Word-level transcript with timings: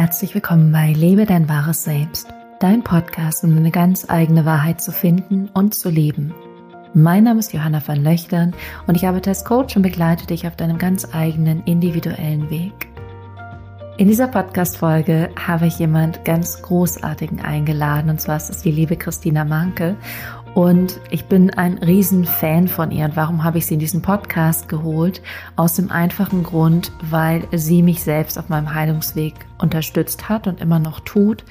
Herzlich 0.00 0.32
willkommen 0.32 0.70
bei 0.70 0.92
Lebe 0.92 1.26
dein 1.26 1.48
wahres 1.48 1.82
Selbst, 1.82 2.28
dein 2.60 2.84
Podcast, 2.84 3.42
um 3.42 3.56
eine 3.56 3.72
ganz 3.72 4.08
eigene 4.08 4.44
Wahrheit 4.44 4.80
zu 4.80 4.92
finden 4.92 5.48
und 5.54 5.74
zu 5.74 5.90
leben. 5.90 6.32
Mein 6.94 7.24
Name 7.24 7.40
ist 7.40 7.52
Johanna 7.52 7.82
van 7.84 8.04
Löchtern 8.04 8.54
und 8.86 8.94
ich 8.94 9.08
arbeite 9.08 9.30
als 9.30 9.44
Coach 9.44 9.74
und 9.74 9.82
begleite 9.82 10.24
dich 10.24 10.46
auf 10.46 10.54
deinem 10.54 10.78
ganz 10.78 11.12
eigenen 11.12 11.64
individuellen 11.64 12.48
Weg. 12.48 12.86
In 13.96 14.06
dieser 14.06 14.28
Podcast-Folge 14.28 15.30
habe 15.34 15.66
ich 15.66 15.80
jemand 15.80 16.24
ganz 16.24 16.62
Großartigen 16.62 17.40
eingeladen 17.40 18.08
und 18.08 18.20
zwar 18.20 18.36
ist 18.36 18.50
es 18.50 18.62
die 18.62 18.70
liebe 18.70 18.94
Christina 18.94 19.44
Manke 19.44 19.96
und 20.58 20.98
ich 21.10 21.26
bin 21.26 21.50
ein 21.50 21.78
Riesenfan 21.78 22.66
von 22.66 22.90
ihr. 22.90 23.04
Und 23.04 23.14
warum 23.14 23.44
habe 23.44 23.58
ich 23.58 23.66
sie 23.66 23.74
in 23.74 23.80
diesen 23.80 24.02
Podcast 24.02 24.68
geholt? 24.68 25.22
Aus 25.54 25.74
dem 25.74 25.92
einfachen 25.92 26.42
Grund, 26.42 26.90
weil 27.00 27.46
sie 27.52 27.80
mich 27.80 28.02
selbst 28.02 28.36
auf 28.40 28.48
meinem 28.48 28.74
Heilungsweg 28.74 29.34
unterstützt 29.58 30.28
hat 30.28 30.48
und 30.48 30.60
immer 30.60 30.80
noch 30.80 30.98
tut. 30.98 31.44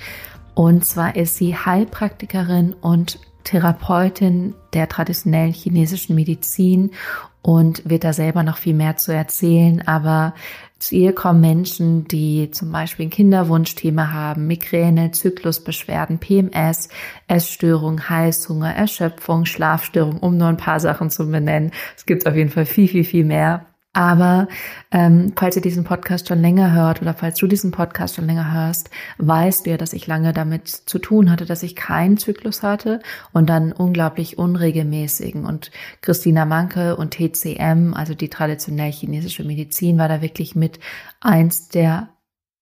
Und 0.56 0.84
zwar 0.84 1.16
ist 1.16 1.38
sie 1.38 1.56
Heilpraktikerin 1.56 2.74
und 2.74 3.18
Therapeutin 3.46 4.56
der 4.74 4.90
traditionellen 4.90 5.54
chinesischen 5.54 6.14
Medizin 6.14 6.92
und 7.42 7.90
wird 7.90 8.04
da 8.04 8.12
selber 8.12 8.44
noch 8.44 8.58
viel 8.58 8.74
mehr 8.74 8.98
zu 8.98 9.14
erzählen. 9.14 9.88
Aber 9.88 10.34
zu 10.80 10.96
ihr 10.96 11.14
kommen 11.14 11.42
Menschen, 11.42 12.08
die 12.08 12.52
zum 12.52 12.72
Beispiel 12.72 13.08
ein 13.08 13.12
Kinderwunschthema 13.12 14.12
haben, 14.12 14.48
Migräne, 14.48 15.12
Zyklusbeschwerden, 15.12 16.20
PMS, 16.20 16.90
Essstörung, 17.28 18.10
Heißhunger, 18.10 18.76
Erschöpfung, 18.76 19.46
Schlafstörung, 19.46 20.20
um 20.20 20.38
nur 20.38 20.48
ein 20.48 20.58
paar 20.58 20.80
Sachen 20.80 21.10
zu 21.10 21.30
benennen. 21.30 21.72
Es 21.96 22.06
gibt 22.06 22.28
auf 22.28 22.36
jeden 22.36 22.52
Fall 22.52 22.66
viel, 22.66 22.88
viel, 22.88 23.04
viel 23.04 23.26
mehr. 23.26 23.66
Aber 23.98 24.48
ähm, 24.92 25.34
falls 25.36 25.56
ihr 25.56 25.64
diesen 25.64 25.84
Podcast 25.84 26.28
schon 26.28 26.40
länger 26.40 26.72
hört 26.72 27.02
oder 27.02 27.16
falls 27.16 27.40
du 27.40 27.48
diesen 27.48 27.72
Podcast 27.72 28.14
schon 28.14 28.28
länger 28.28 28.54
hörst, 28.54 28.92
weißt 29.18 29.66
du 29.66 29.72
ja, 29.72 29.78
dass 29.78 29.92
ich 29.92 30.06
lange 30.06 30.34
damit 30.34 30.68
zu 30.68 31.00
tun 31.00 31.32
hatte, 31.32 31.46
dass 31.48 31.64
ich 31.64 31.76
keinen 31.76 32.20
Zyklus 32.20 32.62
hatte 32.62 33.00
und 33.34 33.50
dann 33.50 33.72
unglaublich 33.72 34.38
unregelmäßigen. 34.38 35.46
Und 35.46 35.72
Christina 36.02 36.46
Manke 36.46 36.96
und 36.96 37.16
TCM, 37.16 37.96
also 37.96 38.14
die 38.14 38.30
traditionell 38.30 38.92
chinesische 38.92 39.44
Medizin, 39.44 39.98
war 39.98 40.08
da 40.08 40.22
wirklich 40.22 40.56
mit 40.56 40.80
eins 41.20 41.70
der 41.70 42.10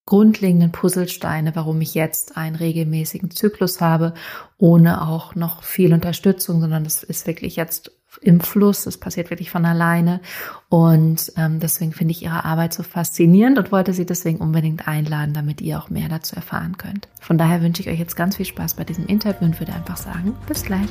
grundlegenden 0.06 0.72
Puzzlesteine, 0.72 1.54
warum 1.54 1.82
ich 1.82 1.94
jetzt 1.94 2.38
einen 2.38 2.56
regelmäßigen 2.56 3.30
Zyklus 3.30 3.82
habe, 3.82 4.14
ohne 4.56 5.06
auch 5.06 5.34
noch 5.34 5.64
viel 5.64 5.92
Unterstützung, 5.92 6.62
sondern 6.62 6.84
das 6.84 7.02
ist 7.02 7.26
wirklich 7.26 7.56
jetzt 7.56 7.90
im 8.22 8.40
Fluss, 8.40 8.86
es 8.86 8.98
passiert 8.98 9.30
wirklich 9.30 9.50
von 9.50 9.64
alleine. 9.64 10.20
Und 10.68 11.32
ähm, 11.36 11.60
deswegen 11.60 11.92
finde 11.92 12.12
ich 12.12 12.22
ihre 12.22 12.44
Arbeit 12.44 12.74
so 12.74 12.82
faszinierend 12.82 13.58
und 13.58 13.72
wollte 13.72 13.92
sie 13.92 14.06
deswegen 14.06 14.38
unbedingt 14.38 14.88
einladen, 14.88 15.34
damit 15.34 15.60
ihr 15.60 15.78
auch 15.78 15.90
mehr 15.90 16.08
dazu 16.08 16.36
erfahren 16.36 16.76
könnt. 16.78 17.08
Von 17.20 17.38
daher 17.38 17.62
wünsche 17.62 17.82
ich 17.82 17.88
euch 17.88 17.98
jetzt 17.98 18.16
ganz 18.16 18.36
viel 18.36 18.46
Spaß 18.46 18.74
bei 18.74 18.84
diesem 18.84 19.06
Interview 19.06 19.46
und 19.46 19.60
würde 19.60 19.74
einfach 19.74 19.96
sagen, 19.96 20.34
bis 20.46 20.62
gleich. 20.62 20.88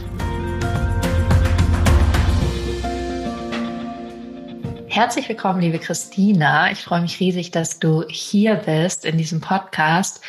Herzlich 4.95 5.27
willkommen, 5.27 5.59
liebe 5.59 5.77
Christina. 5.77 6.71
Ich 6.71 6.85
freue 6.85 7.01
mich 7.01 7.19
riesig, 7.19 7.51
dass 7.51 7.79
du 7.79 8.05
hier 8.07 8.55
bist 8.55 9.03
in 9.03 9.17
diesem 9.17 9.41
Podcast. 9.41 10.21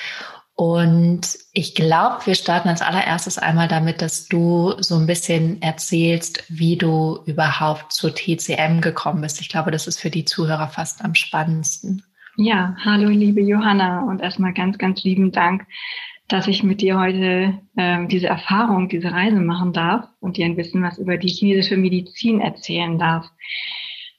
Und 0.57 1.39
ich 1.53 1.75
glaube, 1.75 2.25
wir 2.25 2.35
starten 2.35 2.71
als 2.71 2.81
allererstes 2.81 3.37
einmal 3.37 3.69
damit, 3.69 4.01
dass 4.01 4.27
du 4.27 4.73
so 4.79 4.97
ein 4.97 5.07
bisschen 5.07 5.61
erzählst, 5.61 6.45
wie 6.49 6.77
du 6.77 7.19
überhaupt 7.27 7.93
zur 7.93 8.15
TCM 8.15 8.81
gekommen 8.81 9.21
bist. 9.21 9.43
Ich 9.43 9.51
glaube, 9.51 9.71
das 9.71 9.87
ist 9.87 10.01
für 10.01 10.09
die 10.09 10.25
Zuhörer 10.25 10.69
fast 10.69 11.05
am 11.05 11.15
spannendsten. 11.15 12.03
Ja, 12.39 12.75
hallo 12.83 13.09
liebe 13.09 13.43
Johanna 13.43 14.05
und 14.09 14.23
erstmal 14.23 14.55
ganz, 14.55 14.79
ganz 14.79 15.05
lieben 15.05 15.31
Dank, 15.31 15.67
dass 16.29 16.47
ich 16.47 16.63
mit 16.63 16.81
dir 16.81 16.99
heute 16.99 17.59
ähm, 17.77 18.09
diese 18.09 18.29
Erfahrung, 18.29 18.89
diese 18.89 19.13
Reise 19.13 19.41
machen 19.41 19.75
darf 19.75 20.09
und 20.21 20.39
dir 20.39 20.47
ein 20.47 20.57
bisschen 20.57 20.83
was 20.83 20.97
über 20.97 21.19
die 21.19 21.29
chinesische 21.29 21.77
Medizin 21.77 22.41
erzählen 22.41 22.99
darf. 22.99 23.27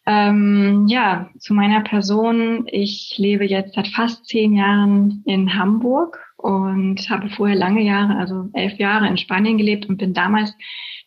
Ähm, 0.05 0.85
ja, 0.87 1.31
zu 1.39 1.55
meiner 1.55 1.81
Person. 1.81 2.67
Ich 2.67 3.15
lebe 3.17 3.45
jetzt 3.45 3.73
seit 3.73 3.87
fast 3.87 4.27
zehn 4.27 4.53
Jahren 4.53 5.23
in 5.25 5.55
Hamburg 5.55 6.26
und 6.37 7.09
habe 7.09 7.29
vorher 7.29 7.55
lange 7.55 7.81
Jahre, 7.81 8.15
also 8.17 8.49
elf 8.53 8.77
Jahre 8.77 9.07
in 9.07 9.17
Spanien 9.17 9.57
gelebt 9.57 9.87
und 9.87 9.97
bin 9.97 10.13
damals 10.13 10.55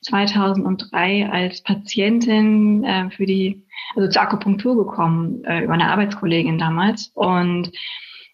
2003 0.03 1.31
als 1.31 1.63
Patientin 1.63 2.85
äh, 2.85 3.11
für 3.11 3.27
die, 3.27 3.65
also 3.95 4.09
zur 4.09 4.23
Akupunktur 4.23 4.77
gekommen, 4.77 5.45
äh, 5.45 5.65
über 5.65 5.75
eine 5.75 5.91
Arbeitskollegin 5.91 6.59
damals. 6.59 7.13
Und 7.15 7.71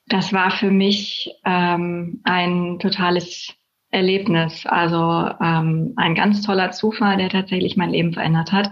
das 0.07 0.33
war 0.33 0.51
für 0.51 0.71
mich 0.71 1.31
ähm, 1.45 2.21
ein 2.25 2.79
totales 2.79 3.55
Erlebnis, 3.91 4.67
also 4.67 5.31
ähm, 5.41 5.93
ein 5.97 6.15
ganz 6.15 6.43
toller 6.43 6.71
Zufall, 6.71 7.17
der 7.17 7.31
tatsächlich 7.31 7.77
mein 7.77 7.91
Leben 7.91 8.13
verändert 8.13 8.53
hat. 8.53 8.71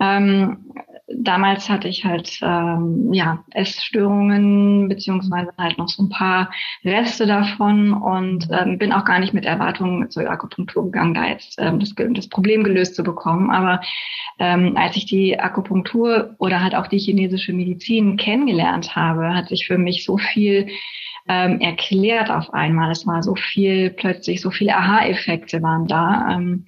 Ähm, 0.00 0.72
damals 1.14 1.68
hatte 1.68 1.88
ich 1.88 2.04
halt 2.04 2.38
ähm, 2.42 3.12
ja 3.12 3.44
Essstörungen 3.50 4.88
beziehungsweise 4.88 5.50
halt 5.58 5.78
noch 5.78 5.88
so 5.88 6.04
ein 6.04 6.08
paar 6.08 6.50
Reste 6.84 7.26
davon 7.26 7.92
und 7.92 8.48
ähm, 8.50 8.78
bin 8.78 8.92
auch 8.92 9.04
gar 9.04 9.18
nicht 9.18 9.34
mit 9.34 9.44
Erwartungen 9.44 10.10
zur 10.10 10.28
Akupunktur 10.28 10.84
gegangen, 10.84 11.14
da 11.14 11.26
jetzt 11.26 11.56
ähm, 11.58 11.80
das, 11.80 11.94
das 11.96 12.28
Problem 12.28 12.64
gelöst 12.64 12.94
zu 12.94 13.02
bekommen. 13.02 13.50
Aber 13.50 13.80
ähm, 14.38 14.76
als 14.76 14.96
ich 14.96 15.06
die 15.06 15.38
Akupunktur 15.38 16.34
oder 16.38 16.62
halt 16.62 16.74
auch 16.74 16.86
die 16.86 16.98
chinesische 16.98 17.52
Medizin 17.52 18.16
kennengelernt 18.16 18.96
habe, 18.96 19.34
hat 19.34 19.48
sich 19.48 19.66
für 19.66 19.78
mich 19.78 20.04
so 20.04 20.18
viel 20.18 20.68
ähm, 21.28 21.60
erklärt 21.60 22.30
auf 22.30 22.52
einmal. 22.52 22.90
Es 22.90 23.06
war 23.06 23.22
so 23.22 23.34
viel 23.34 23.90
plötzlich, 23.90 24.40
so 24.40 24.50
viele 24.50 24.76
Aha-Effekte 24.76 25.62
waren 25.62 25.86
da. 25.86 26.28
Ähm, 26.32 26.66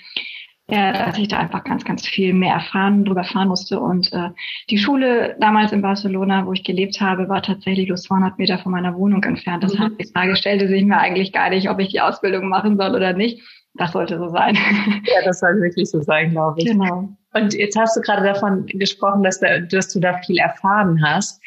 ja, 0.66 0.92
dass 1.06 1.18
ich 1.18 1.28
da 1.28 1.38
einfach 1.38 1.62
ganz, 1.64 1.84
ganz 1.84 2.06
viel 2.06 2.32
mehr 2.32 2.54
erfahren, 2.54 3.04
drüber 3.04 3.20
erfahren 3.20 3.48
musste. 3.48 3.78
Und 3.80 4.10
äh, 4.12 4.30
die 4.70 4.78
Schule 4.78 5.36
damals 5.38 5.72
in 5.72 5.82
Barcelona, 5.82 6.46
wo 6.46 6.52
ich 6.52 6.64
gelebt 6.64 7.00
habe, 7.00 7.28
war 7.28 7.42
tatsächlich 7.42 7.88
nur 7.88 7.98
200 7.98 8.38
Meter 8.38 8.58
von 8.58 8.72
meiner 8.72 8.96
Wohnung 8.96 9.22
entfernt. 9.24 9.62
Das 9.62 9.74
mhm. 9.74 9.80
heißt, 9.80 10.00
die 10.00 10.12
Frage 10.12 10.36
stellte 10.36 10.68
sich 10.68 10.82
mir 10.84 10.98
eigentlich 10.98 11.32
gar 11.32 11.50
nicht, 11.50 11.68
ob 11.68 11.80
ich 11.80 11.88
die 11.88 12.00
Ausbildung 12.00 12.48
machen 12.48 12.78
soll 12.78 12.94
oder 12.94 13.12
nicht. 13.12 13.42
Das 13.74 13.92
sollte 13.92 14.18
so 14.18 14.30
sein. 14.30 14.56
Ja, 15.04 15.22
das 15.24 15.40
soll 15.40 15.60
wirklich 15.60 15.90
so 15.90 16.00
sein, 16.00 16.30
glaube 16.30 16.60
ich. 16.60 16.66
Genau. 16.66 17.08
Und 17.34 17.52
jetzt 17.52 17.76
hast 17.76 17.96
du 17.96 18.00
gerade 18.00 18.24
davon 18.24 18.64
gesprochen, 18.66 19.22
dass, 19.22 19.40
da, 19.40 19.58
dass 19.58 19.88
du 19.88 20.00
da 20.00 20.16
viel 20.18 20.38
erfahren 20.38 21.04
hast. 21.04 21.42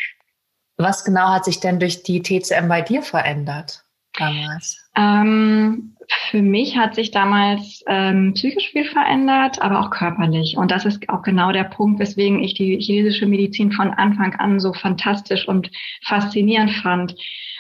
Was 0.78 1.04
genau 1.04 1.30
hat 1.30 1.46
sich 1.46 1.60
denn 1.60 1.80
durch 1.80 2.04
die 2.04 2.22
TCM 2.22 2.68
bei 2.68 2.82
dir 2.82 3.02
verändert 3.02 3.87
damals? 4.18 4.78
Ähm, 4.96 5.96
für 6.30 6.42
mich 6.42 6.78
hat 6.78 6.96
sich 6.96 7.12
damals 7.12 7.84
ähm, 7.88 8.34
psychisch 8.34 8.72
viel 8.72 8.86
verändert, 8.86 9.62
aber 9.62 9.82
auch 9.82 9.90
körperlich. 9.90 10.58
Und 10.58 10.72
das 10.72 10.86
ist 10.86 11.08
auch 11.10 11.22
genau 11.22 11.52
der 11.52 11.66
Punkt, 11.66 12.00
weswegen 12.00 12.44
ich 12.44 12.54
die 12.54 12.80
chinesische 12.80 13.26
Medizin 13.26 13.72
von 13.72 13.92
Anfang 13.92 14.34
an 14.36 14.60
so 14.60 14.74
fantastisch 14.74 15.48
und 15.48 15.70
faszinierend 16.06 16.72
fand 16.72 17.16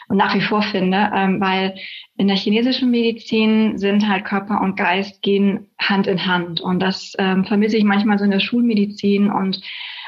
und 0.09 0.17
nach 0.17 0.33
wie 0.33 0.41
vor 0.41 0.61
finde, 0.61 1.11
ähm, 1.13 1.41
weil 1.41 1.75
in 2.17 2.27
der 2.27 2.37
chinesischen 2.37 2.89
Medizin 2.89 3.77
sind 3.77 4.07
halt 4.07 4.25
Körper 4.25 4.61
und 4.61 4.77
Geist 4.77 5.21
gehen 5.21 5.67
Hand 5.77 6.07
in 6.07 6.25
Hand. 6.25 6.61
Und 6.61 6.79
das 6.79 7.13
ähm, 7.19 7.45
vermisse 7.45 7.77
ich 7.77 7.83
manchmal 7.83 8.17
so 8.17 8.25
in 8.25 8.31
der 8.31 8.39
Schulmedizin 8.39 9.29
und 9.29 9.61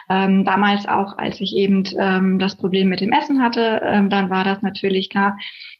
ähm, 0.09 0.43
damals 0.43 0.88
auch, 0.88 1.17
als 1.19 1.39
ich 1.39 1.55
eben 1.55 1.83
ähm, 1.99 2.39
das 2.39 2.55
Problem 2.55 2.89
mit 2.89 2.99
dem 2.99 3.11
Essen 3.11 3.43
hatte, 3.43 3.81
ähm, 3.83 4.09
dann 4.09 4.31
war 4.31 4.43
das 4.43 4.63
natürlich 4.63 5.09
klar, 5.09 5.38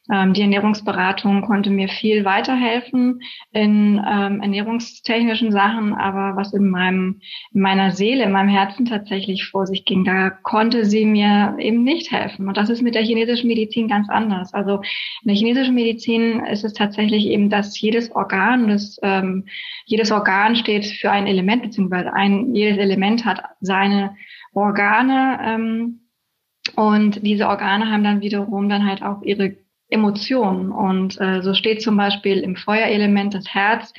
die 0.10 0.42
Ernährungsberatung 0.42 1.42
konnte 1.42 1.70
mir 1.70 1.88
viel 1.88 2.26
weiterhelfen 2.26 3.22
in 3.52 3.98
ähm, 3.98 4.42
ernährungstechnischen 4.42 5.52
Sachen, 5.52 5.94
aber 5.94 6.36
was 6.36 6.52
in 6.52 6.68
meinem, 6.70 7.22
in 7.54 7.62
meiner 7.62 7.92
Seele, 7.92 8.24
in 8.24 8.32
meinem 8.32 8.50
Herzen 8.50 8.86
tatsächlich 8.86 9.46
vor 9.46 9.68
sich 9.68 9.86
ging, 9.86 10.04
da 10.06 10.32
konnte 10.32 10.86
sie 10.86 11.06
mir 11.06 11.56
eben 11.60 11.84
nicht 11.84 12.12
helfen. 12.12 12.48
Und 12.48 12.58
das 12.58 12.72
ist 12.72 12.82
mit 12.82 12.96
der 12.96 13.04
chinesischen 13.04 13.48
Medizin 13.48 13.88
ganz 13.88 14.10
anders. 14.10 14.52
Also 14.52 14.78
in 15.22 15.28
der 15.28 15.36
chinesischen 15.36 15.76
Medizin 15.76 16.40
ist 16.40 16.64
es 16.64 16.74
tatsächlich 16.74 17.28
eben, 17.28 17.52
dass 17.52 17.80
jedes 17.80 18.12
Organ, 18.16 18.68
das, 18.68 18.98
ähm, 19.04 19.46
jedes 19.86 20.12
Organ 20.12 20.56
steht 20.56 20.88
für 20.88 21.12
ein 21.12 21.28
Element, 21.28 21.62
beziehungsweise 21.62 22.12
ein, 22.14 22.56
jedes 22.56 22.80
Element 22.80 23.26
hat 23.26 23.44
seine 23.62 24.16
Organe, 24.54 25.40
ähm, 25.44 26.00
und 26.76 27.26
diese 27.26 27.48
Organe 27.48 27.92
haben 27.92 28.04
dann 28.04 28.22
wiederum 28.22 28.70
dann 28.70 28.86
halt 28.86 29.02
auch 29.02 29.22
ihre 29.24 29.56
Emotionen. 29.90 30.72
Und 30.72 31.20
äh, 31.20 31.42
so 31.42 31.54
steht 31.54 31.82
zum 31.82 31.98
Beispiel 31.98 32.40
im 32.40 32.56
Feuerelement 32.56 33.34
das 33.34 33.48
Herz 33.54 33.94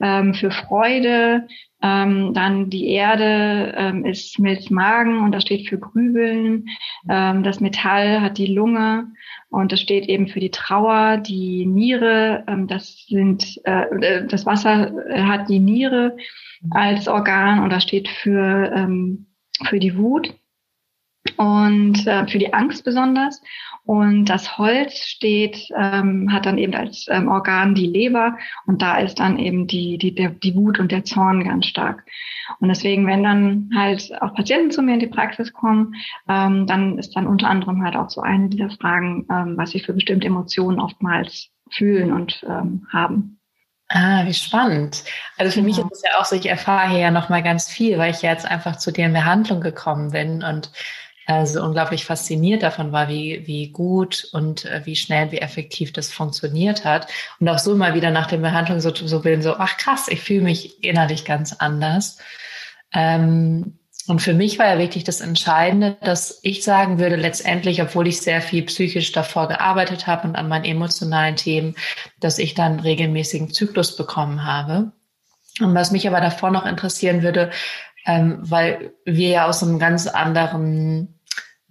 ähm, 0.00 0.34
für 0.34 0.50
Freude, 0.50 1.46
ähm, 1.82 2.32
dann 2.32 2.70
die 2.70 2.88
Erde 2.88 3.74
ähm, 3.76 4.04
ist 4.04 4.38
Milz 4.38 4.70
Magen 4.70 5.18
und 5.18 5.32
das 5.32 5.42
steht 5.42 5.68
für 5.68 5.78
Grübeln. 5.78 6.66
Ähm, 7.08 7.42
das 7.42 7.60
Metall 7.60 8.20
hat 8.20 8.38
die 8.38 8.46
Lunge 8.46 9.08
und 9.50 9.72
das 9.72 9.80
steht 9.80 10.08
eben 10.08 10.28
für 10.28 10.40
die 10.40 10.50
Trauer. 10.50 11.16
Die 11.18 11.66
Niere, 11.66 12.44
ähm, 12.46 12.68
das 12.68 13.04
sind 13.08 13.60
äh, 13.64 13.82
äh 13.82 14.26
das 14.26 14.46
Wasser 14.46 14.92
hat 15.10 15.48
die 15.48 15.58
Niere 15.58 16.16
als 16.70 17.08
Organ 17.08 17.62
und 17.62 17.70
das 17.70 17.82
steht 17.82 18.08
für 18.08 18.72
ähm, 18.74 19.26
für 19.64 19.80
die 19.80 19.96
Wut. 19.96 20.32
Und 21.36 22.06
äh, 22.06 22.26
für 22.26 22.38
die 22.38 22.52
Angst 22.52 22.84
besonders. 22.84 23.40
Und 23.84 24.26
das 24.26 24.58
Holz 24.58 24.96
steht, 24.96 25.68
ähm, 25.76 26.32
hat 26.32 26.46
dann 26.46 26.58
eben 26.58 26.74
als 26.74 27.06
ähm, 27.10 27.28
Organ 27.28 27.74
die 27.74 27.88
Leber 27.88 28.36
und 28.66 28.80
da 28.80 28.98
ist 28.98 29.18
dann 29.18 29.40
eben 29.40 29.66
die, 29.66 29.98
die, 29.98 30.14
der, 30.14 30.30
die 30.30 30.54
Wut 30.54 30.78
und 30.78 30.92
der 30.92 31.04
Zorn 31.04 31.42
ganz 31.42 31.66
stark. 31.66 32.04
Und 32.60 32.68
deswegen, 32.68 33.08
wenn 33.08 33.24
dann 33.24 33.70
halt 33.74 34.12
auch 34.20 34.34
Patienten 34.34 34.70
zu 34.70 34.82
mir 34.82 34.94
in 34.94 35.00
die 35.00 35.08
Praxis 35.08 35.52
kommen, 35.52 35.94
ähm, 36.28 36.66
dann 36.68 36.96
ist 36.98 37.16
dann 37.16 37.26
unter 37.26 37.48
anderem 37.48 37.82
halt 37.82 37.96
auch 37.96 38.08
so 38.08 38.20
eine 38.20 38.48
dieser 38.48 38.70
Fragen, 38.70 39.26
ähm, 39.30 39.56
was 39.56 39.70
sie 39.70 39.80
für 39.80 39.94
bestimmte 39.94 40.28
Emotionen 40.28 40.78
oftmals 40.78 41.48
fühlen 41.70 42.12
und 42.12 42.44
ähm, 42.48 42.86
haben. 42.92 43.40
Ah, 43.88 44.24
wie 44.24 44.32
spannend. 44.32 45.04
Also 45.36 45.52
für 45.52 45.58
ja. 45.58 45.64
mich 45.66 45.78
ist 45.78 45.92
es 45.92 46.02
ja 46.02 46.20
auch 46.20 46.24
so, 46.24 46.36
ich 46.36 46.46
erfahre 46.48 46.88
hier 46.88 47.00
ja 47.00 47.10
nochmal 47.10 47.42
ganz 47.42 47.68
viel, 47.68 47.98
weil 47.98 48.12
ich 48.12 48.22
ja 48.22 48.30
jetzt 48.30 48.46
einfach 48.46 48.76
zu 48.76 48.90
dir 48.90 49.06
in 49.06 49.12
Behandlung 49.12 49.60
gekommen 49.60 50.12
bin 50.12 50.42
und 50.42 50.70
also 51.26 51.62
unglaublich 51.62 52.04
fasziniert 52.04 52.62
davon 52.62 52.92
war, 52.92 53.08
wie, 53.08 53.46
wie 53.46 53.68
gut 53.68 54.28
und 54.32 54.64
äh, 54.64 54.82
wie 54.84 54.96
schnell, 54.96 55.30
wie 55.32 55.38
effektiv 55.38 55.92
das 55.92 56.12
funktioniert 56.12 56.84
hat. 56.84 57.06
Und 57.38 57.48
auch 57.48 57.58
so 57.58 57.76
mal 57.76 57.94
wieder 57.94 58.10
nach 58.10 58.26
der 58.26 58.38
Behandlung 58.38 58.80
so, 58.80 58.94
so 58.94 59.20
bin, 59.20 59.42
so, 59.42 59.56
ach 59.56 59.76
krass, 59.76 60.08
ich 60.08 60.20
fühle 60.20 60.42
mich 60.42 60.82
innerlich 60.82 61.24
ganz 61.24 61.52
anders. 61.52 62.18
Ähm, 62.92 63.78
und 64.08 64.20
für 64.20 64.34
mich 64.34 64.58
war 64.58 64.66
ja 64.66 64.78
wirklich 64.78 65.04
das 65.04 65.20
Entscheidende, 65.20 65.96
dass 66.02 66.40
ich 66.42 66.64
sagen 66.64 66.98
würde, 66.98 67.14
letztendlich, 67.14 67.80
obwohl 67.82 68.08
ich 68.08 68.20
sehr 68.20 68.42
viel 68.42 68.64
psychisch 68.64 69.12
davor 69.12 69.46
gearbeitet 69.46 70.08
habe 70.08 70.26
und 70.26 70.34
an 70.34 70.48
meinen 70.48 70.64
emotionalen 70.64 71.36
Themen, 71.36 71.76
dass 72.18 72.38
ich 72.38 72.54
dann 72.54 72.80
regelmäßigen 72.80 73.52
Zyklus 73.52 73.96
bekommen 73.96 74.44
habe. 74.44 74.90
Und 75.60 75.74
was 75.74 75.92
mich 75.92 76.08
aber 76.08 76.20
davor 76.20 76.50
noch 76.50 76.66
interessieren 76.66 77.22
würde, 77.22 77.50
ähm, 78.04 78.38
weil 78.40 78.92
wir 79.04 79.28
ja 79.28 79.46
aus 79.46 79.62
einem 79.62 79.78
ganz 79.78 80.08
anderen, 80.08 81.11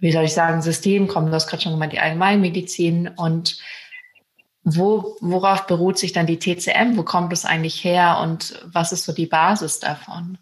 wie 0.02 0.10
soll 0.10 0.24
ich 0.24 0.34
sagen, 0.34 0.62
System 0.62 1.06
kommen. 1.06 1.28
Du 1.28 1.32
hast 1.32 1.46
gerade 1.46 1.62
schon 1.62 1.72
gemeint, 1.72 1.92
die 1.92 2.00
Allgemeinmedizin 2.00 3.06
und 3.16 3.56
wo, 4.64 5.16
worauf 5.20 5.68
beruht 5.68 5.96
sich 5.96 6.12
dann 6.12 6.26
die 6.26 6.40
TCM? 6.40 6.96
Wo 6.96 7.04
kommt 7.04 7.32
es 7.32 7.44
eigentlich 7.44 7.84
her 7.84 8.18
und 8.20 8.60
was 8.64 8.90
ist 8.90 9.04
so 9.04 9.12
die 9.12 9.26
Basis 9.26 9.78
davon? 9.78 10.38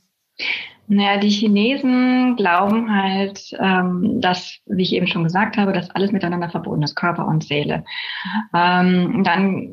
Naja, 0.92 1.18
die 1.18 1.28
Chinesen 1.28 2.34
glauben 2.34 2.92
halt, 2.92 3.56
ähm, 3.60 4.20
dass, 4.20 4.58
wie 4.66 4.82
ich 4.82 4.92
eben 4.92 5.06
schon 5.06 5.22
gesagt 5.22 5.56
habe, 5.56 5.72
dass 5.72 5.88
alles 5.90 6.10
miteinander 6.10 6.50
verbunden 6.50 6.82
ist, 6.82 6.96
Körper 6.96 7.28
und 7.28 7.44
Seele. 7.44 7.84
Ähm, 8.52 9.22
dann 9.22 9.72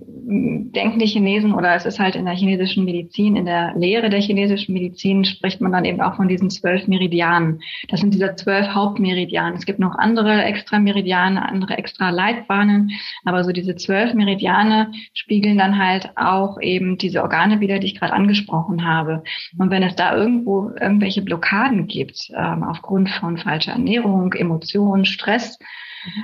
denken 0.72 1.00
die 1.00 1.08
Chinesen, 1.08 1.56
oder 1.56 1.74
es 1.74 1.88
ist 1.88 2.00
halt 2.00 2.16
in 2.16 2.26
der 2.26 2.36
chinesischen 2.36 2.86
Medizin, 2.86 3.36
in 3.36 3.46
der 3.46 3.74
Lehre 3.76 4.12
der 4.12 4.22
chinesischen 4.22 4.74
Medizin 4.74 5.26
spricht 5.26 5.60
man 5.60 5.72
dann 5.72 5.86
eben 5.86 6.02
auch 6.02 6.18
von 6.18 6.28
diesen 6.28 6.52
zwölf 6.52 6.88
Meridianen. 6.88 7.62
Das 7.90 8.02
sind 8.02 8.14
diese 8.14 8.36
zwölf 8.36 8.68
Hauptmeridianen. 8.68 9.58
Es 9.58 9.66
gibt 9.66 9.80
noch 9.80 9.98
andere 9.98 10.44
extra 10.44 10.78
Meridiane, 10.78 11.50
andere 11.50 11.80
extra 11.80 12.12
Leitbahnen, 12.12 12.92
aber 13.26 13.44
so 13.44 13.52
diese 13.52 13.76
zwölf 13.76 14.14
Meridiane 14.14 14.92
spiegeln 15.14 15.58
dann 15.58 15.80
halt 15.80 16.12
auch 16.16 16.62
eben 16.62 17.00
diese 17.00 17.24
Organe 17.24 17.60
wieder, 17.60 17.80
die 17.80 17.88
ich 17.88 18.00
gerade 18.00 18.14
angesprochen 18.14 18.86
habe. 18.86 19.24
Und 19.58 19.72
wenn 19.72 19.82
es 19.82 19.96
da 19.96 20.16
irgendwo 20.16 20.70
irgendwelche 21.08 21.22
Blockaden 21.22 21.88
gibt, 21.88 22.30
ähm, 22.36 22.64
aufgrund 22.64 23.10
von 23.10 23.38
falscher 23.38 23.74
Ernährung, 23.74 24.34
Emotionen, 24.34 25.06
Stress, 25.06 25.58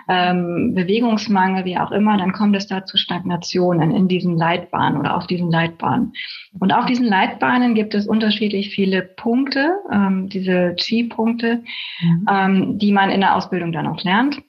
ähm, 0.08 0.74
Bewegungsmangel, 0.76 1.66
wie 1.66 1.78
auch 1.78 1.92
immer, 1.92 2.18
dann 2.18 2.32
kommt 2.32 2.56
es 2.56 2.68
da 2.68 2.86
zu 2.86 2.98
Stagnationen 2.98 3.92
in 3.92 4.08
diesen 4.08 4.38
Leitbahnen 4.38 5.00
oder 5.00 5.16
auf 5.18 5.28
diesen 5.28 5.50
Leitbahnen. 5.52 6.14
Und 6.60 6.72
auf 6.72 6.86
diesen 6.86 7.06
Leitbahnen 7.06 7.76
gibt 7.76 7.94
es 7.96 8.08
unterschiedlich 8.08 8.70
viele 8.70 9.02
Punkte, 9.02 9.74
ähm, 9.92 10.30
diese 10.30 10.76
Chi-Punkte, 10.76 11.64
mhm. 12.02 12.28
ähm, 12.30 12.78
die 12.78 12.92
man 12.92 13.10
in 13.10 13.22
der 13.22 13.36
Ausbildung 13.36 13.72
dann 13.72 13.88
auch 13.88 14.04
lernt. 14.04 14.42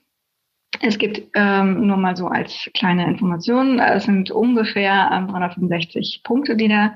Es 0.80 0.98
gibt 0.98 1.22
ähm, 1.34 1.86
nur 1.86 1.96
mal 1.96 2.16
so 2.16 2.26
als 2.26 2.70
kleine 2.74 3.06
Information, 3.06 3.78
es 3.78 4.04
sind 4.04 4.30
ungefähr 4.30 5.10
ähm, 5.12 5.28
365 5.28 6.22
Punkte, 6.24 6.56
die 6.56 6.68
da 6.68 6.94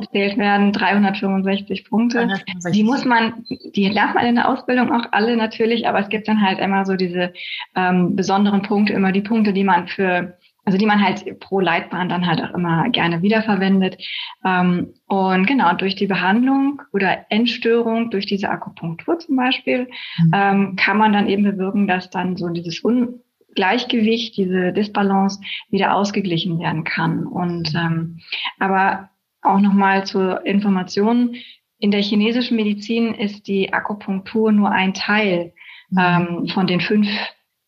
gezählt 0.00 0.38
werden, 0.38 0.72
365 0.72 1.84
Punkte. 1.84 2.18
365. 2.18 2.72
Die 2.72 2.84
muss 2.84 3.04
man, 3.04 3.44
die 3.74 3.88
lernt 3.88 4.14
man 4.14 4.26
in 4.26 4.34
der 4.36 4.48
Ausbildung 4.48 4.92
auch 4.92 5.06
alle 5.12 5.36
natürlich, 5.36 5.86
aber 5.86 6.00
es 6.00 6.08
gibt 6.08 6.28
dann 6.28 6.40
halt 6.40 6.58
immer 6.58 6.84
so 6.84 6.96
diese 6.96 7.32
ähm, 7.76 8.16
besonderen 8.16 8.62
Punkte, 8.62 8.92
immer 8.92 9.12
die 9.12 9.22
Punkte, 9.22 9.52
die 9.52 9.64
man 9.64 9.88
für 9.88 10.36
also 10.64 10.78
die 10.78 10.86
man 10.86 11.02
halt 11.02 11.40
pro 11.40 11.60
Leitbahn 11.60 12.08
dann 12.08 12.26
halt 12.26 12.42
auch 12.42 12.54
immer 12.54 12.88
gerne 12.90 13.22
wiederverwendet. 13.22 13.98
Ähm, 14.44 14.94
und 15.06 15.46
genau, 15.46 15.74
durch 15.74 15.96
die 15.96 16.06
Behandlung 16.06 16.82
oder 16.92 17.26
Entstörung, 17.30 18.10
durch 18.10 18.26
diese 18.26 18.50
Akupunktur 18.50 19.18
zum 19.18 19.36
Beispiel, 19.36 19.88
mhm. 20.18 20.30
ähm, 20.34 20.76
kann 20.76 20.98
man 20.98 21.12
dann 21.12 21.28
eben 21.28 21.44
bewirken, 21.44 21.86
dass 21.86 22.10
dann 22.10 22.36
so 22.36 22.48
dieses 22.48 22.80
Ungleichgewicht, 22.80 24.36
diese 24.36 24.72
Disbalance 24.72 25.40
wieder 25.70 25.94
ausgeglichen 25.94 26.58
werden 26.58 26.84
kann. 26.84 27.26
Und 27.26 27.74
ähm, 27.74 28.20
aber 28.58 29.10
auch 29.42 29.60
nochmal 29.60 30.04
zur 30.04 30.44
Information, 30.44 31.36
in 31.78 31.90
der 31.90 32.02
chinesischen 32.02 32.56
Medizin 32.56 33.14
ist 33.14 33.46
die 33.48 33.72
Akupunktur 33.72 34.52
nur 34.52 34.70
ein 34.70 34.92
Teil 34.92 35.54
mhm. 35.88 36.48
von 36.48 36.66
den 36.66 36.80
fünf 36.80 37.08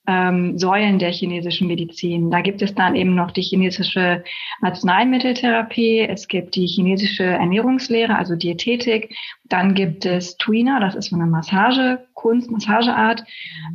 ähm, 0.06 0.58
Säulen 0.58 0.98
der 0.98 1.12
chinesischen 1.12 1.68
Medizin. 1.68 2.30
Da 2.30 2.40
gibt 2.40 2.60
es 2.62 2.74
dann 2.74 2.96
eben 2.96 3.14
noch 3.14 3.30
die 3.30 3.42
chinesische 3.42 4.24
Arzneimitteltherapie, 4.60 6.00
es 6.00 6.26
gibt 6.26 6.56
die 6.56 6.66
chinesische 6.66 7.24
Ernährungslehre, 7.24 8.16
also 8.16 8.34
Diätetik, 8.34 9.14
dann 9.44 9.74
gibt 9.74 10.04
es 10.04 10.36
Tuina, 10.38 10.80
das 10.80 10.94
ist 10.94 11.10
so 11.10 11.16
eine 11.16 11.26
Massagekunst, 11.26 12.50
Massageart, 12.50 13.24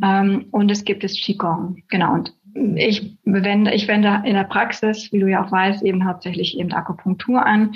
ähm, 0.03 0.45
und 0.51 0.69
es 0.69 0.83
gibt 0.83 1.03
es 1.03 1.19
Qigong. 1.19 1.83
Genau. 1.89 2.13
Und 2.13 2.33
ich 2.75 3.18
wende, 3.24 3.74
ich 3.74 3.88
wende 3.88 4.24
in 4.25 4.33
der 4.33 4.44
Praxis, 4.44 5.12
wie 5.12 5.19
du 5.19 5.27
ja 5.27 5.45
auch 5.45 5.51
weißt, 5.51 5.83
eben 5.83 6.06
hauptsächlich 6.06 6.57
eben 6.57 6.74
Akupunktur 6.74 7.45
an, 7.45 7.74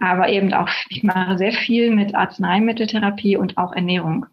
aber 0.00 0.28
eben 0.30 0.52
auch, 0.52 0.68
ich 0.88 1.02
mache 1.02 1.38
sehr 1.38 1.52
viel 1.52 1.94
mit 1.94 2.14
Arzneimitteltherapie 2.14 3.36
und 3.36 3.58
auch 3.58 3.72
Ernährung. 3.72 4.26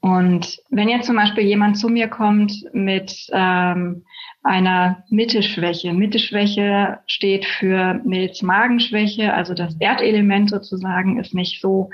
Und 0.00 0.58
wenn 0.70 0.88
jetzt 0.88 1.06
zum 1.06 1.16
Beispiel 1.16 1.44
jemand 1.44 1.78
zu 1.78 1.88
mir 1.88 2.08
kommt 2.08 2.52
mit 2.72 3.26
ähm, 3.32 4.04
einer 4.42 5.04
Mitteschwäche, 5.10 5.92
Mitteschwäche 5.92 7.00
steht 7.06 7.44
für 7.44 8.00
Milz-Magenschwäche, 8.04 9.34
also 9.34 9.54
das 9.54 9.74
Erdelement 9.80 10.50
sozusagen 10.50 11.18
ist 11.18 11.34
nicht 11.34 11.60
so 11.60 11.90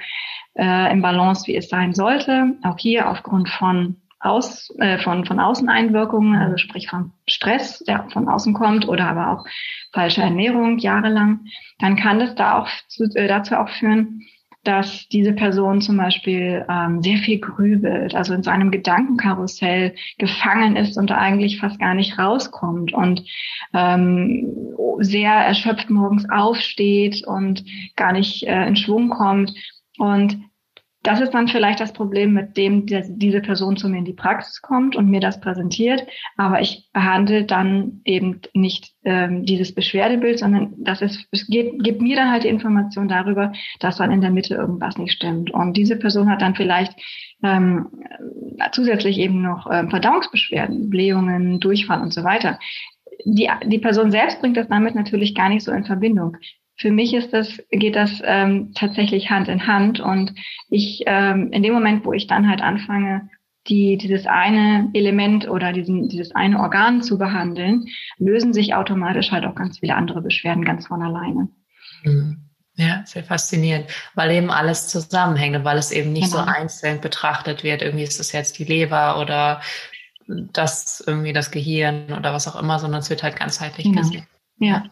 äh, 0.55 0.93
im 0.93 1.01
Balance, 1.01 1.47
wie 1.47 1.57
es 1.57 1.69
sein 1.69 1.95
sollte. 1.95 2.55
Auch 2.63 2.79
hier 2.79 3.09
aufgrund 3.09 3.49
von 3.49 3.97
aus, 4.21 4.73
äh, 4.79 4.99
von, 4.99 5.25
von 5.25 5.41
Außeneinwirkungen, 5.41 6.37
also 6.37 6.57
sprich 6.57 6.89
von 6.89 7.13
Stress, 7.27 7.81
der 7.81 8.07
von 8.13 8.29
außen 8.29 8.55
kommt 8.55 8.87
oder 8.87 9.09
aber 9.09 9.33
auch 9.33 9.47
falsche 9.93 10.23
Ernährung 10.23 10.79
jahrelang, 10.79 11.41
dann 11.79 11.97
kann 11.97 12.21
das 12.21 12.35
da 12.37 12.59
auch 12.59 12.69
zu, 12.89 13.05
äh, 13.15 13.27
dazu 13.27 13.57
auch 13.57 13.69
führen, 13.69 14.23
dass 14.65 15.09
diese 15.09 15.33
Person 15.33 15.81
zum 15.81 15.97
Beispiel 15.97 16.65
ähm, 16.69 17.03
sehr 17.03 17.19
viel 17.19 17.41
grübelt, 17.41 18.15
also 18.15 18.35
in 18.35 18.43
seinem 18.43 18.71
Gedankenkarussell 18.71 19.95
gefangen 20.19 20.77
ist 20.77 20.97
und 20.97 21.11
eigentlich 21.11 21.59
fast 21.59 21.79
gar 21.79 21.95
nicht 21.95 22.19
rauskommt 22.19 22.93
und 22.93 23.25
ähm, 23.75 24.55
sehr 24.99 25.33
erschöpft 25.33 25.91
morgens 25.91 26.29
aufsteht 26.31 27.27
und 27.27 27.65
gar 27.97 28.13
nicht 28.13 28.47
äh, 28.47 28.67
in 28.67 28.77
Schwung 28.77 29.11
kommt. 29.11 29.53
Und 29.99 30.39
das 31.03 31.21
ist 31.21 31.35
dann 31.35 31.49
vielleicht 31.49 31.81
das 31.81 31.93
Problem, 31.93 32.33
mit 32.33 32.57
dem 32.57 32.87
diese 32.87 33.41
Person 33.41 33.77
zu 33.77 33.89
mir 33.89 33.99
in 33.99 34.05
die 34.05 34.13
Praxis 34.13 34.63
kommt 34.63 34.95
und 34.95 35.11
mir 35.11 35.21
das 35.21 35.41
präsentiert. 35.41 36.07
Aber 36.37 36.61
ich 36.61 36.89
behandle 36.93 37.45
dann 37.45 38.01
eben 38.05 38.41
nicht 38.55 38.93
ähm, 39.05 39.45
dieses 39.45 39.75
Beschwerdebild, 39.75 40.39
sondern 40.39 40.75
das 40.79 41.03
ist, 41.03 41.27
es 41.33 41.47
geht, 41.49 41.83
gibt 41.83 42.01
mir 42.01 42.15
dann 42.15 42.31
halt 42.31 42.45
die 42.45 42.49
Information 42.49 43.09
darüber, 43.09 43.53
dass 43.81 43.97
dann 43.97 44.13
in 44.13 44.21
der 44.21 44.31
Mitte 44.31 44.55
irgendwas 44.55 44.97
nicht 44.97 45.13
stimmt. 45.13 45.51
Und 45.51 45.77
diese 45.77 45.97
Person 45.97 46.31
hat 46.31 46.41
dann 46.41 46.55
vielleicht 46.55 46.95
ähm, 47.43 47.89
zusätzlich 48.71 49.19
eben 49.19 49.43
noch 49.43 49.69
ähm, 49.71 49.91
Verdauungsbeschwerden, 49.91 50.89
Blähungen, 50.89 51.59
Durchfall 51.59 52.01
und 52.01 52.13
so 52.13 52.23
weiter. 52.23 52.61
Die, 53.25 53.49
die 53.67 53.79
Person 53.79 54.13
selbst 54.13 54.41
bringt 54.41 54.57
das 54.57 54.69
damit 54.69 54.95
natürlich 54.95 55.35
gar 55.35 55.49
nicht 55.49 55.65
so 55.65 55.73
in 55.73 55.85
Verbindung 55.85 56.37
für 56.77 56.91
mich 56.91 57.15
ist 57.15 57.33
das, 57.33 57.63
geht 57.71 57.97
das 57.97 58.21
ähm, 58.25 58.73
tatsächlich 58.75 59.31
Hand 59.31 59.49
in 59.49 59.67
Hand. 59.67 60.01
Und 60.01 60.35
ich, 60.69 61.03
ähm, 61.07 61.53
in 61.53 61.63
dem 61.63 61.73
Moment, 61.73 62.05
wo 62.05 62.13
ich 62.13 62.27
dann 62.27 62.49
halt 62.49 62.61
anfange, 62.61 63.29
die, 63.69 63.97
dieses 63.97 64.27
eine 64.27 64.91
Element 64.93 65.49
oder 65.49 65.73
diesen, 65.73 66.09
dieses 66.09 66.35
eine 66.35 66.59
Organ 66.59 67.03
zu 67.03 67.19
behandeln, 67.19 67.87
lösen 68.19 68.53
sich 68.53 68.75
automatisch 68.75 69.31
halt 69.31 69.45
auch 69.45 69.55
ganz 69.55 69.79
viele 69.79 69.95
andere 69.95 70.21
Beschwerden 70.21 70.65
ganz 70.65 70.89
von 70.89 71.03
alleine. 71.03 71.49
Mhm. 72.03 72.39
Ja, 72.75 73.03
sehr 73.05 73.23
faszinierend, 73.23 73.87
weil 74.15 74.31
eben 74.31 74.51
alles 74.51 74.89
zusammenhängt 74.89 75.55
und 75.55 75.65
weil 75.65 75.77
es 75.77 75.93
eben 75.93 76.13
nicht 76.13 76.33
genau. 76.33 76.45
so 76.45 76.51
einzeln 76.51 77.01
betrachtet 77.01 77.63
wird. 77.63 77.83
Irgendwie 77.83 78.05
ist 78.05 78.19
es 78.19 78.33
jetzt 78.33 78.59
die 78.59 78.65
Leber 78.65 79.21
oder 79.21 79.61
das 80.27 81.05
irgendwie 81.07 81.35
das 81.35 81.51
Gehirn 81.51 82.13
oder 82.19 82.33
was 82.33 82.49
auch 82.49 82.59
immer, 82.59 82.79
sondern 82.79 83.01
es 83.01 83.11
wird 83.11 83.23
halt 83.23 83.37
ganzheitlich 83.37 83.87
genau. 83.87 84.01
gesehen. 84.01 84.27
Ja, 84.59 84.85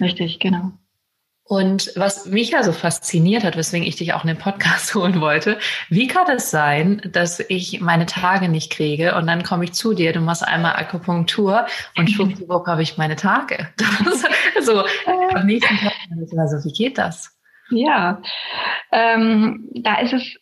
richtig, 0.00 0.38
genau. 0.38 0.72
Und 1.48 1.92
was 1.94 2.26
mich 2.26 2.50
ja 2.50 2.64
so 2.64 2.72
fasziniert 2.72 3.44
hat, 3.44 3.56
weswegen 3.56 3.86
ich 3.86 3.94
dich 3.94 4.14
auch 4.14 4.24
in 4.24 4.28
den 4.28 4.38
Podcast 4.38 4.94
holen 4.96 5.20
wollte, 5.20 5.58
wie 5.88 6.08
kann 6.08 6.28
es 6.28 6.50
sein, 6.50 7.00
dass 7.12 7.38
ich 7.38 7.80
meine 7.80 8.06
Tage 8.06 8.48
nicht 8.48 8.72
kriege 8.72 9.14
und 9.14 9.28
dann 9.28 9.44
komme 9.44 9.64
ich 9.64 9.72
zu 9.72 9.94
dir, 9.94 10.12
du 10.12 10.20
machst 10.20 10.46
einmal 10.46 10.74
Akupunktur 10.74 11.66
und 11.96 12.10
schwuppdiwupp 12.10 12.66
habe 12.66 12.82
ich 12.82 12.96
meine 12.96 13.14
Tage. 13.14 13.68
so 14.60 14.84
am 15.34 15.46
nächsten 15.46 15.76
Tag, 15.76 15.92
also 16.36 16.68
wie 16.68 16.72
geht 16.72 16.98
das? 16.98 17.32
Ja, 17.70 18.22
ähm, 18.92 19.68
da 19.74 20.00
ist 20.00 20.12
es 20.12 20.36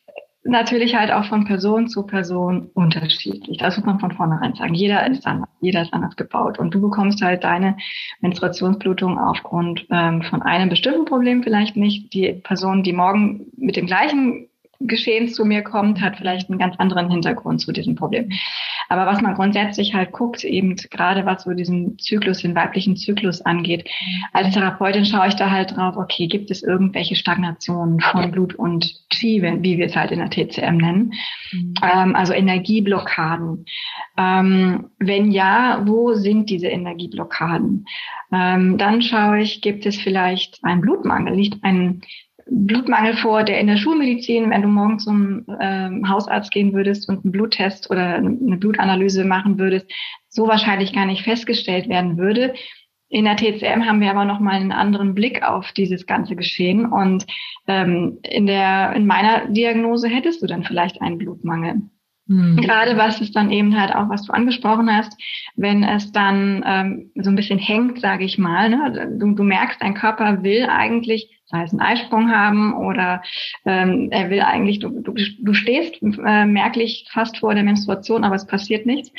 natürlich 0.45 0.95
halt 0.95 1.11
auch 1.11 1.25
von 1.25 1.45
Person 1.45 1.89
zu 1.89 2.05
Person 2.05 2.71
unterschiedlich. 2.75 3.59
Das 3.59 3.77
muss 3.77 3.87
man 3.87 4.01
von 4.01 4.13
vornherein 4.13 4.55
sagen. 4.55 4.75
Jeder 4.75 5.07
ist 5.07 5.27
anders, 5.27 5.49
jeder 5.61 5.83
ist 5.83 5.93
anders 5.93 6.17
gebaut. 6.17 6.59
Und 6.59 6.75
du 6.75 6.81
bekommst 6.81 7.23
halt 7.23 7.45
deine 7.45 7.77
Menstruationsblutung 8.21 9.19
aufgrund 9.19 9.87
ähm, 9.91 10.23
von 10.23 10.43
einem 10.43 10.69
bestimmten 10.69 11.07
Problem 11.07 11.43
vielleicht 11.43 11.77
nicht. 11.77 12.13
Die 12.13 12.33
Person, 12.33 12.83
die 12.83 12.93
morgen 12.93 13.47
mit 13.57 13.77
dem 13.77 13.87
gleichen 13.87 14.49
Geschehen 14.81 15.29
zu 15.29 15.45
mir 15.45 15.63
kommt, 15.63 16.01
hat 16.01 16.17
vielleicht 16.17 16.51
einen 16.51 16.59
ganz 16.59 16.77
anderen 16.77 17.11
Hintergrund 17.11 17.61
zu 17.61 17.73
diesem 17.73 17.95
Problem. 17.95 18.31
Aber 18.89 19.07
was 19.07 19.21
man 19.21 19.35
grundsätzlich 19.35 19.95
halt 19.95 20.13
guckt, 20.13 20.45
eben 20.45 20.77
gerade 20.77 21.25
was 21.27 21.45
so 21.45 21.53
diesen 21.53 21.99
Zyklus, 21.99 22.43
den 22.43 22.55
weiblichen 22.55 22.97
Zyklus 22.97 23.41
angeht, 23.41 23.89
als 24.33 24.53
Therapeutin 24.53 25.05
schaue 25.05 25.29
ich 25.29 25.35
da 25.35 25.51
halt 25.51 25.77
drauf, 25.77 25.97
okay, 25.97 26.27
gibt 26.27 26.51
es 26.51 26.63
irgendwelche 26.63 27.17
Stagnationen 27.17 28.01
von 28.01 28.31
Blut 28.31 28.55
und 28.55 28.95
Chi, 29.11 29.43
wie 29.43 29.79
wir 29.79 29.87
es 29.87 29.97
halt 29.97 30.11
in 30.11 30.19
der 30.19 30.31
TCM 30.31 30.77
nennen, 30.77 31.15
mhm. 31.53 31.75
ähm, 31.83 32.17
also 32.17 32.33
Energieblockaden. 32.33 33.65
Ähm, 34.17 34.91
wenn 34.99 35.33
ja, 35.33 35.83
wo 35.87 36.15
sind 36.15 36.51
diese 36.51 36.69
Energieblockaden? 36.69 37.87
Ähm, 38.33 38.79
dann 38.79 39.03
schaue 39.03 39.41
ich, 39.41 39.61
gibt 39.61 39.87
es 39.87 39.97
vielleicht 39.97 40.59
einen 40.63 40.81
Blutmangel, 40.81 41.37
nicht 41.37 41.63
einen 41.63 42.03
Blutmangel 42.47 43.17
vor, 43.17 43.43
der 43.43 43.61
in 43.61 43.67
der 43.67 43.77
Schulmedizin, 43.77 44.51
wenn 44.51 44.63
du 44.63 44.69
morgen 44.69 44.99
zum 44.99 45.47
ähm, 45.61 46.09
Hausarzt 46.09 46.51
gehen 46.51 46.73
würdest 46.73 47.09
und 47.09 47.25
einen 47.25 47.33
Bluttest 47.33 47.91
oder 47.91 48.17
eine 48.17 48.57
Blutanalyse 48.57 49.25
machen 49.25 49.59
würdest, 49.59 49.91
so 50.29 50.47
wahrscheinlich 50.47 50.93
gar 50.93 51.07
nicht 51.07 51.23
festgestellt 51.23 51.89
werden 51.89 52.19
würde. 52.19 52.55
In 53.09 53.25
der 53.25 53.37
TCM 53.37 53.87
haben 53.87 54.01
wir 54.01 54.11
aber 54.11 54.25
noch 54.25 54.41
mal 54.41 54.55
einen 54.55 54.73
anderen 54.73 55.15
Blick 55.15 55.43
auf 55.43 55.73
dieses 55.73 56.07
ganze 56.07 56.37
Geschehen 56.37 56.87
und 56.87 57.25
ähm, 57.69 58.19
in 58.23 58.47
der 58.47 58.93
in 58.95 59.07
meiner 59.07 59.47
Diagnose 59.49 60.09
hättest 60.09 60.43
du 60.43 60.47
dann 60.47 60.65
vielleicht 60.65 61.01
einen 61.01 61.19
Blutmangel. 61.19 61.83
Mhm. 62.27 62.57
Gerade 62.57 62.97
was 62.97 63.21
es 63.21 63.33
dann 63.33 63.51
eben 63.51 63.79
halt 63.79 63.95
auch, 63.95 64.09
was 64.09 64.25
du 64.25 64.33
angesprochen 64.33 64.95
hast, 64.95 65.13
wenn 65.57 65.85
es 65.85 66.11
dann 66.13 66.65
ähm, 66.67 67.11
so 67.17 67.31
ein 67.31 67.37
bisschen 67.37 67.59
hängt, 67.59 68.01
sage 68.01 68.25
ich 68.25 68.39
mal, 68.39 68.71
ne? 68.71 69.17
du, 69.19 69.35
du 69.35 69.43
merkst, 69.43 69.81
dein 69.81 69.95
Körper 69.95 70.43
will 70.43 70.67
eigentlich 70.67 71.31
sei 71.47 71.63
es 71.63 71.73
einen 71.73 71.81
Eisprung 71.81 72.31
haben 72.31 72.75
oder 72.75 73.23
ähm, 73.65 74.09
er 74.11 74.31
will 74.31 74.41
eigentlich, 74.41 74.79
du, 74.79 74.89
du, 74.89 75.13
du 75.13 75.55
stehst 75.55 76.03
äh, 76.03 76.47
merklich 76.47 77.07
fast 77.13 77.39
vor 77.39 77.55
der 77.55 77.65
Menstruation, 77.65 78.25
aber 78.25 78.35
es 78.35 78.47
passiert 78.47 78.87
nichts, 78.87 79.13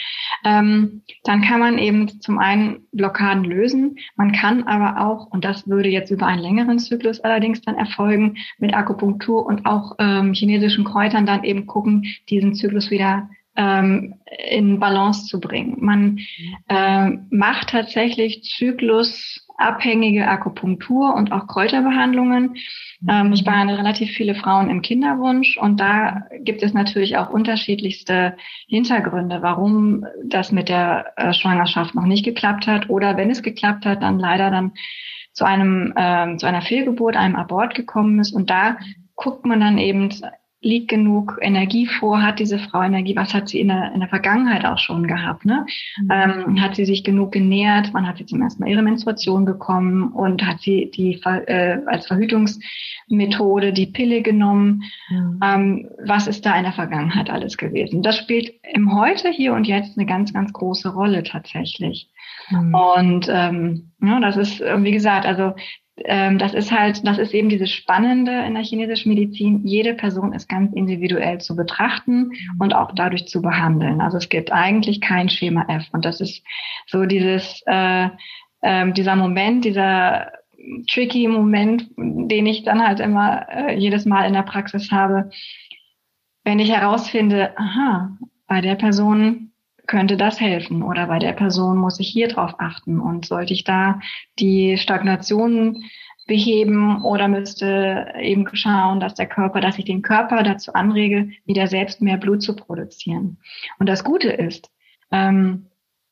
ähm, 0.44 1.04
dann 1.24 1.42
kann 1.42 1.60
man 1.60 1.78
eben 1.78 2.22
zum 2.22 2.40
einen 2.40 2.88
Blockaden 2.92 3.44
lösen. 3.44 3.98
Man 4.16 4.32
kann 4.32 4.64
aber 4.64 5.06
auch, 5.06 5.28
und 5.28 5.46
das 5.46 5.68
würde 5.68 5.90
jetzt 5.90 6.12
über 6.12 6.28
einen 6.28 6.42
längeren 6.42 6.80
Zyklus 6.80 7.20
allerdings 7.20 7.62
dann 7.62 7.76
erfolgen, 7.76 8.38
mit 8.58 8.74
Akupunktur 8.74 9.46
und 9.46 9.66
auch 9.66 9.96
ähm, 10.00 10.34
chinesischen 10.34 10.84
Kräutern 10.84 11.26
dann 11.26 11.44
eben 11.44 11.68
gucken, 11.68 12.06
diesen 12.30 12.56
Zyklus 12.56 12.90
wieder 12.90 13.30
ähm, 13.56 14.16
in 14.50 14.80
Balance 14.80 15.26
zu 15.26 15.40
bringen. 15.40 15.78
Man 15.80 16.20
äh, 16.68 17.12
macht 17.30 17.70
tatsächlich 17.70 18.44
Zyklus 18.44 19.46
abhängige 19.58 20.28
Akupunktur 20.28 21.14
und 21.16 21.32
auch 21.32 21.48
Kräuterbehandlungen. 21.48 22.56
Ähm, 23.10 23.34
ich 23.34 23.44
behandle 23.44 23.78
relativ 23.78 24.12
viele 24.12 24.36
Frauen 24.36 24.70
im 24.70 24.82
Kinderwunsch 24.82 25.58
und 25.58 25.80
da 25.80 26.24
gibt 26.42 26.64
es 26.64 26.74
natürlich 26.74 27.18
auch 27.18 27.30
unterschiedlichste 27.30 28.36
Hintergründe, 28.68 29.42
warum 29.42 30.06
das 30.26 30.52
mit 30.52 30.70
der 30.70 31.14
äh, 31.16 31.34
Schwangerschaft 31.34 31.96
noch 31.96 32.06
nicht 32.06 32.26
geklappt 32.26 32.68
hat 32.68 32.90
oder 32.90 33.18
wenn 33.18 33.30
es 33.30 33.44
geklappt 33.44 33.86
hat, 33.86 34.04
dann 34.04 34.20
leider 34.20 34.52
dann 34.52 34.74
zu 35.32 35.46
einem 35.46 35.94
ähm, 35.98 36.40
zu 36.40 36.46
einer 36.46 36.62
Fehlgeburt, 36.62 37.16
einem 37.16 37.36
Abort 37.36 37.76
gekommen 37.76 38.20
ist 38.20 38.34
und 38.34 38.50
da 38.50 38.78
guckt 39.16 39.46
man 39.46 39.60
dann 39.60 39.78
eben 39.78 40.10
liegt 40.66 40.88
genug 40.88 41.38
Energie 41.42 41.86
vor, 41.86 42.24
hat 42.24 42.40
diese 42.40 42.58
Frau 42.58 42.82
Energie, 42.82 43.16
was 43.16 43.36
hat 43.36 43.48
sie 43.48 43.60
in 43.60 43.68
der, 43.68 43.92
in 43.94 44.00
der 44.00 44.10
Vergangenheit 44.10 44.66
auch 44.66 44.80
schon 44.80 45.06
gehabt, 45.06 45.46
ne? 45.46 45.64
Mhm. 46.02 46.12
Ähm, 46.12 46.62
hat 46.62 46.76
sie 46.76 46.86
sich 46.86 47.04
genug 47.04 47.32
genährt, 47.32 47.90
wann 47.94 48.08
hat 48.08 48.18
sie 48.18 48.26
zum 48.26 48.42
ersten 48.42 48.64
Mal 48.64 48.72
ihre 48.72 48.82
Menstruation 48.82 49.46
bekommen 49.46 50.12
und 50.12 50.44
hat 50.44 50.62
sie 50.62 50.90
die 50.90 51.22
äh, 51.24 51.78
als 51.86 52.08
Verhütungsmethode 52.08 53.74
die 53.74 53.86
Pille 53.86 54.24
genommen, 54.24 54.84
mhm. 55.10 55.40
ähm, 55.44 55.90
was 56.04 56.26
ist 56.26 56.46
da 56.48 56.58
in 56.58 56.64
der 56.64 56.74
Vergangenheit 56.74 57.30
alles 57.30 57.58
gewesen? 57.58 58.02
Das 58.02 58.18
spielt 58.18 58.52
im 58.74 58.92
Heute, 58.96 59.30
hier 59.30 59.54
und 59.54 59.68
jetzt 59.68 59.98
eine 59.98 60.08
ganz, 60.08 60.34
ganz 60.34 60.52
große 60.52 60.90
Rolle 60.90 61.22
tatsächlich. 61.22 62.10
Mhm. 62.50 62.74
Und 62.74 63.28
ähm, 63.30 63.92
ja, 64.02 64.20
das 64.20 64.36
ist, 64.36 64.62
wie 64.62 64.92
gesagt, 64.92 65.28
also 65.28 65.54
das 65.98 66.54
ist 66.54 66.74
halt, 66.74 67.08
das 67.08 67.18
ist 67.18 67.34
eben 67.34 67.48
dieses 67.48 67.72
Spannende 67.72 68.44
in 68.46 68.54
der 68.54 68.64
chinesischen 68.64 69.14
Medizin. 69.14 69.66
Jede 69.66 69.94
Person 69.94 70.34
ist 70.34 70.50
ganz 70.50 70.74
individuell 70.74 71.40
zu 71.40 71.56
betrachten 71.56 72.32
und 72.60 72.76
auch 72.76 72.92
dadurch 72.94 73.28
zu 73.28 73.42
behandeln. 73.42 74.02
Also 74.02 74.18
es 74.18 74.28
gibt 74.28 74.52
eigentlich 74.52 75.00
kein 75.00 75.30
Schema 75.30 75.66
F. 75.70 75.86
Und 75.94 76.04
das 76.04 76.20
ist 76.20 76.44
so 76.88 77.06
dieses, 77.06 77.64
äh, 77.66 78.10
äh, 78.60 78.92
dieser 78.92 79.16
Moment, 79.16 79.64
dieser 79.64 80.34
tricky 80.90 81.28
Moment, 81.28 81.90
den 81.98 82.46
ich 82.46 82.64
dann 82.64 82.86
halt 82.86 83.00
immer 83.00 83.48
äh, 83.50 83.78
jedes 83.78 84.06
Mal 84.06 84.26
in 84.26 84.34
der 84.34 84.44
Praxis 84.44 84.92
habe, 84.92 85.30
wenn 86.44 86.60
ich 86.60 86.72
herausfinde, 86.72 87.58
aha, 87.58 88.18
bei 88.48 88.62
der 88.62 88.76
Person 88.76 89.52
könnte 89.88 90.18
das 90.18 90.40
helfen 90.40 90.84
oder 90.84 91.08
bei 91.08 91.20
der 91.20 91.34
Person 91.34 91.78
muss 91.78 92.00
ich 92.00 92.08
hier 92.08 92.28
drauf 92.28 92.56
achten 92.58 93.00
und 93.00 93.26
sollte 93.26 93.54
ich 93.54 93.64
da 93.64 94.00
die 94.40 94.78
Stagnation 94.78 95.84
beheben 96.28 97.04
oder 97.04 97.28
müsste 97.28 98.14
eben 98.20 98.48
schauen, 98.54 99.00
dass 99.00 99.14
der 99.14 99.28
Körper, 99.28 99.62
dass 99.62 99.78
ich 99.78 99.86
den 99.86 100.02
Körper 100.02 100.44
dazu 100.44 100.74
anrege, 100.74 101.30
wieder 101.46 101.68
selbst 101.68 102.02
mehr 102.02 102.18
Blut 102.18 102.42
zu 102.42 102.56
produzieren. 102.56 103.38
Und 103.80 103.88
das 103.88 104.04
Gute 104.04 104.30
ist, 104.30 104.72
ähm, 105.12 105.68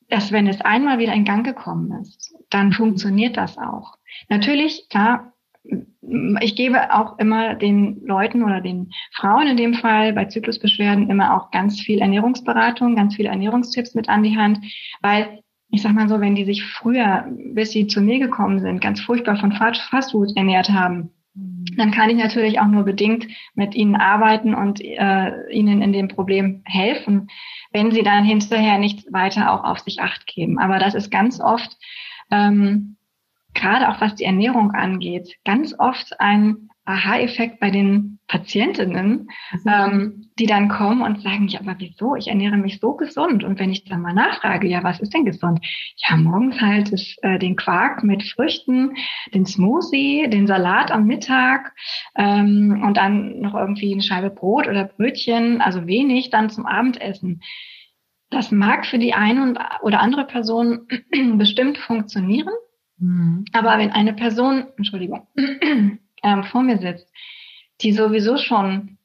dass 0.08 0.30
wenn 0.30 0.46
es 0.46 0.60
einmal 0.60 0.98
wieder 0.98 1.12
in 1.12 1.24
Gang 1.24 1.44
gekommen 1.44 2.00
ist, 2.00 2.34
dann 2.50 2.72
funktioniert 2.72 3.36
das 3.36 3.58
auch. 3.58 3.96
Natürlich, 4.28 4.88
klar, 4.88 5.33
ich 6.40 6.56
gebe 6.56 6.94
auch 6.94 7.18
immer 7.18 7.54
den 7.54 8.02
Leuten 8.04 8.42
oder 8.42 8.60
den 8.60 8.90
Frauen 9.12 9.48
in 9.48 9.56
dem 9.56 9.74
Fall 9.74 10.12
bei 10.12 10.26
Zyklusbeschwerden 10.26 11.10
immer 11.10 11.34
auch 11.34 11.50
ganz 11.50 11.80
viel 11.80 12.00
Ernährungsberatung, 12.00 12.94
ganz 12.94 13.16
viele 13.16 13.30
Ernährungstipps 13.30 13.94
mit 13.94 14.08
an 14.08 14.22
die 14.22 14.36
Hand, 14.36 14.60
weil 15.00 15.40
ich 15.70 15.82
sag 15.82 15.92
mal 15.92 16.08
so, 16.08 16.20
wenn 16.20 16.36
die 16.36 16.44
sich 16.44 16.64
früher, 16.64 17.26
bis 17.52 17.72
sie 17.72 17.86
zu 17.86 18.00
mir 18.00 18.20
gekommen 18.20 18.60
sind, 18.60 18.80
ganz 18.80 19.00
furchtbar 19.00 19.36
von 19.36 19.52
Fastfood 19.52 20.36
ernährt 20.36 20.70
haben, 20.70 21.10
dann 21.76 21.90
kann 21.90 22.10
ich 22.10 22.16
natürlich 22.16 22.60
auch 22.60 22.68
nur 22.68 22.84
bedingt 22.84 23.26
mit 23.54 23.74
ihnen 23.74 23.96
arbeiten 23.96 24.54
und 24.54 24.80
äh, 24.80 25.50
ihnen 25.50 25.82
in 25.82 25.92
dem 25.92 26.06
Problem 26.06 26.62
helfen, 26.64 27.28
wenn 27.72 27.90
sie 27.90 28.02
dann 28.02 28.24
hinterher 28.24 28.78
nicht 28.78 29.12
weiter 29.12 29.52
auch 29.52 29.64
auf 29.64 29.80
sich 29.80 30.00
acht 30.00 30.26
geben. 30.26 30.60
Aber 30.60 30.78
das 30.78 30.94
ist 30.94 31.10
ganz 31.10 31.40
oft 31.40 31.76
ähm, 32.30 32.96
gerade 33.54 33.88
auch 33.88 34.00
was 34.00 34.14
die 34.16 34.24
Ernährung 34.24 34.72
angeht, 34.72 35.36
ganz 35.44 35.74
oft 35.78 36.20
ein 36.20 36.68
Aha-Effekt 36.86 37.60
bei 37.60 37.70
den 37.70 38.18
Patientinnen, 38.26 39.28
mhm. 39.52 39.60
ähm, 39.66 40.30
die 40.38 40.46
dann 40.46 40.68
kommen 40.68 41.02
und 41.02 41.22
sagen, 41.22 41.48
ja, 41.48 41.60
aber 41.60 41.76
wieso? 41.78 42.14
Ich 42.14 42.28
ernähre 42.28 42.58
mich 42.58 42.78
so 42.78 42.94
gesund. 42.94 43.42
Und 43.42 43.58
wenn 43.58 43.70
ich 43.70 43.84
dann 43.84 44.02
mal 44.02 44.12
nachfrage, 44.12 44.68
ja, 44.68 44.82
was 44.82 45.00
ist 45.00 45.14
denn 45.14 45.24
gesund? 45.24 45.64
Ja, 45.96 46.16
morgens 46.16 46.60
halt 46.60 46.90
ist, 46.90 47.16
äh, 47.22 47.38
den 47.38 47.56
Quark 47.56 48.02
mit 48.04 48.22
Früchten, 48.22 48.96
den 49.32 49.46
Smoothie, 49.46 50.28
den 50.28 50.46
Salat 50.46 50.90
am 50.90 51.06
Mittag 51.06 51.72
ähm, 52.16 52.82
und 52.84 52.96
dann 52.98 53.40
noch 53.40 53.54
irgendwie 53.54 53.92
eine 53.92 54.02
Scheibe 54.02 54.30
Brot 54.30 54.68
oder 54.68 54.84
Brötchen, 54.84 55.62
also 55.62 55.86
wenig 55.86 56.28
dann 56.30 56.50
zum 56.50 56.66
Abendessen. 56.66 57.40
Das 58.28 58.50
mag 58.50 58.84
für 58.84 58.98
die 58.98 59.14
eine 59.14 59.54
oder 59.82 60.00
andere 60.00 60.26
Person 60.26 60.86
bestimmt 61.38 61.78
funktionieren. 61.78 62.52
Mhm. 62.98 63.44
Aber 63.52 63.78
wenn 63.78 63.90
eine 63.90 64.12
Person, 64.14 64.66
Entschuldigung, 64.76 65.26
ähm, 66.22 66.44
vor 66.44 66.62
mir 66.62 66.78
sitzt, 66.78 67.12
die 67.80 67.92
sowieso 67.92 68.36
schon 68.36 68.98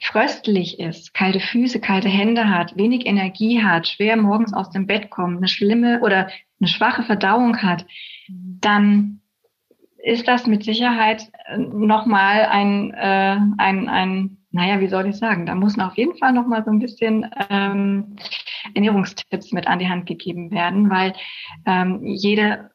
fröstlich 0.00 0.80
ist, 0.80 1.14
kalte 1.14 1.40
Füße, 1.40 1.80
kalte 1.80 2.08
Hände 2.08 2.48
hat, 2.48 2.76
wenig 2.76 3.06
Energie 3.06 3.62
hat, 3.62 3.88
schwer 3.88 4.16
morgens 4.16 4.52
aus 4.52 4.70
dem 4.70 4.86
Bett 4.86 5.10
kommt, 5.10 5.38
eine 5.38 5.48
schlimme 5.48 6.00
oder 6.00 6.28
eine 6.60 6.68
schwache 6.68 7.02
Verdauung 7.04 7.62
hat, 7.62 7.86
dann 8.28 9.20
ist 10.04 10.28
das 10.28 10.46
mit 10.46 10.64
Sicherheit 10.64 11.30
äh, 11.46 11.56
nochmal 11.56 12.42
ein, 12.42 12.92
äh, 12.92 13.38
ein, 13.56 13.88
ein, 13.88 14.36
naja, 14.50 14.80
wie 14.80 14.88
soll 14.88 15.06
ich 15.06 15.16
sagen, 15.16 15.46
da 15.46 15.54
muss 15.54 15.78
auf 15.78 15.96
jeden 15.96 16.16
Fall 16.18 16.32
nochmal 16.32 16.62
so 16.64 16.70
ein 16.70 16.78
bisschen 16.78 17.26
ähm, 17.48 18.16
Ernährungstipps 18.74 19.52
mit 19.52 19.66
an 19.66 19.78
die 19.78 19.88
Hand 19.88 20.06
gegeben 20.06 20.50
werden, 20.50 20.90
weil 20.90 21.14
ähm, 21.66 22.00
jede 22.04 22.70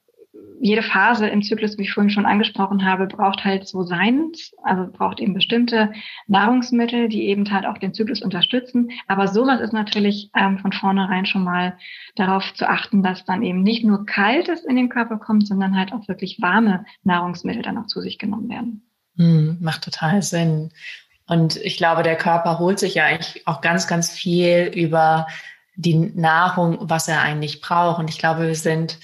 jede 0.62 0.84
Phase 0.84 1.28
im 1.28 1.42
Zyklus, 1.42 1.78
wie 1.78 1.84
ich 1.84 1.94
vorhin 1.94 2.10
schon 2.10 2.26
angesprochen 2.26 2.86
habe, 2.86 3.08
braucht 3.08 3.46
halt 3.46 3.68
so 3.68 3.84
seins, 3.84 4.52
also 4.64 4.92
braucht 4.92 5.20
eben 5.20 5.34
bestimmte 5.34 5.92
Nahrungsmittel, 6.28 7.10
die 7.10 7.28
eben 7.28 7.50
halt 7.52 7.66
auch 7.66 7.78
den 7.78 7.94
Zyklus 7.94 8.22
unterstützen. 8.22 8.92
Aber 9.08 9.28
sowas 9.28 9.62
ist 9.62 9.74
natürlich 9.74 10.30
ähm, 10.36 10.60
von 10.60 10.74
vornherein 10.74 11.26
schon 11.26 11.44
mal 11.44 11.78
darauf 12.16 12.54
zu 12.54 12.68
achten, 12.68 13.04
dass 13.04 13.26
dann 13.26 13.44
eben 13.44 13.64
nicht 13.64 13.84
nur 13.84 14.06
Kaltes 14.06 14.66
in 14.66 14.76
den 14.76 14.90
Körper 14.90 15.18
kommt, 15.18 15.48
sondern 15.48 15.78
halt 15.78 15.94
auch 15.94 16.08
wirklich 16.08 16.42
warme 16.42 16.86
Nahrungsmittel 17.04 17.62
dann 17.62 17.78
auch 17.78 17.88
zu 17.88 18.02
sich 18.02 18.18
genommen 18.18 18.50
werden. 18.50 18.90
Hm, 19.16 19.58
macht 19.62 19.84
total 19.84 20.22
Sinn. 20.22 20.72
Und 21.28 21.58
ich 21.58 21.78
glaube, 21.78 22.04
der 22.04 22.16
Körper 22.16 22.60
holt 22.60 22.80
sich 22.80 22.96
ja 22.96 23.06
eigentlich 23.06 23.46
auch 23.48 23.62
ganz, 23.62 23.88
ganz 23.88 24.12
viel 24.12 24.72
über 24.76 25.28
die 25.76 25.96
Nahrung, 25.96 26.78
was 26.82 27.08
er 27.08 27.22
eigentlich 27.22 27.62
braucht. 27.62 28.00
Und 28.00 28.10
ich 28.10 28.18
glaube, 28.18 28.48
wir 28.48 28.56
sind 28.56 28.98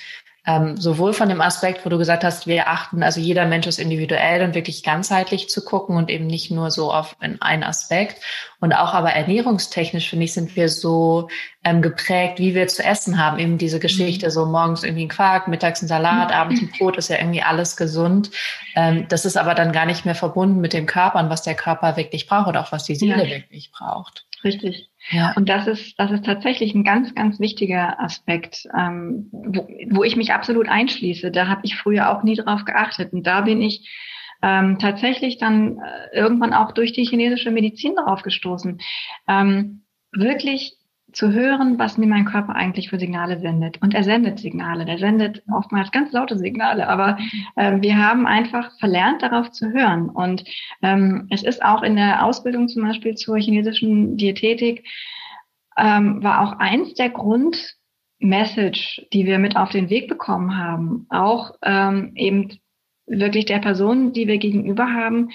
ähm, 0.48 0.78
sowohl 0.78 1.14
von 1.14 1.28
dem 1.28 1.42
Aspekt, 1.42 1.86
wo 1.86 1.90
du 1.90 1.98
gesagt 1.98 2.24
hast, 2.24 2.46
wir 2.46 2.68
achten, 2.68 3.02
also 3.02 3.20
jeder 3.20 3.46
Mensch 3.46 3.66
ist 3.66 3.80
individuell 3.80 4.44
und 4.44 4.54
wirklich 4.54 4.84
ganzheitlich 4.84 5.50
zu 5.50 5.66
gucken 5.66 5.98
und 5.98 6.10
eben 6.10 6.28
nicht 6.28 6.52
nur 6.52 6.70
so 6.70 6.94
auf 6.94 7.16
in 7.20 7.42
einen 7.42 7.64
Aspekt. 7.64 8.22
Und 8.60 8.74
auch 8.74 8.94
aber 8.94 9.12
ernährungstechnisch, 9.12 10.10
finde 10.10 10.26
ich, 10.26 10.34
sind 10.34 10.56
wir 10.56 10.70
so 10.70 11.30
ähm, 11.64 11.82
geprägt, 11.82 12.40
wie 12.40 12.54
wir 12.54 12.68
zu 12.68 12.84
essen 12.84 13.18
haben. 13.24 13.40
Eben 13.40 13.58
diese 13.58 13.80
Geschichte, 13.80 14.28
mhm. 14.28 14.32
so 14.32 14.46
morgens 14.46 14.84
irgendwie 14.84 15.06
ein 15.06 15.10
Quark, 15.10 15.48
mittags 15.48 15.82
ein 15.82 15.88
Salat, 15.88 16.30
mhm. 16.30 16.36
abends 16.36 16.62
ein 16.62 16.72
Brot, 16.78 16.98
ist 16.98 17.10
ja 17.10 17.18
irgendwie 17.18 17.42
alles 17.42 17.76
gesund. 17.76 18.30
Ähm, 18.76 19.08
das 19.10 19.26
ist 19.26 19.38
aber 19.38 19.56
dann 19.56 19.72
gar 19.72 19.86
nicht 19.88 20.06
mehr 20.06 20.16
verbunden 20.16 20.62
mit 20.62 20.74
dem 20.74 20.86
Körper 20.86 21.20
und 21.20 21.30
was 21.30 21.42
der 21.42 21.56
Körper 21.56 21.98
wirklich 21.98 22.28
braucht 22.28 22.48
oder 22.48 22.62
auch 22.62 22.72
was 22.72 22.84
die 22.84 22.96
Seele 22.96 23.24
ja. 23.24 23.36
wirklich 23.36 23.72
braucht. 23.72 24.26
Richtig. 24.46 24.92
Ja. 25.10 25.34
Und 25.36 25.50
das 25.50 25.66
ist, 25.66 26.00
das 26.00 26.12
ist 26.12 26.24
tatsächlich 26.24 26.76
ein 26.76 26.84
ganz, 26.84 27.16
ganz 27.16 27.40
wichtiger 27.40 28.00
Aspekt, 28.00 28.68
ähm, 28.78 29.28
wo, 29.32 29.68
wo 29.90 30.04
ich 30.04 30.16
mich 30.16 30.34
absolut 30.34 30.70
einschließe. 30.70 31.32
Da 31.32 31.48
habe 31.48 31.62
ich 31.64 31.76
früher 31.76 32.12
auch 32.12 32.22
nie 32.22 32.36
drauf 32.36 32.64
geachtet. 32.64 33.12
Und 33.12 33.26
da 33.26 33.42
bin 33.42 33.62
ich 33.62 33.90
ähm, 34.44 34.78
tatsächlich 34.78 35.40
dann 35.40 35.80
äh, 35.80 36.16
irgendwann 36.16 36.54
auch 36.54 36.72
durch 36.74 36.94
die 36.94 37.06
chinesische 37.06 37.50
Medizin 37.50 37.96
darauf 37.96 38.22
gestoßen. 38.22 38.80
Ähm, 39.28 39.84
wirklich 40.12 40.78
zu 41.16 41.32
hören, 41.32 41.80
was 41.80 41.98
mir 41.98 42.08
mein 42.08 42.26
Körper 42.26 42.56
eigentlich 42.56 42.90
für 42.90 43.00
Signale 43.00 43.40
sendet. 43.40 43.82
Und 43.82 43.94
er 43.94 44.04
sendet 44.04 44.40
Signale. 44.40 44.86
Der 44.86 44.98
sendet 44.98 45.44
oftmals 45.52 45.92
ganz 45.92 46.12
laute 46.12 46.38
Signale, 46.38 46.88
aber 46.88 47.18
äh, 47.56 47.82
wir 47.82 47.98
haben 47.98 48.28
einfach 48.28 48.78
verlernt, 48.80 49.22
darauf 49.22 49.52
zu 49.52 49.72
hören. 49.72 50.10
Und 50.10 50.44
ähm, 50.82 51.28
es 51.30 51.44
ist 51.44 51.64
auch 51.64 51.84
in 51.84 51.96
der 51.96 52.26
Ausbildung 52.26 52.68
zum 52.68 52.84
Beispiel 52.84 53.16
zur 53.16 53.38
chinesischen 53.38 54.18
Diätetik, 54.18 54.86
ähm, 55.78 56.22
war 56.22 56.42
auch 56.42 56.60
eins 56.60 56.94
der 56.96 57.10
Grundmessage, 57.10 59.08
die 59.14 59.26
wir 59.26 59.40
mit 59.40 59.56
auf 59.56 59.70
den 59.70 59.90
Weg 59.90 60.10
bekommen 60.10 60.58
haben, 60.58 61.08
auch 61.10 61.56
ähm, 61.64 62.12
eben 62.16 62.60
wirklich 63.08 63.46
der 63.46 63.60
Person, 63.60 64.12
die 64.12 64.28
wir 64.28 64.38
gegenüber 64.38 64.92
haben, 64.92 65.30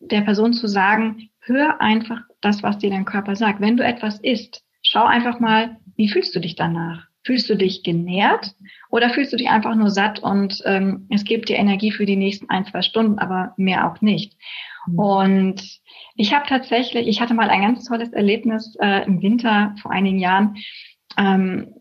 der 0.00 0.22
Person 0.22 0.52
zu 0.52 0.66
sagen, 0.66 1.30
hör 1.40 1.80
einfach 1.80 2.22
das, 2.40 2.62
was 2.62 2.78
dir 2.78 2.90
dein 2.90 3.04
Körper 3.04 3.36
sagt. 3.36 3.60
Wenn 3.60 3.76
du 3.76 3.84
etwas 3.84 4.18
isst, 4.20 4.64
schau 4.82 5.04
einfach 5.04 5.40
mal, 5.40 5.76
wie 5.96 6.08
fühlst 6.08 6.34
du 6.34 6.40
dich 6.40 6.56
danach? 6.56 7.06
Fühlst 7.22 7.50
du 7.50 7.54
dich 7.54 7.82
genährt 7.82 8.54
oder 8.88 9.10
fühlst 9.10 9.32
du 9.32 9.36
dich 9.36 9.48
einfach 9.48 9.74
nur 9.74 9.90
satt 9.90 10.20
und 10.20 10.62
ähm, 10.64 11.06
es 11.10 11.24
gibt 11.24 11.48
dir 11.48 11.56
Energie 11.56 11.92
für 11.92 12.06
die 12.06 12.16
nächsten 12.16 12.48
ein, 12.48 12.64
zwei 12.64 12.80
Stunden, 12.80 13.18
aber 13.18 13.52
mehr 13.58 13.90
auch 13.90 14.00
nicht? 14.00 14.36
Mhm. 14.86 14.98
Und 14.98 15.80
ich 16.14 16.32
habe 16.32 16.46
tatsächlich, 16.48 17.06
ich 17.06 17.20
hatte 17.20 17.34
mal 17.34 17.50
ein 17.50 17.60
ganz 17.60 17.84
tolles 17.84 18.12
Erlebnis 18.12 18.76
äh, 18.80 19.04
im 19.04 19.20
Winter 19.22 19.74
vor 19.82 19.90
einigen 19.90 20.18
Jahren. 20.18 20.56
Ähm, 21.18 21.74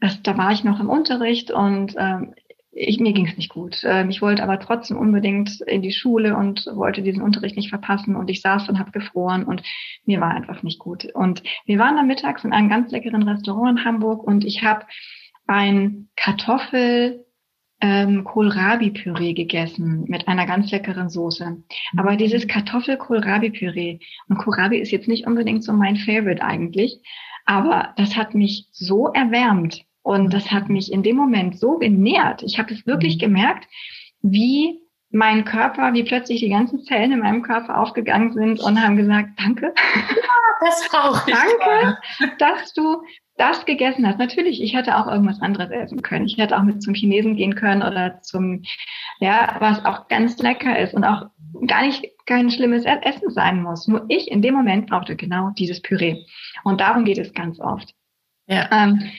das, 0.00 0.22
da 0.22 0.36
war 0.36 0.52
ich 0.52 0.64
noch 0.64 0.80
im 0.80 0.90
Unterricht 0.90 1.50
und 1.50 1.94
ähm, 1.98 2.34
ich, 2.74 2.98
mir 2.98 3.12
ging 3.12 3.26
es 3.26 3.36
nicht 3.36 3.50
gut. 3.50 3.80
Ähm, 3.84 4.10
ich 4.10 4.20
wollte 4.20 4.42
aber 4.42 4.58
trotzdem 4.58 4.96
unbedingt 4.96 5.60
in 5.62 5.82
die 5.82 5.92
Schule 5.92 6.36
und 6.36 6.66
wollte 6.74 7.02
diesen 7.02 7.22
Unterricht 7.22 7.56
nicht 7.56 7.68
verpassen. 7.68 8.16
Und 8.16 8.28
ich 8.30 8.40
saß 8.40 8.68
und 8.68 8.78
habe 8.78 8.90
gefroren 8.90 9.44
und 9.44 9.62
mir 10.04 10.20
war 10.20 10.30
einfach 10.30 10.62
nicht 10.62 10.78
gut. 10.78 11.06
Und 11.14 11.42
wir 11.66 11.78
waren 11.78 11.96
dann 11.96 12.06
mittags 12.06 12.44
in 12.44 12.52
einem 12.52 12.68
ganz 12.68 12.90
leckeren 12.90 13.22
Restaurant 13.22 13.78
in 13.78 13.84
Hamburg 13.84 14.24
und 14.24 14.44
ich 14.44 14.62
habe 14.62 14.86
ein 15.46 16.08
Kartoffel 16.16 17.24
ähm, 17.80 18.24
Kohlrabi-Püree 18.24 19.34
gegessen 19.34 20.04
mit 20.08 20.26
einer 20.26 20.46
ganz 20.46 20.70
leckeren 20.70 21.10
Soße. 21.10 21.62
Aber 21.96 22.16
dieses 22.16 22.46
Kartoffel-Kohlrabi-Püree, 22.46 23.98
und 24.28 24.38
Kohlrabi 24.38 24.78
ist 24.78 24.90
jetzt 24.90 25.08
nicht 25.08 25.26
unbedingt 25.26 25.64
so 25.64 25.72
mein 25.72 25.96
Favorite 25.96 26.42
eigentlich, 26.42 27.00
aber 27.44 27.92
das 27.96 28.16
hat 28.16 28.34
mich 28.34 28.68
so 28.72 29.08
erwärmt 29.08 29.84
und 30.04 30.34
das 30.34 30.52
hat 30.52 30.68
mich 30.68 30.92
in 30.92 31.02
dem 31.02 31.16
Moment 31.16 31.58
so 31.58 31.78
genährt. 31.78 32.42
Ich 32.42 32.58
habe 32.58 32.72
es 32.74 32.86
wirklich 32.86 33.16
mhm. 33.16 33.20
gemerkt, 33.20 33.66
wie 34.20 34.78
mein 35.10 35.44
Körper, 35.44 35.94
wie 35.94 36.02
plötzlich 36.02 36.40
die 36.40 36.50
ganzen 36.50 36.82
Zellen 36.82 37.12
in 37.12 37.20
meinem 37.20 37.42
Körper 37.42 37.78
aufgegangen 37.78 38.32
sind 38.32 38.60
und 38.60 38.80
haben 38.80 38.96
gesagt, 38.96 39.30
danke. 39.38 39.74
Das 40.60 40.88
brauche 40.88 41.30
ich. 41.30 41.36
danke, 41.36 41.98
dass 42.38 42.72
du 42.74 43.02
das 43.36 43.64
gegessen 43.64 44.06
hast. 44.06 44.18
Natürlich, 44.18 44.62
ich 44.62 44.74
hätte 44.74 44.96
auch 44.96 45.06
irgendwas 45.06 45.40
anderes 45.40 45.70
essen 45.70 46.02
können. 46.02 46.26
Ich 46.26 46.36
hätte 46.36 46.56
auch 46.56 46.62
mit 46.62 46.82
zum 46.82 46.94
Chinesen 46.94 47.36
gehen 47.36 47.54
können 47.54 47.82
oder 47.82 48.20
zum, 48.20 48.62
ja, 49.20 49.56
was 49.58 49.84
auch 49.84 50.08
ganz 50.08 50.38
lecker 50.38 50.78
ist 50.78 50.94
und 50.94 51.04
auch 51.04 51.26
gar 51.66 51.84
nicht 51.84 52.06
kein 52.26 52.50
schlimmes 52.50 52.84
Essen 52.84 53.30
sein 53.30 53.62
muss. 53.62 53.88
Nur 53.88 54.04
ich 54.08 54.30
in 54.30 54.42
dem 54.42 54.54
Moment 54.54 54.88
brauchte 54.88 55.16
genau 55.16 55.50
dieses 55.50 55.80
Püree. 55.80 56.24
Und 56.62 56.80
darum 56.80 57.04
geht 57.04 57.18
es 57.18 57.32
ganz 57.32 57.58
oft. 57.60 57.94
Ja. 58.46 58.68
Ähm, 58.70 59.10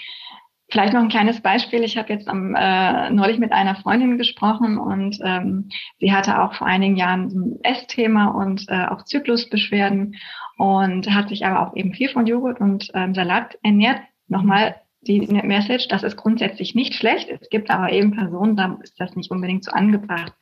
Vielleicht 0.69 0.93
noch 0.93 1.01
ein 1.01 1.10
kleines 1.10 1.41
Beispiel. 1.41 1.84
Ich 1.84 1.97
habe 1.97 2.12
jetzt 2.12 2.28
am, 2.28 2.56
äh, 2.56 3.12
neulich 3.12 3.38
mit 3.38 3.51
einer 3.51 3.75
Freundin 3.75 4.17
gesprochen 4.17 4.80
und 4.80 5.19
ähm, 5.23 5.69
sie 5.99 6.12
hatte 6.12 6.41
auch 6.41 6.56
vor 6.56 6.65
einigen 6.65 6.95
Jahren 6.95 7.28
ein 7.28 7.60
Essthema 7.63 8.28
und 8.30 8.65
äh, 8.67 8.86
auch 8.88 9.06
Zyklusbeschwerden 9.06 10.15
und 10.58 11.13
hat 11.13 11.30
sich 11.30 11.45
aber 11.45 11.67
auch 11.67 11.75
eben 11.75 11.93
viel 11.93 12.10
von 12.10 12.25
Joghurt 12.25 12.60
und 12.60 12.89
ähm, 12.95 13.13
Salat 13.13 13.58
ernährt. 13.62 14.01
Nochmal 14.28 14.75
die 15.01 15.21
Message, 15.21 15.88
das 15.88 16.01
ist 16.01 16.17
grundsätzlich 16.17 16.73
nicht 16.73 16.95
schlecht. 16.95 17.30
Es 17.30 17.49
gibt 17.49 17.69
aber 17.69 17.91
eben 17.91 18.12
Personen, 18.12 18.56
da 18.56 18.80
ist 18.82 18.99
das 18.99 19.15
nicht 19.15 19.30
unbedingt 19.30 19.63
so 19.63 19.71
angebracht. 19.71 20.34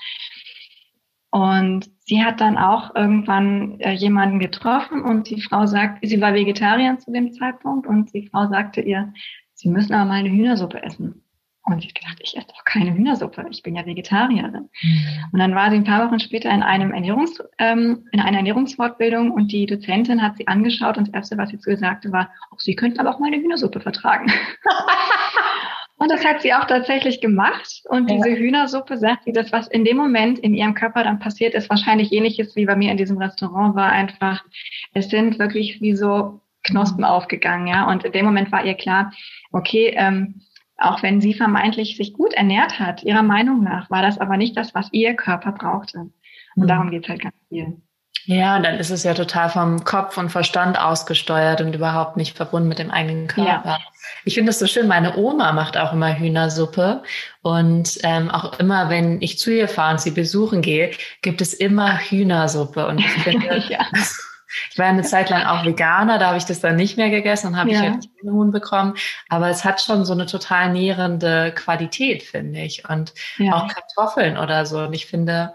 Und 1.31 1.89
sie 2.05 2.23
hat 2.23 2.39
dann 2.39 2.57
auch 2.57 2.95
irgendwann 2.95 3.79
äh, 3.79 3.93
jemanden 3.93 4.39
getroffen 4.39 5.01
und 5.01 5.29
die 5.29 5.41
Frau 5.41 5.65
sagt, 5.65 6.07
sie 6.07 6.21
war 6.21 6.33
Vegetarierin 6.33 6.99
zu 6.99 7.12
dem 7.12 7.33
Zeitpunkt 7.33 7.88
und 7.88 8.13
die 8.13 8.27
Frau 8.27 8.47
sagte 8.47 8.81
ihr, 8.81 9.12
Sie 9.63 9.69
müssen 9.69 9.93
aber 9.93 10.04
mal 10.04 10.19
eine 10.19 10.30
Hühnersuppe 10.30 10.84
essen. 10.84 11.23
Und 11.65 11.86
ich 11.86 11.93
gedacht, 11.93 12.17
ich 12.21 12.36
esse 12.36 12.47
doch 12.47 12.65
keine 12.65 12.93
Hühnersuppe, 12.93 13.45
ich 13.49 13.63
bin 13.63 13.78
ja 13.78 13.86
Vegetarierin. 13.86 14.69
Mhm. 14.82 15.08
Und 15.32 15.39
dann 15.39 15.56
war 15.56 15.71
sie 15.71 15.78
ein 15.78 15.86
paar 15.86 16.06
Wochen 16.06 16.19
später 16.19 16.49
in 16.49 16.62
einem 16.62 16.91
Ernährungs, 16.91 17.41
ähm, 17.58 18.06
in 18.12 18.19
einer 18.19 18.39
Ernährungsfortbildung 18.39 19.32
und 19.32 19.54
die 19.54 19.65
Dozentin 19.65 20.21
hat 20.21 20.36
sie 20.36 20.47
angeschaut 20.47 20.97
und 20.97 21.08
das 21.08 21.13
erste, 21.13 21.38
was 21.38 21.52
sie 21.52 21.60
zu 21.60 21.69
ihr 21.69 21.78
sagte, 21.78 22.12
war, 22.12 22.30
oh, 22.52 22.58
Sie 22.60 22.76
könnten 22.76 22.99
aber 22.99 23.15
auch 23.15 23.19
mal 23.19 23.28
eine 23.28 23.38
Hühnersuppe 23.38 23.80
vertragen. 23.80 24.30
und 25.95 26.12
das 26.12 26.26
hat 26.26 26.41
sie 26.41 26.54
auch 26.54 26.65
tatsächlich 26.65 27.21
gemacht. 27.21 27.84
Und 27.88 28.12
ja. 28.12 28.17
diese 28.17 28.38
Hühnersuppe, 28.38 28.97
sagt 28.97 29.23
sie, 29.23 29.32
das, 29.32 29.54
was 29.54 29.69
in 29.69 29.86
dem 29.86 29.95
Moment 29.95 30.39
in 30.39 30.54
ihrem 30.54 30.73
Körper 30.73 31.06
dann 31.06 31.19
passiert 31.19 31.54
ist, 31.54 31.69
wahrscheinlich 31.69 32.12
ähnliches 32.12 32.58
wie 32.58 32.65
bei 32.65 32.76
mir 32.76 32.91
in 32.91 32.97
diesem 32.97 33.17
Restaurant 33.17 33.73
war 33.78 33.89
einfach, 33.89 34.43
es 34.93 35.08
sind 35.08 35.39
wirklich 35.39 35.80
wie 35.80 35.95
so 35.95 36.41
Knospen 36.63 37.04
aufgegangen, 37.04 37.67
ja. 37.67 37.88
Und 37.88 38.04
in 38.04 38.12
dem 38.12 38.26
Moment 38.26 38.52
war 38.52 38.65
ihr 38.65 38.76
klar, 38.76 39.12
okay, 39.52 39.93
ähm, 39.97 40.41
auch 40.78 41.04
wenn 41.04 41.21
sie 41.21 41.34
vermeintlich 41.34 41.97
sich 41.97 42.13
gut 42.13 42.34
ernährt 42.34 42.80
hat, 42.80 43.04
ihrer 43.04 43.23
Meinung 43.23 43.63
nach, 43.63 43.89
war 43.89 44.02
das 44.02 44.17
aber 44.17 44.38
nicht 44.38 44.58
das, 44.58 44.73
was 44.73 44.89
ihr 44.91 45.15
Körper 45.15 45.52
brauchte. 45.52 46.10
Und 46.56 46.63
mhm. 46.63 46.67
darum 46.67 46.91
geht's 46.91 47.08
halt 47.08 47.21
ganz 47.21 47.36
viel. 47.49 47.78
Ja, 48.26 48.56
und 48.56 48.63
dann 48.63 48.76
ist 48.76 48.89
es 48.89 49.04
ja 49.04 49.13
total 49.13 49.49
vom 49.49 49.84
Kopf 49.84 50.17
und 50.17 50.30
Verstand 50.30 50.80
ausgesteuert 50.80 51.60
und 51.60 51.76
überhaupt 51.76 52.15
nicht 52.15 52.38
verbunden 52.38 52.69
mit 52.69 52.80
dem 52.80 52.89
eigenen 52.89 53.28
Körper. 53.28 53.62
Ja. 53.65 53.80
Ich 54.23 54.36
finde 54.36 54.49
das 54.49 54.60
so 54.60 54.67
schön. 54.67 54.88
Meine 54.88 55.17
Oma 55.17 55.52
macht 55.52 55.76
auch 55.78 55.91
immer 55.91 56.17
Hühnersuppe 56.17 57.04
und 57.41 57.99
ähm, 58.04 58.30
auch 58.32 58.60
immer, 58.60 58.89
wenn 58.89 59.21
ich 59.21 59.39
zu 59.39 59.52
ihr 59.52 59.67
fahre 59.67 59.93
und 59.93 60.02
sie 60.02 60.12
besuchen 60.12 60.62
gehe, 60.62 60.91
gibt 61.21 61.41
es 61.41 61.54
immer 61.54 61.97
Hühnersuppe. 61.97 62.88
Und 62.88 62.99
ich 62.99 63.08
finde, 63.23 63.62
ja. 63.67 63.86
Ich 64.71 64.77
war 64.77 64.87
eine 64.87 65.03
Zeit 65.03 65.29
lang 65.29 65.45
auch 65.45 65.65
Veganer, 65.65 66.17
da 66.17 66.27
habe 66.27 66.37
ich 66.37 66.45
das 66.45 66.59
dann 66.59 66.75
nicht 66.75 66.97
mehr 66.97 67.09
gegessen 67.09 67.47
und 67.47 67.57
habe 67.57 67.71
ja. 67.71 67.81
ich 67.81 67.89
halt 67.89 68.09
Huhn 68.23 68.51
bekommen. 68.51 68.95
Aber 69.29 69.49
es 69.49 69.63
hat 69.65 69.81
schon 69.81 70.05
so 70.05 70.13
eine 70.13 70.25
total 70.25 70.71
nährende 70.71 71.51
Qualität, 71.55 72.23
finde 72.23 72.61
ich. 72.61 72.87
Und 72.89 73.13
ja. 73.37 73.53
auch 73.53 73.67
Kartoffeln 73.67 74.37
oder 74.37 74.65
so. 74.65 74.79
Und 74.79 74.93
ich 74.93 75.05
finde 75.05 75.53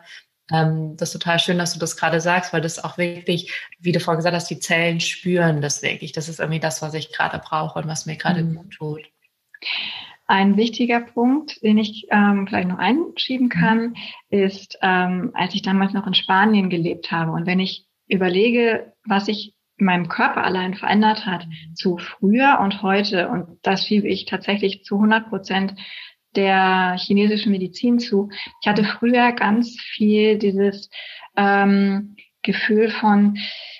ähm, 0.52 0.96
das 0.96 1.12
total 1.12 1.38
schön, 1.38 1.58
dass 1.58 1.74
du 1.74 1.78
das 1.78 1.96
gerade 1.96 2.20
sagst, 2.20 2.52
weil 2.52 2.60
das 2.60 2.82
auch 2.82 2.98
wirklich, 2.98 3.52
wie 3.78 3.92
du 3.92 4.00
vorhin 4.00 4.18
gesagt 4.18 4.34
hast, 4.34 4.50
die 4.50 4.60
Zellen 4.60 5.00
spüren 5.00 5.60
das 5.60 5.82
wirklich. 5.82 6.12
Das 6.12 6.28
ist 6.28 6.40
irgendwie 6.40 6.60
das, 6.60 6.82
was 6.82 6.94
ich 6.94 7.12
gerade 7.12 7.38
brauche 7.38 7.78
und 7.78 7.88
was 7.88 8.06
mir 8.06 8.16
gerade 8.16 8.42
mhm. 8.42 8.56
gut 8.56 8.70
tut. 8.72 9.02
Ein 10.26 10.56
wichtiger 10.56 11.00
Punkt, 11.00 11.62
den 11.62 11.78
ich 11.78 12.06
ähm, 12.10 12.46
vielleicht 12.46 12.68
noch 12.68 12.78
einschieben 12.78 13.46
mhm. 13.46 13.50
kann, 13.50 13.94
ist, 14.28 14.78
ähm, 14.82 15.30
als 15.34 15.54
ich 15.54 15.62
damals 15.62 15.92
noch 15.92 16.06
in 16.06 16.14
Spanien 16.14 16.70
gelebt 16.70 17.10
habe 17.10 17.32
und 17.32 17.46
wenn 17.46 17.60
ich 17.60 17.87
überlege, 18.08 18.92
was 19.04 19.26
sich 19.26 19.54
in 19.76 19.86
meinem 19.86 20.08
Körper 20.08 20.44
allein 20.44 20.74
verändert 20.74 21.24
hat 21.24 21.46
zu 21.74 21.98
früher 21.98 22.58
und 22.60 22.82
heute, 22.82 23.28
und 23.28 23.58
das 23.62 23.86
schiebe 23.86 24.08
ich 24.08 24.26
tatsächlich 24.26 24.84
zu 24.84 24.96
100 24.96 25.28
Prozent 25.28 25.74
der 26.34 26.96
chinesischen 26.98 27.52
Medizin 27.52 27.98
zu. 27.98 28.28
Ich 28.60 28.68
hatte 28.68 28.84
früher 28.84 29.32
ganz 29.32 29.80
viel 29.80 30.38
dieses 30.38 30.90
ähm, 31.36 32.16
Gefühl 32.42 32.90
von, 32.90 33.38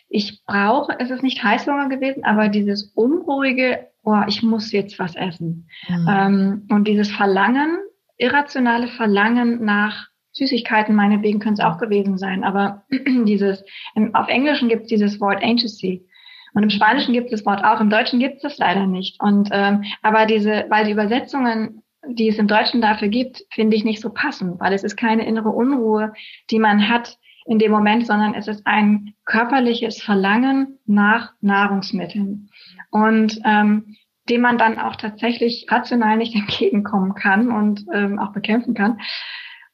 ich 0.09 0.45
brauche, 0.47 0.99
es 0.99 1.11
ist 1.11 1.23
nicht 1.23 1.43
Heißhunger 1.43 1.89
gewesen, 1.89 2.25
aber 2.25 2.49
dieses 2.49 2.93
unruhige, 2.95 3.89
oh, 4.03 4.23
ich 4.27 4.43
muss 4.43 4.73
jetzt 4.73 4.99
was 4.99 5.15
essen. 5.17 5.69
Mhm. 5.89 6.09
Ähm, 6.09 6.67
und 6.71 6.89
dieses 6.89 7.11
Verlangen, 7.11 7.79
irrationale 8.17 8.89
Verlangen 8.89 9.65
nach 9.65 10.09
Süßigkeiten, 10.39 10.95
meinetwegen 10.95 11.41
können 11.41 11.55
es 11.55 11.61
auch 11.61 11.79
gewesen 11.79 12.17
sein, 12.17 12.45
aber 12.45 12.85
dieses, 12.91 13.65
auf 14.13 14.29
Englischen 14.29 14.69
gibt 14.69 14.83
es 14.83 14.89
dieses 14.89 15.21
Wort 15.21 15.43
Anxiety. 15.43 16.07
Und 16.55 16.63
im 16.63 16.71
Spanischen 16.71 17.13
gibt 17.13 17.27
es 17.27 17.41
das 17.41 17.47
Wort 17.47 17.65
auch, 17.65 17.81
im 17.81 17.91
Deutschen 17.91 18.21
gibt 18.21 18.37
es 18.37 18.43
das 18.43 18.59
leider 18.59 18.87
nicht. 18.87 19.21
Und 19.21 19.51
ähm, 19.53 19.85
aber 20.03 20.27
diese, 20.27 20.65
weil 20.71 20.87
die 20.87 20.93
Übersetzungen, 20.93 21.83
die 22.07 22.29
es 22.29 22.39
im 22.39 22.49
Deutschen 22.49 22.81
dafür 22.81 23.09
gibt, 23.09 23.45
finde 23.51 23.77
ich 23.77 23.85
nicht 23.85 24.01
so 24.01 24.11
passend, 24.11 24.59
weil 24.61 24.73
es 24.73 24.83
ist 24.83 24.97
keine 24.97 25.27
innere 25.27 25.51
Unruhe, 25.51 26.13
die 26.51 26.59
man 26.59 26.89
hat 26.89 27.19
in 27.45 27.59
dem 27.59 27.73
Moment, 27.73 28.07
sondern 28.07 28.35
es 28.35 28.47
ist 28.49 28.67
ein 28.67 29.15
körperliches 29.25 30.03
Verlangen 30.03 30.79
nach 30.87 31.33
Nahrungsmitteln. 31.41 32.51
Und 32.91 33.41
ähm, 33.45 33.97
dem 34.29 34.43
man 34.43 34.59
dann 34.59 34.79
auch 34.79 34.97
tatsächlich 34.97 35.67
rational 35.69 36.17
nicht 36.17 36.35
entgegenkommen 36.35 37.15
kann 37.15 37.51
und 37.51 37.85
ähm, 37.93 38.19
auch 38.19 38.33
bekämpfen 38.33 38.75
kann. 38.75 38.99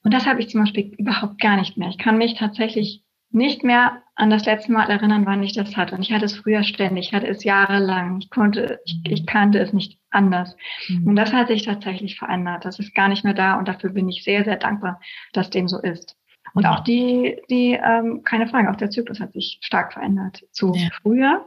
Und 0.05 0.15
das 0.15 0.27
habe 0.27 0.41
ich 0.41 0.51
zum 0.51 0.61
Beispiel 0.61 0.95
überhaupt 0.99 1.41
gar 1.41 1.57
nicht 1.57 1.77
mehr. 1.77 1.89
Ich 1.89 1.99
kann 1.99 2.19
mich 2.19 2.35
tatsächlich 2.35 3.03
nicht 3.31 3.65
mehr 3.65 4.03
an 4.15 4.31
das 4.31 4.45
letzte 4.45 4.71
Mal 4.71 4.89
erinnern, 4.89 5.27
wann 5.27 5.43
ich 5.43 5.55
das 5.55 5.77
hatte. 5.77 5.97
Und 5.97 6.03
ich 6.03 6.13
hatte 6.13 6.27
es 6.27 6.37
früher 6.37 6.63
ständig, 6.63 7.09
ich 7.09 7.15
hatte 7.15 7.27
es 7.27 7.43
jahrelang. 7.43 8.21
Ich 8.21 8.31
konnte, 8.31 8.79
ich, 8.85 9.01
ich 9.05 9.27
kannte 9.27 9.59
es 9.59 9.73
nicht 9.73 9.99
anders. 10.11 10.57
Mhm. 10.89 11.09
Und 11.09 11.17
das 11.17 11.33
hat 11.33 11.49
sich 11.49 11.65
tatsächlich 11.65 12.17
verändert. 12.17 12.65
Das 12.65 12.79
ist 12.79 12.95
gar 12.95 13.09
nicht 13.09 13.25
mehr 13.25 13.35
da 13.35 13.59
und 13.59 13.67
dafür 13.67 13.91
bin 13.91 14.09
ich 14.09 14.23
sehr, 14.23 14.45
sehr 14.45 14.57
dankbar, 14.57 15.01
dass 15.33 15.51
dem 15.51 15.67
so 15.67 15.81
ist. 15.81 16.17
Und 16.53 16.67
auch 16.67 16.81
die, 16.81 17.37
die, 17.51 17.73
ähm, 17.73 18.23
keine 18.23 18.47
Frage, 18.47 18.71
auch 18.71 18.77
der 18.77 18.91
Zyklus 18.91 19.19
hat 19.19 19.33
sich 19.33 19.59
stark 19.61 19.93
verändert 19.93 20.45
zu 20.53 20.73
ja. 20.75 20.89
früher. 21.03 21.45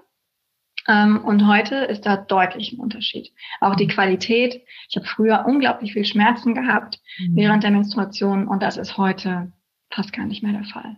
Ähm, 0.88 1.24
und 1.24 1.48
heute 1.48 1.76
ist 1.76 2.06
da 2.06 2.18
deutlich 2.18 2.72
ein 2.72 2.80
Unterschied. 2.80 3.32
Auch 3.60 3.76
die. 3.76 3.88
Qualität. 3.88 4.62
Ich 4.90 4.96
habe 4.96 5.08
früher 5.08 5.46
unglaublich 5.46 5.94
viel 5.94 6.06
Schmerzen 6.06 6.54
gehabt 6.54 7.00
mhm. 7.20 7.36
während 7.36 7.64
der 7.64 7.72
Menstruation 7.72 8.48
und 8.48 8.62
das 8.62 8.78
ist 8.78 8.98
heute 8.98 9.52
fast 9.90 10.14
gar 10.14 10.26
nicht 10.26 10.44
mehr 10.44 10.54
der 10.54 10.66
Fall. 10.66 10.98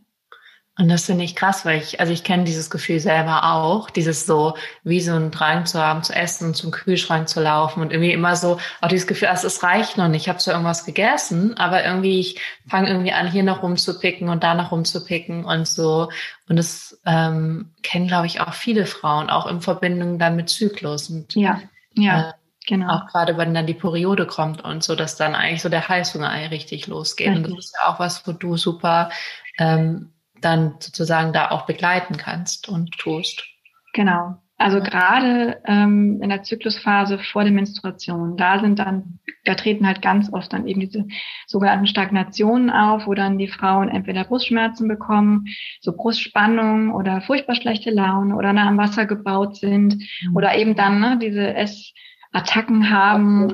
Und 0.79 0.87
das 0.87 1.07
finde 1.07 1.25
ich 1.25 1.35
krass, 1.35 1.65
weil 1.65 1.81
ich, 1.81 1.99
also 1.99 2.13
ich 2.13 2.23
kenne 2.23 2.45
dieses 2.45 2.69
Gefühl 2.69 3.01
selber 3.01 3.43
auch, 3.43 3.89
dieses 3.89 4.25
so, 4.25 4.55
wie 4.85 5.01
so 5.01 5.11
einen 5.11 5.29
Drang 5.29 5.65
zu 5.65 5.77
haben, 5.77 6.03
zu 6.03 6.15
essen 6.15 6.47
und 6.47 6.53
zum 6.55 6.71
Kühlschrank 6.71 7.27
zu 7.27 7.41
laufen 7.41 7.81
und 7.81 7.91
irgendwie 7.91 8.13
immer 8.13 8.37
so, 8.37 8.59
auch 8.79 8.87
dieses 8.87 9.05
Gefühl, 9.05 9.27
also 9.27 9.45
es 9.45 9.61
reicht 9.61 9.97
noch 9.97 10.07
nicht, 10.07 10.21
ich 10.21 10.29
habe 10.29 10.39
zwar 10.39 10.53
irgendwas 10.53 10.85
gegessen, 10.85 11.57
aber 11.57 11.83
irgendwie, 11.83 12.21
ich 12.21 12.39
fange 12.69 12.87
irgendwie 12.87 13.11
an, 13.11 13.29
hier 13.29 13.43
noch 13.43 13.61
rumzupicken 13.61 14.29
und 14.29 14.41
da 14.41 14.53
noch 14.53 14.71
rumzupicken 14.71 15.43
und 15.43 15.67
so. 15.67 16.07
Und 16.47 16.55
das 16.55 16.97
ähm, 17.05 17.73
kennen, 17.83 18.07
glaube 18.07 18.27
ich, 18.27 18.39
auch 18.39 18.53
viele 18.53 18.85
Frauen, 18.85 19.29
auch 19.29 19.47
in 19.47 19.59
Verbindung 19.59 20.17
dann 20.17 20.37
mit 20.37 20.47
Zyklus. 20.47 21.09
Und, 21.09 21.35
ja, 21.35 21.61
ja. 21.93 22.29
Äh, 22.29 22.33
Genau. 22.67 22.93
Auch 22.93 23.07
gerade 23.07 23.35
wenn 23.35 23.55
dann 23.55 23.65
die 23.65 23.73
Periode 23.73 24.27
kommt 24.27 24.63
und 24.63 24.83
so, 24.83 24.93
dass 24.93 25.15
dann 25.15 25.33
eigentlich 25.33 25.63
so 25.63 25.69
der 25.69 25.89
Heißhunger 25.89 26.51
richtig 26.51 26.85
losgeht. 26.85 27.29
Richtig. 27.29 27.45
Und 27.47 27.57
das 27.57 27.65
ist 27.65 27.75
ja 27.81 27.91
auch 27.91 27.99
was, 27.99 28.27
wo 28.27 28.31
du 28.31 28.57
super 28.57 29.09
ähm, 29.57 30.11
dann 30.41 30.75
sozusagen 30.79 31.33
da 31.33 31.51
auch 31.51 31.65
begleiten 31.65 32.17
kannst 32.17 32.69
und 32.69 32.91
tust. 32.97 33.43
Genau. 33.93 34.37
Also 34.61 34.81
gerade 34.81 35.61
ähm, 35.65 36.19
in 36.21 36.27
der 36.27 36.43
Zyklusphase 36.43 37.17
vor 37.17 37.43
der 37.43 37.53
Menstruation, 37.53 38.35
da 38.35 38.59
sind 38.59 38.77
dann, 38.77 39.19
da 39.45 39.55
treten 39.55 39.87
halt 39.87 40.01
ganz 40.01 40.33
oft 40.33 40.51
dann 40.51 40.67
eben 40.67 40.81
diese 40.81 41.05
sogenannten 41.47 41.87
Stagnationen 41.87 42.69
auf, 42.69 43.07
wo 43.07 43.13
dann 43.13 43.37
die 43.37 43.47
Frauen 43.47 43.87
entweder 43.87 44.25
Brustschmerzen 44.25 44.89
bekommen, 44.89 45.45
so 45.79 45.95
Brustspannung 45.95 46.93
oder 46.93 47.21
furchtbar 47.21 47.55
schlechte 47.55 47.89
Laune 47.89 48.35
oder 48.35 48.51
nah 48.51 48.67
am 48.67 48.77
Wasser 48.77 49.05
gebaut 49.05 49.55
sind 49.55 49.95
mhm. 49.95 50.35
oder 50.35 50.53
eben 50.57 50.75
dann 50.75 50.99
ne, 50.99 51.17
diese 51.21 51.53
Ess 51.53 51.93
Attacken 52.31 52.89
haben. 52.89 53.49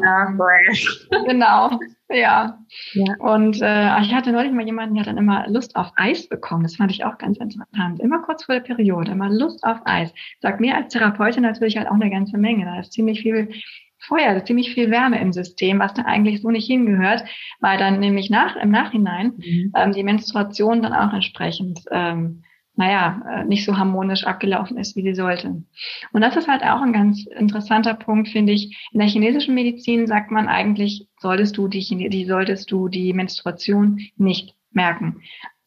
Genau, 1.25 1.79
ja. 2.09 2.59
ja. 2.93 3.15
Und 3.19 3.61
äh, 3.61 4.01
ich 4.01 4.13
hatte 4.13 4.31
neulich 4.31 4.51
mal 4.51 4.65
jemanden, 4.65 4.95
der 4.95 5.01
hat 5.01 5.07
dann 5.07 5.17
immer 5.17 5.47
Lust 5.47 5.75
auf 5.75 5.91
Eis 5.95 6.27
bekommen. 6.27 6.63
Das 6.63 6.75
fand 6.75 6.91
ich 6.91 7.05
auch 7.05 7.17
ganz 7.17 7.37
interessant. 7.37 7.99
Immer 7.99 8.21
kurz 8.21 8.43
vor 8.43 8.55
der 8.55 8.61
Periode, 8.61 9.11
immer 9.11 9.29
Lust 9.29 9.63
auf 9.63 9.79
Eis. 9.85 10.13
Sagt 10.41 10.59
mir 10.59 10.75
als 10.75 10.93
Therapeutin 10.93 11.43
natürlich 11.43 11.77
halt 11.77 11.87
auch 11.87 11.95
eine 11.95 12.09
ganze 12.09 12.37
Menge. 12.37 12.65
Da 12.65 12.79
ist 12.79 12.93
ziemlich 12.93 13.21
viel 13.21 13.49
Feuer, 13.97 14.43
ziemlich 14.45 14.73
viel 14.73 14.91
Wärme 14.91 15.19
im 15.19 15.33
System, 15.33 15.79
was 15.79 15.93
da 15.93 16.03
eigentlich 16.03 16.41
so 16.41 16.51
nicht 16.51 16.67
hingehört, 16.67 17.23
weil 17.59 17.77
dann 17.77 17.99
nämlich 17.99 18.29
nach 18.29 18.55
im 18.55 18.69
Nachhinein 18.69 19.33
mhm. 19.37 19.71
ähm, 19.75 19.91
die 19.93 20.03
Menstruation 20.03 20.81
dann 20.81 20.93
auch 20.93 21.13
entsprechend 21.13 21.81
ähm, 21.91 22.43
naja, 22.75 23.21
äh, 23.29 23.45
nicht 23.45 23.65
so 23.65 23.77
harmonisch 23.77 24.25
abgelaufen 24.25 24.77
ist, 24.77 24.95
wie 24.95 25.01
sie 25.01 25.15
sollte. 25.15 25.63
Und 26.11 26.21
das 26.21 26.35
ist 26.35 26.47
halt 26.47 26.63
auch 26.63 26.81
ein 26.81 26.93
ganz 26.93 27.25
interessanter 27.25 27.93
Punkt, 27.93 28.29
finde 28.29 28.53
ich. 28.53 28.89
In 28.91 28.99
der 28.99 29.07
chinesischen 29.07 29.55
Medizin 29.55 30.07
sagt 30.07 30.31
man 30.31 30.47
eigentlich, 30.47 31.07
solltest 31.19 31.57
du 31.57 31.67
die, 31.67 32.09
die 32.09 32.25
solltest 32.25 32.71
du 32.71 32.87
die 32.87 33.13
Menstruation 33.13 33.99
nicht 34.17 34.55
merken. 34.71 35.21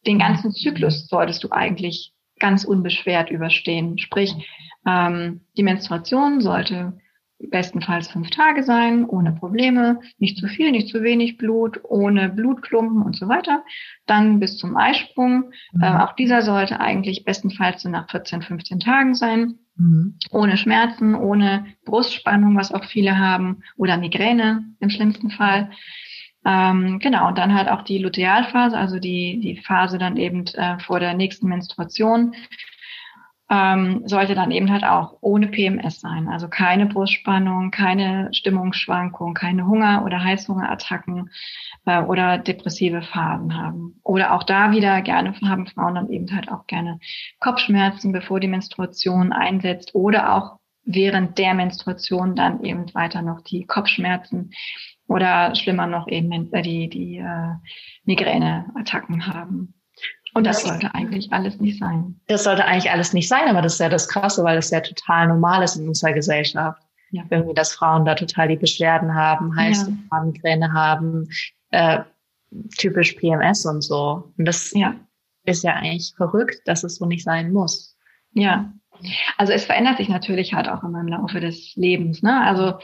Den 0.06 0.18
ganzen 0.18 0.52
Zyklus 0.52 1.06
solltest 1.08 1.42
du 1.44 1.50
eigentlich 1.50 2.12
ganz 2.38 2.64
unbeschwert 2.64 3.30
überstehen. 3.30 3.98
Sprich, 3.98 4.34
ähm, 4.86 5.40
die 5.56 5.62
Menstruation 5.62 6.40
sollte 6.40 6.98
bestenfalls 7.38 8.08
fünf 8.08 8.30
Tage 8.30 8.62
sein, 8.62 9.04
ohne 9.04 9.32
Probleme, 9.32 10.00
nicht 10.18 10.38
zu 10.38 10.48
viel, 10.48 10.72
nicht 10.72 10.88
zu 10.88 11.02
wenig 11.02 11.36
Blut, 11.36 11.80
ohne 11.84 12.28
Blutklumpen 12.28 13.02
und 13.02 13.16
so 13.16 13.28
weiter. 13.28 13.64
Dann 14.06 14.40
bis 14.40 14.58
zum 14.58 14.76
Eisprung. 14.76 15.52
Mhm. 15.72 15.82
Äh, 15.82 15.98
auch 15.98 16.14
dieser 16.14 16.42
sollte 16.42 16.80
eigentlich 16.80 17.24
bestenfalls 17.24 17.82
so 17.82 17.88
nach 17.88 18.10
14, 18.10 18.42
15 18.42 18.80
Tagen 18.80 19.14
sein. 19.14 19.58
Mhm. 19.76 20.18
Ohne 20.30 20.56
Schmerzen, 20.56 21.14
ohne 21.14 21.66
Brustspannung, 21.84 22.56
was 22.56 22.72
auch 22.72 22.84
viele 22.84 23.18
haben, 23.18 23.62
oder 23.76 23.96
Migräne 23.96 24.64
im 24.80 24.90
schlimmsten 24.90 25.30
Fall. 25.30 25.70
Ähm, 26.44 26.98
genau, 26.98 27.28
und 27.28 27.38
dann 27.38 27.54
halt 27.54 27.68
auch 27.68 27.82
die 27.82 27.98
Lutealphase, 27.98 28.76
also 28.76 28.98
die, 28.98 29.40
die 29.40 29.60
Phase 29.60 29.98
dann 29.98 30.16
eben 30.16 30.46
äh, 30.54 30.78
vor 30.80 30.98
der 31.00 31.14
nächsten 31.14 31.48
Menstruation 31.48 32.34
ähm, 33.50 34.02
sollte 34.06 34.34
dann 34.34 34.50
eben 34.50 34.70
halt 34.70 34.84
auch 34.84 35.16
ohne 35.20 35.48
PMS 35.48 36.00
sein. 36.00 36.28
Also 36.28 36.48
keine 36.48 36.86
Brustspannung, 36.86 37.70
keine 37.70 38.28
Stimmungsschwankung, 38.32 39.32
keine 39.32 39.66
Hunger- 39.66 40.04
oder 40.04 40.22
Heißhungerattacken 40.22 41.30
äh, 41.86 42.02
oder 42.02 42.36
depressive 42.38 43.00
Phasen 43.02 43.56
haben. 43.56 44.00
Oder 44.02 44.34
auch 44.34 44.42
da 44.42 44.72
wieder 44.72 45.00
gerne 45.00 45.34
haben 45.40 45.66
Frauen 45.66 45.94
dann 45.94 46.10
eben 46.10 46.34
halt 46.34 46.50
auch 46.50 46.66
gerne 46.66 47.00
Kopfschmerzen, 47.40 48.12
bevor 48.12 48.38
die 48.38 48.48
Menstruation 48.48 49.32
einsetzt 49.32 49.94
oder 49.94 50.34
auch 50.34 50.58
während 50.84 51.38
der 51.38 51.54
Menstruation 51.54 52.36
dann 52.36 52.62
eben 52.64 52.92
weiter 52.94 53.22
noch 53.22 53.42
die 53.42 53.64
Kopfschmerzen 53.64 54.52
oder 55.06 55.54
schlimmer 55.54 55.86
noch 55.86 56.06
eben 56.08 56.50
die, 56.62 56.88
die 56.88 57.18
äh, 57.18 57.54
Migräneattacken 58.04 59.26
haben. 59.26 59.74
Und 60.34 60.46
das, 60.46 60.62
sollte 60.62 60.94
eigentlich 60.94 61.32
alles 61.32 61.58
nicht 61.58 61.78
sein. 61.78 62.20
Das 62.26 62.44
sollte 62.44 62.64
eigentlich 62.64 62.90
alles 62.90 63.12
nicht 63.12 63.28
sein, 63.28 63.48
aber 63.48 63.62
das 63.62 63.74
ist 63.74 63.80
ja 63.80 63.88
das 63.88 64.08
Krasse, 64.08 64.44
weil 64.44 64.56
das 64.56 64.70
ja 64.70 64.80
total 64.80 65.28
normal 65.28 65.62
ist 65.62 65.76
in 65.76 65.88
unserer 65.88 66.12
Gesellschaft. 66.12 66.82
Ja. 67.10 67.24
Irgendwie, 67.30 67.54
dass 67.54 67.72
Frauen 67.72 68.04
da 68.04 68.14
total 68.14 68.48
die 68.48 68.56
Beschwerden 68.56 69.14
haben, 69.14 69.56
heiße 69.56 69.90
ja. 70.10 70.20
Migräne 70.24 70.72
haben, 70.72 71.28
äh, 71.70 72.00
typisch 72.76 73.12
PMS 73.12 73.64
und 73.66 73.82
so. 73.82 74.32
Und 74.36 74.44
das 74.44 74.72
ja. 74.74 74.94
ist 75.44 75.64
ja 75.64 75.74
eigentlich 75.74 76.12
verrückt, 76.16 76.60
dass 76.66 76.84
es 76.84 76.96
so 76.96 77.06
nicht 77.06 77.24
sein 77.24 77.52
muss. 77.52 77.96
Ja. 78.32 78.72
Also 79.36 79.52
es 79.52 79.64
verändert 79.64 79.98
sich 79.98 80.08
natürlich 80.08 80.54
halt 80.54 80.68
auch 80.68 80.82
immer 80.82 81.00
im 81.00 81.08
Laufe 81.08 81.40
des 81.40 81.74
Lebens. 81.76 82.22
Ne? 82.22 82.44
Also, 82.44 82.78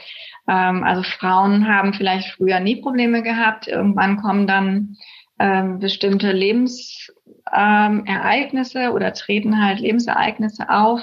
ähm, 0.47 0.83
also 0.83 1.03
Frauen 1.03 1.67
haben 1.67 1.93
vielleicht 1.93 2.29
früher 2.29 2.59
nie 2.59 2.77
Probleme 2.77 3.21
gehabt. 3.21 3.67
Irgendwann 3.67 4.17
kommen 4.17 4.47
dann 4.47 4.95
ähm, 5.39 5.79
bestimmte 5.79 6.31
Lebensereignisse 6.31 8.79
ähm, 8.79 8.91
oder 8.91 9.13
treten 9.13 9.63
halt 9.63 9.79
Lebensereignisse 9.79 10.69
auf, 10.69 11.01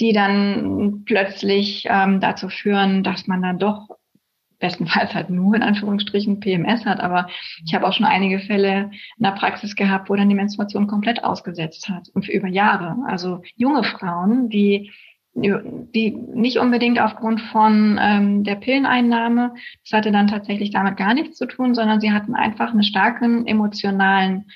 die 0.00 0.12
dann 0.12 1.02
plötzlich 1.04 1.86
ähm, 1.88 2.20
dazu 2.20 2.48
führen, 2.48 3.02
dass 3.02 3.26
man 3.26 3.42
dann 3.42 3.58
doch 3.58 3.88
bestenfalls 4.58 5.14
halt 5.14 5.30
nur 5.30 5.54
in 5.54 5.62
Anführungsstrichen 5.62 6.40
PMS 6.40 6.84
hat, 6.84 7.00
aber 7.00 7.28
ich 7.64 7.74
habe 7.74 7.86
auch 7.86 7.92
schon 7.92 8.06
einige 8.06 8.40
Fälle 8.40 8.90
in 9.16 9.22
der 9.22 9.32
Praxis 9.32 9.76
gehabt, 9.76 10.10
wo 10.10 10.16
dann 10.16 10.28
die 10.28 10.34
Menstruation 10.34 10.86
komplett 10.86 11.22
ausgesetzt 11.22 11.88
hat 11.88 12.08
und 12.14 12.26
für 12.26 12.32
über 12.32 12.48
Jahre. 12.48 12.96
Also 13.06 13.42
junge 13.56 13.84
Frauen, 13.84 14.48
die 14.48 14.90
die 15.42 16.10
nicht 16.34 16.58
unbedingt 16.58 17.00
aufgrund 17.00 17.40
von 17.40 17.98
ähm, 18.00 18.44
der 18.44 18.56
Pilleneinnahme, 18.56 19.54
das 19.84 19.92
hatte 19.92 20.12
dann 20.12 20.28
tatsächlich 20.28 20.70
damit 20.70 20.96
gar 20.96 21.14
nichts 21.14 21.38
zu 21.38 21.46
tun, 21.46 21.74
sondern 21.74 22.00
sie 22.00 22.12
hatten 22.12 22.34
einfach 22.34 22.70
einen 22.70 22.82
starken 22.82 23.46
emotionalen 23.46 24.46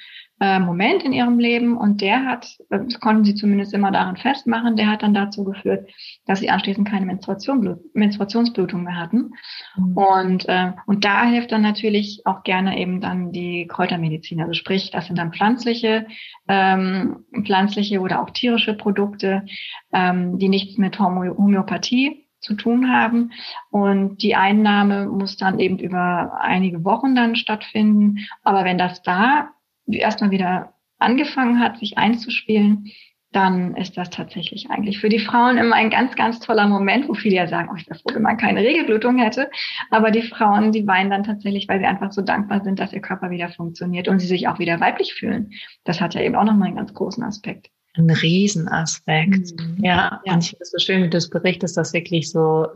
äh, 0.42 0.58
Moment 0.58 1.04
in 1.04 1.12
ihrem 1.12 1.38
Leben 1.38 1.76
und 1.76 2.00
der 2.00 2.24
hat, 2.24 2.58
das 2.68 2.98
konnten 2.98 3.24
sie 3.24 3.36
zumindest 3.36 3.72
immer 3.74 3.92
daran 3.92 4.16
festmachen, 4.16 4.74
der 4.74 4.88
hat 4.88 5.04
dann 5.04 5.14
dazu 5.14 5.44
geführt, 5.44 5.88
dass 6.26 6.40
sie 6.40 6.50
anschließend 6.50 6.88
keine 6.88 7.06
Menstruation, 7.06 7.78
Menstruationsblutung 7.94 8.82
mehr 8.82 8.98
hatten. 8.98 9.34
Mhm. 9.76 9.96
Und, 9.96 10.48
äh, 10.48 10.72
und 10.86 11.04
da 11.04 11.26
hilft 11.26 11.52
dann 11.52 11.62
natürlich 11.62 12.22
auch 12.24 12.42
gerne 12.42 12.76
eben 12.76 13.00
dann 13.00 13.30
die 13.30 13.68
Kräutermedizin. 13.68 14.40
Also 14.40 14.54
sprich, 14.54 14.90
das 14.90 15.06
sind 15.06 15.16
dann 15.16 15.32
pflanzliche, 15.32 16.08
ähm, 16.48 17.24
pflanzliche 17.44 18.00
oder 18.00 18.20
auch 18.20 18.30
tierische 18.30 18.74
Produkte, 18.74 19.46
ähm, 19.92 20.40
die 20.40 20.48
nichts 20.48 20.76
mit 20.76 20.98
Homöopathie 20.98 22.26
zu 22.40 22.54
tun 22.54 22.90
haben. 22.90 23.30
Und 23.70 24.24
die 24.24 24.34
Einnahme 24.34 25.06
muss 25.06 25.36
dann 25.36 25.60
eben 25.60 25.78
über 25.78 26.32
einige 26.40 26.84
Wochen 26.84 27.14
dann 27.14 27.36
stattfinden. 27.36 28.26
Aber 28.42 28.64
wenn 28.64 28.76
das 28.76 29.02
da 29.02 29.50
erstmal 29.86 30.30
wieder 30.30 30.74
angefangen 30.98 31.60
hat, 31.60 31.78
sich 31.78 31.98
einzuspielen, 31.98 32.90
dann 33.32 33.74
ist 33.76 33.96
das 33.96 34.10
tatsächlich 34.10 34.68
eigentlich 34.70 35.00
für 35.00 35.08
die 35.08 35.18
Frauen 35.18 35.56
immer 35.56 35.74
ein 35.74 35.90
ganz, 35.90 36.14
ganz 36.16 36.38
toller 36.38 36.68
Moment, 36.68 37.08
wo 37.08 37.14
viele 37.14 37.36
ja 37.36 37.48
sagen, 37.48 37.70
oh, 37.72 37.76
ich 37.76 37.88
wäre 37.88 37.98
froh, 37.98 38.14
wenn 38.14 38.22
man 38.22 38.36
keine 38.36 38.60
Regelblutung 38.60 39.18
hätte. 39.18 39.50
Aber 39.90 40.10
die 40.10 40.22
Frauen, 40.22 40.70
die 40.70 40.86
weinen 40.86 41.10
dann 41.10 41.24
tatsächlich, 41.24 41.66
weil 41.66 41.80
sie 41.80 41.86
einfach 41.86 42.12
so 42.12 42.20
dankbar 42.20 42.62
sind, 42.62 42.78
dass 42.78 42.92
ihr 42.92 43.00
Körper 43.00 43.30
wieder 43.30 43.48
funktioniert 43.48 44.08
und 44.08 44.20
sie 44.20 44.26
sich 44.26 44.48
auch 44.48 44.58
wieder 44.58 44.80
weiblich 44.80 45.14
fühlen. 45.14 45.50
Das 45.84 46.00
hat 46.00 46.14
ja 46.14 46.20
eben 46.20 46.36
auch 46.36 46.44
nochmal 46.44 46.68
einen 46.68 46.76
ganz 46.76 46.92
großen 46.92 47.24
Aspekt. 47.24 47.70
Ein 47.94 48.10
Riesenaspekt. 48.10 49.52
Mhm. 49.58 49.84
Ja, 49.84 50.20
ja, 50.24 50.34
und 50.34 50.44
ich 50.44 50.50
finde 50.50 50.62
es 50.62 50.70
so 50.70 50.78
schön, 50.78 51.02
wie 51.02 51.10
du 51.10 51.16
es 51.16 51.30
berichtest, 51.30 51.76
dass 51.76 51.92
wirklich 51.92 52.30
so 52.30 52.66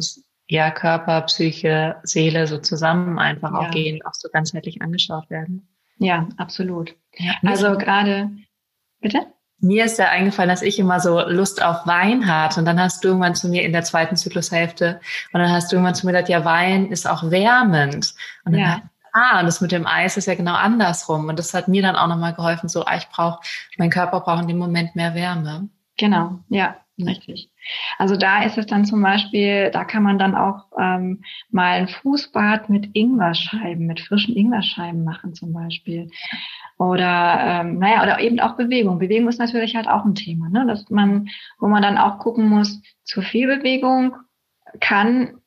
ja, 0.49 0.71
Körper, 0.71 1.23
Psyche, 1.23 1.97
Seele 2.03 2.47
so 2.47 2.59
zusammen 2.59 3.19
einfach 3.19 3.53
ja. 3.53 3.59
auch 3.59 3.71
gehen, 3.71 4.01
auch 4.07 4.15
so 4.15 4.29
ganzheitlich 4.33 4.81
angeschaut 4.81 5.29
werden. 5.29 5.69
Ja, 5.99 6.29
absolut. 6.37 6.95
Ja, 7.19 7.35
also 7.43 7.77
gerade, 7.77 8.31
bitte? 9.01 9.27
Mir 9.59 9.87
ist 9.87 9.99
ja 9.99 10.11
eingefallen, 10.11 10.51
dass 10.51 10.61
ich 10.61 10.79
immer 10.79 11.01
so 11.01 11.21
Lust 11.21 11.63
auf 11.63 11.87
Wein 11.87 12.27
hatte. 12.27 12.61
Und 12.61 12.67
dann 12.67 12.79
hast 12.79 13.03
du 13.03 13.09
irgendwann 13.09 13.35
zu 13.35 13.49
mir 13.49 13.63
in 13.63 13.73
der 13.73 13.85
zweiten 13.85 14.17
Zyklushälfte, 14.17 15.01
und 15.33 15.41
dann 15.41 15.51
hast 15.51 15.73
du 15.73 15.77
irgendwann 15.77 15.95
zu 15.95 16.05
mir 16.05 16.13
gesagt, 16.13 16.29
ja, 16.29 16.45
Wein 16.45 16.87
ist 16.87 17.09
auch 17.09 17.31
wärmend. 17.31 18.15
Und 18.45 18.53
dann 18.53 18.61
ja. 18.61 18.83
ah, 19.13 19.41
und 19.41 19.47
das 19.47 19.63
mit 19.63 19.73
dem 19.73 19.87
Eis 19.87 20.19
ist 20.19 20.27
ja 20.27 20.35
genau 20.35 20.55
andersrum. 20.55 21.29
Und 21.29 21.39
das 21.39 21.55
hat 21.55 21.69
mir 21.69 21.81
dann 21.81 21.97
auch 21.97 22.09
nochmal 22.09 22.35
geholfen, 22.35 22.69
so, 22.69 22.85
ah, 22.85 22.97
ich 22.97 23.09
brauche, 23.09 23.41
mein 23.79 23.91
Körper 23.91 24.21
braucht 24.21 24.43
in 24.43 24.49
dem 24.49 24.59
Moment 24.59 24.95
mehr 24.95 25.15
Wärme. 25.15 25.69
Genau, 25.97 26.41
ja, 26.49 26.77
richtig. 26.99 27.51
Also 27.99 28.17
da 28.17 28.45
ist 28.45 28.59
es 28.59 28.67
dann 28.67 28.85
zum 28.85 29.03
Beispiel, 29.03 29.71
da 29.71 29.85
kann 29.85 30.03
man 30.03 30.19
dann 30.19 30.35
auch 30.35 30.67
ähm, 30.79 31.23
mal 31.51 31.73
ein 31.73 31.89
Fußbad 31.89 32.69
mit 32.71 32.91
Ingwerscheiben, 32.95 33.87
mit 33.87 34.01
frischen 34.01 34.37
Ingwerscheiben 34.37 35.05
machen 35.05 35.35
zum 35.35 35.53
Beispiel. 35.53 36.11
Oder 36.79 37.39
ähm, 37.41 37.79
naja, 37.79 38.03
oder 38.03 38.21
eben 38.21 38.41
auch 38.41 38.57
Bewegung. 38.57 38.99
Bewegung 38.99 39.29
ist 39.29 39.39
natürlich 39.39 39.77
halt 39.77 39.89
auch 39.89 40.05
ein 40.05 40.15
Thema, 40.15 40.49
ne? 40.49 40.67
dass 40.67 40.89
man, 40.91 41.29
wo 41.59 41.69
man 41.69 41.83
dann 41.83 41.99
auch 41.99 42.19
gucken 42.19 42.49
muss, 42.49 42.81
zu 43.05 43.23
viel 43.23 43.47
Bewegung 43.47 44.17
kann 44.81 45.39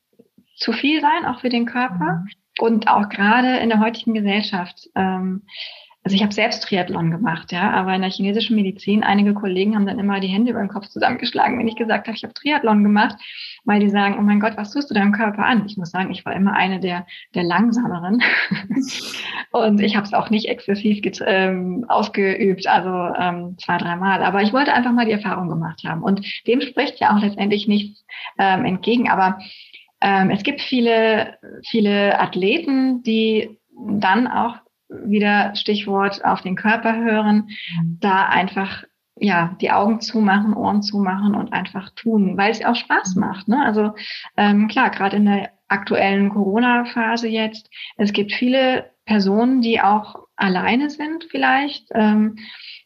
zu 0.60 0.74
viel 0.74 1.02
sein, 1.02 1.26
auch 1.26 1.40
für 1.40 1.50
den 1.50 1.66
Körper. 1.66 2.24
Mhm. 2.24 2.30
Und 2.60 2.88
auch 2.90 3.08
gerade 3.08 3.58
in 3.58 3.70
der 3.70 3.80
heutigen 3.80 4.14
Gesellschaft 4.14 4.90
ähm, 4.94 5.44
also 6.04 6.16
ich 6.16 6.24
habe 6.24 6.34
selbst 6.34 6.64
Triathlon 6.64 7.12
gemacht, 7.12 7.52
ja, 7.52 7.72
aber 7.72 7.94
in 7.94 8.02
der 8.02 8.10
chinesischen 8.10 8.56
Medizin, 8.56 9.04
einige 9.04 9.34
Kollegen 9.34 9.76
haben 9.76 9.86
dann 9.86 10.00
immer 10.00 10.22
die 10.22 10.30
Hände 10.30 10.52
über 10.52 10.62
den 10.62 10.70
Kopf 10.70 10.88
zusammengeschlagen, 10.88 11.60
wenn 11.60 11.68
ich 11.68 11.76
gesagt 11.76 12.08
habe, 12.08 12.16
ich 12.16 12.24
habe 12.24 12.34
Triathlon 12.34 12.84
gemacht, 12.84 13.18
weil 13.66 13.82
die 13.82 13.90
sagen, 13.90 14.16
oh 14.18 14.22
mein 14.22 14.40
Gott, 14.40 14.56
was 14.56 14.72
tust 14.72 14.90
du 14.90 14.94
deinem 14.94 15.12
Körper 15.12 15.46
an? 15.46 15.66
Ich 15.68 15.76
muss 15.76 15.92
sagen, 15.92 16.10
ich 16.12 16.26
war 16.26 16.34
immer 16.34 16.54
eine 16.54 16.80
der, 16.80 17.06
der 17.36 17.44
langsameren 17.44 18.24
und 19.52 19.82
ich 19.82 19.98
habe 19.98 20.06
es 20.06 20.14
auch 20.14 20.30
nicht 20.30 20.48
exzessiv 20.48 21.02
ähm, 21.26 21.86
ausgeübt, 21.90 22.66
also 22.66 23.14
ähm, 23.20 23.58
zwei, 23.60 23.78
dreimal. 23.78 24.24
Aber 24.24 24.42
ich 24.42 24.54
wollte 24.54 24.74
einfach 24.74 24.94
mal 24.94 25.06
die 25.06 25.12
Erfahrung 25.12 25.50
gemacht 25.50 25.84
haben 25.86 26.02
und 26.02 26.26
dem 26.48 26.62
spricht 26.62 27.02
ja 27.02 27.14
auch 27.14 27.22
letztendlich 27.22 27.68
nichts 27.68 28.06
ähm, 28.38 28.64
entgegen. 28.64 29.10
Aber 29.10 29.40
ähm, 30.00 30.30
es 30.30 30.44
gibt 30.44 30.62
viele, 30.62 31.38
viele 31.68 32.18
Athleten, 32.20 33.04
die 33.04 33.60
dann 33.78 34.28
auch 34.28 34.56
wieder 34.90 35.56
Stichwort 35.56 36.24
auf 36.26 36.42
den 36.42 36.56
Körper 36.56 36.96
hören, 36.96 37.50
da 38.00 38.26
einfach 38.28 38.84
ja 39.20 39.56
die 39.62 39.72
Augen 39.72 40.02
zumachen, 40.02 40.54
Ohren 40.54 40.82
zumachen 40.82 41.36
und 41.36 41.54
einfach 41.54 41.90
tun, 41.92 42.38
weil 42.38 42.52
es 42.52 42.64
auch 42.64 42.76
Spaß 42.76 43.16
mhm. 43.16 43.22
macht. 43.22 43.48
Ne? 43.48 43.64
Also 43.64 43.94
ähm, 44.38 44.68
klar, 44.68 44.90
gerade 44.90 45.18
in 45.18 45.26
der 45.26 45.52
aktuellen 45.68 46.30
Corona-Phase 46.30 47.28
jetzt, 47.28 47.70
es 47.98 48.14
gibt 48.14 48.32
viele 48.34 48.90
Personen, 49.06 49.62
die 49.62 49.82
auch 49.82 50.28
alleine 50.36 50.90
sind 50.90 51.26
vielleicht 51.30 51.88
ähm, 51.92 52.38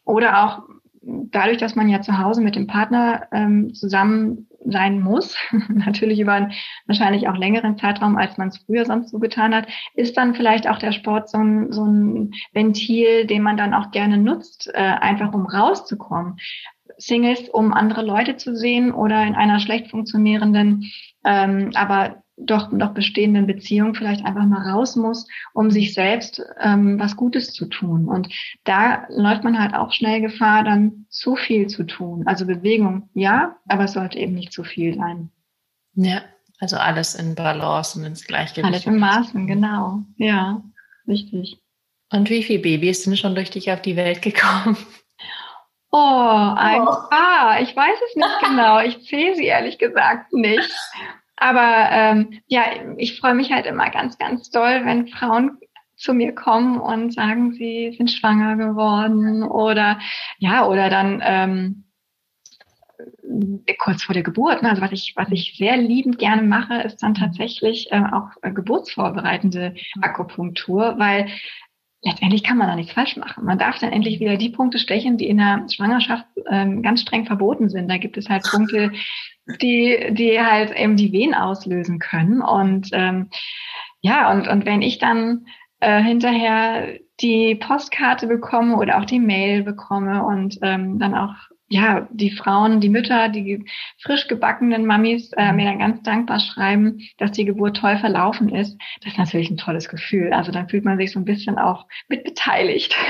oder 0.04 0.44
auch 0.44 0.62
dadurch, 1.02 1.58
dass 1.58 1.76
man 1.76 1.88
ja 1.88 2.00
zu 2.00 2.18
Hause 2.18 2.40
mit 2.40 2.56
dem 2.56 2.66
Partner 2.66 3.28
ähm, 3.32 3.74
zusammen 3.74 4.48
sein 4.64 5.00
muss, 5.00 5.36
natürlich 5.68 6.20
über 6.20 6.32
einen 6.32 6.52
wahrscheinlich 6.86 7.28
auch 7.28 7.36
längeren 7.36 7.78
Zeitraum, 7.78 8.16
als 8.16 8.38
man 8.38 8.48
es 8.48 8.58
früher 8.58 8.84
sonst 8.84 9.10
so 9.10 9.18
getan 9.18 9.54
hat, 9.54 9.66
ist 9.94 10.16
dann 10.16 10.34
vielleicht 10.34 10.68
auch 10.68 10.78
der 10.78 10.92
Sport 10.92 11.28
so 11.28 11.38
ein, 11.38 11.72
so 11.72 11.84
ein 11.84 12.32
Ventil, 12.52 13.26
den 13.26 13.42
man 13.42 13.56
dann 13.56 13.74
auch 13.74 13.90
gerne 13.90 14.18
nutzt, 14.18 14.70
äh, 14.72 14.78
einfach 14.78 15.32
um 15.32 15.46
rauszukommen. 15.46 16.36
Singles, 16.96 17.48
um 17.48 17.72
andere 17.72 18.02
Leute 18.02 18.36
zu 18.36 18.54
sehen 18.54 18.92
oder 18.92 19.24
in 19.24 19.34
einer 19.34 19.58
schlecht 19.58 19.90
funktionierenden, 19.90 20.90
ähm, 21.24 21.70
aber 21.74 22.22
doch 22.36 22.72
noch 22.72 22.94
bestehenden 22.94 23.46
Beziehung 23.46 23.94
vielleicht 23.94 24.24
einfach 24.24 24.44
mal 24.44 24.68
raus 24.68 24.96
muss, 24.96 25.26
um 25.52 25.70
sich 25.70 25.94
selbst 25.94 26.42
ähm, 26.60 26.98
was 26.98 27.16
Gutes 27.16 27.52
zu 27.52 27.66
tun. 27.66 28.08
Und 28.08 28.28
da 28.64 29.06
läuft 29.08 29.44
man 29.44 29.58
halt 29.58 29.74
auch 29.74 29.92
schnell 29.92 30.20
Gefahr, 30.20 30.64
dann 30.64 31.06
zu 31.10 31.36
viel 31.36 31.68
zu 31.68 31.84
tun. 31.84 32.24
Also 32.26 32.46
Bewegung, 32.46 33.08
ja, 33.14 33.56
aber 33.68 33.84
es 33.84 33.92
sollte 33.92 34.18
eben 34.18 34.34
nicht 34.34 34.52
zu 34.52 34.64
viel 34.64 34.96
sein. 34.96 35.30
Ja, 35.94 36.22
also 36.58 36.76
alles 36.76 37.14
in 37.14 37.34
Balance 37.34 37.98
und 37.98 38.04
ins 38.04 38.26
Gleichgewicht. 38.26 38.66
Alles 38.66 38.86
in 38.86 38.98
Maßen, 38.98 39.46
genau. 39.46 40.02
Ja, 40.16 40.62
richtig. 41.06 41.58
Und 42.10 42.30
wie 42.30 42.42
viele 42.42 42.60
Babys 42.60 43.04
sind 43.04 43.18
schon 43.18 43.34
durch 43.34 43.50
dich 43.50 43.70
auf 43.70 43.82
die 43.82 43.96
Welt 43.96 44.22
gekommen? 44.22 44.76
Oh, 45.96 46.54
ein 46.56 46.82
oh. 46.82 47.08
Paar. 47.08 47.60
Ich 47.60 47.76
weiß 47.76 47.98
es 48.08 48.16
nicht 48.16 48.40
genau. 48.40 48.80
Ich 48.80 49.04
zähle 49.04 49.36
sie 49.36 49.44
ehrlich 49.44 49.78
gesagt 49.78 50.32
nicht. 50.32 50.72
Aber 51.36 51.88
ähm, 51.92 52.40
ja, 52.48 52.64
ich 52.96 53.20
freue 53.20 53.34
mich 53.34 53.52
halt 53.52 53.64
immer 53.66 53.90
ganz, 53.90 54.18
ganz 54.18 54.50
doll, 54.50 54.84
wenn 54.84 55.06
Frauen 55.06 55.58
zu 55.94 56.12
mir 56.12 56.34
kommen 56.34 56.80
und 56.80 57.14
sagen, 57.14 57.52
sie 57.52 57.94
sind 57.96 58.10
schwanger 58.10 58.56
geworden 58.56 59.44
oder 59.44 60.00
ja, 60.38 60.66
oder 60.66 60.90
dann 60.90 61.22
ähm, 61.24 61.84
kurz 63.78 64.02
vor 64.02 64.14
der 64.14 64.24
Geburt. 64.24 64.62
Ne? 64.62 64.70
Also 64.70 64.82
was 64.82 64.90
ich, 64.90 65.12
was 65.14 65.30
ich 65.30 65.54
sehr 65.56 65.76
liebend 65.76 66.18
gerne 66.18 66.42
mache, 66.42 66.82
ist 66.82 67.04
dann 67.04 67.14
tatsächlich 67.14 67.92
äh, 67.92 68.02
auch 68.12 68.30
äh, 68.42 68.50
geburtsvorbereitende 68.50 69.76
Akupunktur, 70.00 70.94
weil 70.98 71.28
letztendlich 72.04 72.42
kann 72.44 72.58
man 72.58 72.68
da 72.68 72.76
nichts 72.76 72.92
falsch 72.92 73.16
machen. 73.16 73.44
Man 73.44 73.58
darf 73.58 73.78
dann 73.78 73.92
endlich 73.92 74.20
wieder 74.20 74.36
die 74.36 74.50
Punkte 74.50 74.78
stechen, 74.78 75.16
die 75.16 75.28
in 75.28 75.38
der 75.38 75.66
Schwangerschaft 75.68 76.26
ähm, 76.50 76.82
ganz 76.82 77.00
streng 77.00 77.26
verboten 77.26 77.68
sind. 77.70 77.88
Da 77.88 77.96
gibt 77.96 78.16
es 78.16 78.28
halt 78.28 78.44
Punkte, 78.44 78.92
die, 79.60 80.08
die 80.10 80.40
halt 80.40 80.76
eben 80.76 80.96
die 80.96 81.12
Wehen 81.12 81.34
auslösen 81.34 81.98
können. 81.98 82.42
Und 82.42 82.90
ähm, 82.92 83.30
ja, 84.00 84.30
und, 84.32 84.48
und 84.48 84.66
wenn 84.66 84.82
ich 84.82 84.98
dann 84.98 85.46
äh, 85.80 86.02
hinterher 86.02 86.98
die 87.20 87.54
Postkarte 87.54 88.26
bekomme 88.26 88.76
oder 88.76 88.98
auch 88.98 89.04
die 89.04 89.20
Mail 89.20 89.62
bekomme 89.62 90.24
und 90.24 90.58
ähm, 90.62 90.98
dann 90.98 91.14
auch 91.14 91.34
ja 91.74 92.08
die 92.10 92.30
Frauen, 92.30 92.80
die 92.80 92.88
Mütter, 92.88 93.28
die 93.28 93.64
frisch 93.98 94.28
gebackenen 94.28 94.86
Mamis 94.86 95.32
äh, 95.32 95.52
mir 95.52 95.66
dann 95.66 95.80
ganz 95.80 96.02
dankbar 96.02 96.38
schreiben, 96.38 97.00
dass 97.18 97.32
die 97.32 97.44
Geburt 97.44 97.76
toll 97.76 97.98
verlaufen 97.98 98.48
ist, 98.48 98.78
das 99.02 99.12
ist 99.12 99.18
natürlich 99.18 99.50
ein 99.50 99.56
tolles 99.56 99.88
Gefühl. 99.88 100.32
Also 100.32 100.52
dann 100.52 100.68
fühlt 100.68 100.84
man 100.84 100.98
sich 100.98 101.12
so 101.12 101.18
ein 101.18 101.24
bisschen 101.24 101.58
auch 101.58 101.86
mit 102.08 102.24
beteiligt. 102.24 102.96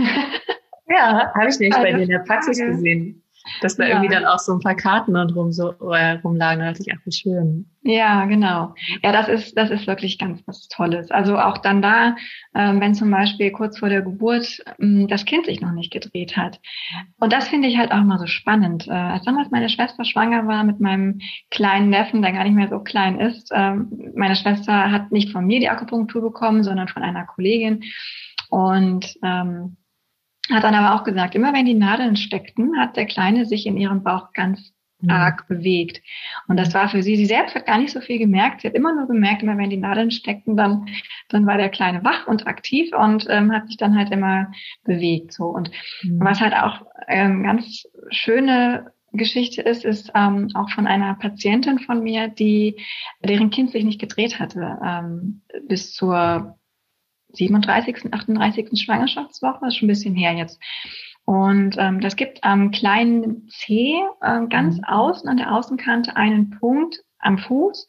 Ja, 0.87 1.33
habe 1.35 1.49
ich 1.49 1.59
nicht 1.59 1.75
also, 1.75 1.83
bei 1.83 1.93
dir 1.95 2.03
in 2.03 2.11
der 2.11 2.19
Praxis 2.19 2.59
gesehen 2.59 3.24
dass 3.61 3.77
da 3.77 3.85
ja. 3.85 3.91
irgendwie 3.91 4.15
dann 4.15 4.25
auch 4.25 4.39
so 4.39 4.53
ein 4.53 4.61
paar 4.61 4.75
Karten 4.75 5.17
und 5.17 5.35
rum 5.35 5.53
so 5.53 5.71
äh, 5.93 6.13
rumlagen. 6.25 6.61
Da 6.61 6.71
dachte 6.71 6.83
ich, 6.87 6.95
ach, 6.95 7.01
wie 7.05 7.13
schön. 7.13 7.67
Ja, 7.83 8.25
genau. 8.25 8.75
Ja, 9.03 9.13
das 9.13 9.29
ist, 9.29 9.59
das 9.59 9.71
ist 9.71 9.87
wirklich 9.87 10.19
ganz 10.19 10.43
was 10.47 10.69
Tolles. 10.69 11.11
Also 11.11 11.39
auch 11.39 11.59
dann 11.59 11.83
da, 11.83 12.17
ähm, 12.55 12.81
wenn 12.81 12.95
zum 12.95 13.11
Beispiel 13.11 13.51
kurz 13.51 13.79
vor 13.79 13.91
der 13.91 14.01
Geburt 14.01 14.63
ähm, 14.79 15.07
das 15.07 15.27
Kind 15.27 15.45
sich 15.45 15.61
noch 15.61 15.73
nicht 15.73 15.93
gedreht 15.93 16.37
hat. 16.37 16.61
Und 17.21 17.33
das 17.33 17.49
finde 17.49 17.69
ich 17.69 17.77
halt 17.77 17.93
auch 17.93 18.01
immer 18.01 18.19
so 18.19 18.27
spannend. 18.27 18.89
Äh, 18.89 18.93
als 18.93 19.25
damals 19.25 19.51
meine 19.51 19.69
Schwester 19.69 20.05
schwanger 20.05 20.47
war 20.47 20.65
mit 20.65 20.81
meinem 20.81 21.21
kleinen 21.51 21.91
Neffen, 21.91 22.23
der 22.23 22.33
gar 22.33 22.45
nicht 22.45 22.55
mehr 22.55 22.69
so 22.69 22.81
klein 22.81 23.21
ist, 23.21 23.51
ähm, 23.55 24.13
meine 24.15 24.37
Schwester 24.37 24.91
hat 24.91 25.13
nicht 25.13 25.31
von 25.31 25.45
mir 25.45 25.61
die 25.61 25.69
Akupunktur 25.69 26.23
bekommen, 26.23 26.65
sondern 26.65 26.89
von 26.89 27.03
einer 27.03 27.27
Kollegin. 27.27 27.85
Und 28.49 29.15
ähm, 29.23 29.77
hat 30.51 30.65
dann 30.65 30.75
aber 30.75 30.95
auch 30.95 31.05
gesagt, 31.05 31.35
immer 31.35 31.53
wenn 31.53 31.67
die 31.67 31.75
Nadeln 31.75 32.17
steckten, 32.17 32.79
hat 32.79 32.97
der 32.97 33.07
Kleine 33.07 33.47
sich 33.47 33.67
in 33.67 33.77
ihrem 33.77 34.03
Bauch 34.03 34.33
ganz 34.33 34.75
mhm. 35.01 35.11
arg 35.11 35.49
bewegt. 35.49 36.03
Und 36.49 36.59
das 36.59 36.75
war 36.75 36.89
für 36.89 37.03
sie, 37.03 37.17
sie 37.17 37.27
selbst 37.27 37.55
hat 37.55 37.67
gar 37.67 37.79
nicht 37.79 37.93
so 37.93 38.01
viel 38.01 38.19
gemerkt. 38.19 38.61
Sie 38.61 38.69
hat 38.69 38.75
immer 38.75 38.95
nur 38.95 39.07
gemerkt, 39.07 39.43
immer 39.43 39.57
wenn 39.57 39.71
die 39.71 39.77
Nadeln 39.77 40.11
steckten, 40.11 40.57
dann, 40.57 40.87
dann 41.29 41.47
war 41.47 41.57
der 41.57 41.71
Kleine 41.71 42.05
wach 42.05 42.27
und 42.27 42.47
aktiv 42.47 42.93
und 42.95 43.27
ähm, 43.29 43.53
hat 43.53 43.69
sich 43.69 43.77
dann 43.77 43.97
halt 43.97 44.11
immer 44.11 44.53
bewegt. 44.85 45.33
So. 45.33 45.47
Und 45.47 45.71
mhm. 46.03 46.21
was 46.21 46.41
halt 46.41 46.55
auch 46.55 46.87
ähm, 47.09 47.43
ganz 47.43 47.87
schöne 48.11 48.93
Geschichte 49.13 49.63
ist, 49.63 49.85
ist 49.85 50.11
ähm, 50.15 50.49
auch 50.55 50.71
von 50.71 50.87
einer 50.87 51.15
Patientin 51.15 51.79
von 51.79 52.03
mir, 52.03 52.29
die 52.29 52.77
deren 53.23 53.51
Kind 53.51 53.71
sich 53.71 53.85
nicht 53.85 54.01
gedreht 54.01 54.41
hatte 54.41 54.79
ähm, 54.85 55.43
bis 55.69 55.93
zur 55.95 56.59
37., 57.37 58.13
38. 58.13 58.81
Schwangerschaftswoche, 58.81 59.59
das 59.61 59.69
ist 59.71 59.77
schon 59.77 59.87
ein 59.87 59.93
bisschen 59.93 60.15
her 60.15 60.33
jetzt. 60.33 60.61
Und 61.25 61.77
ähm, 61.79 62.01
das 62.01 62.17
gibt 62.17 62.45
am 62.45 62.71
kleinen 62.71 63.49
C 63.49 63.95
äh, 64.21 64.47
ganz 64.49 64.77
mhm. 64.77 64.85
außen 64.85 65.29
an 65.29 65.39
der 65.39 65.55
Außenkante 65.55 66.17
einen 66.17 66.51
Punkt 66.51 67.03
am 67.19 67.39
Fuß, 67.39 67.87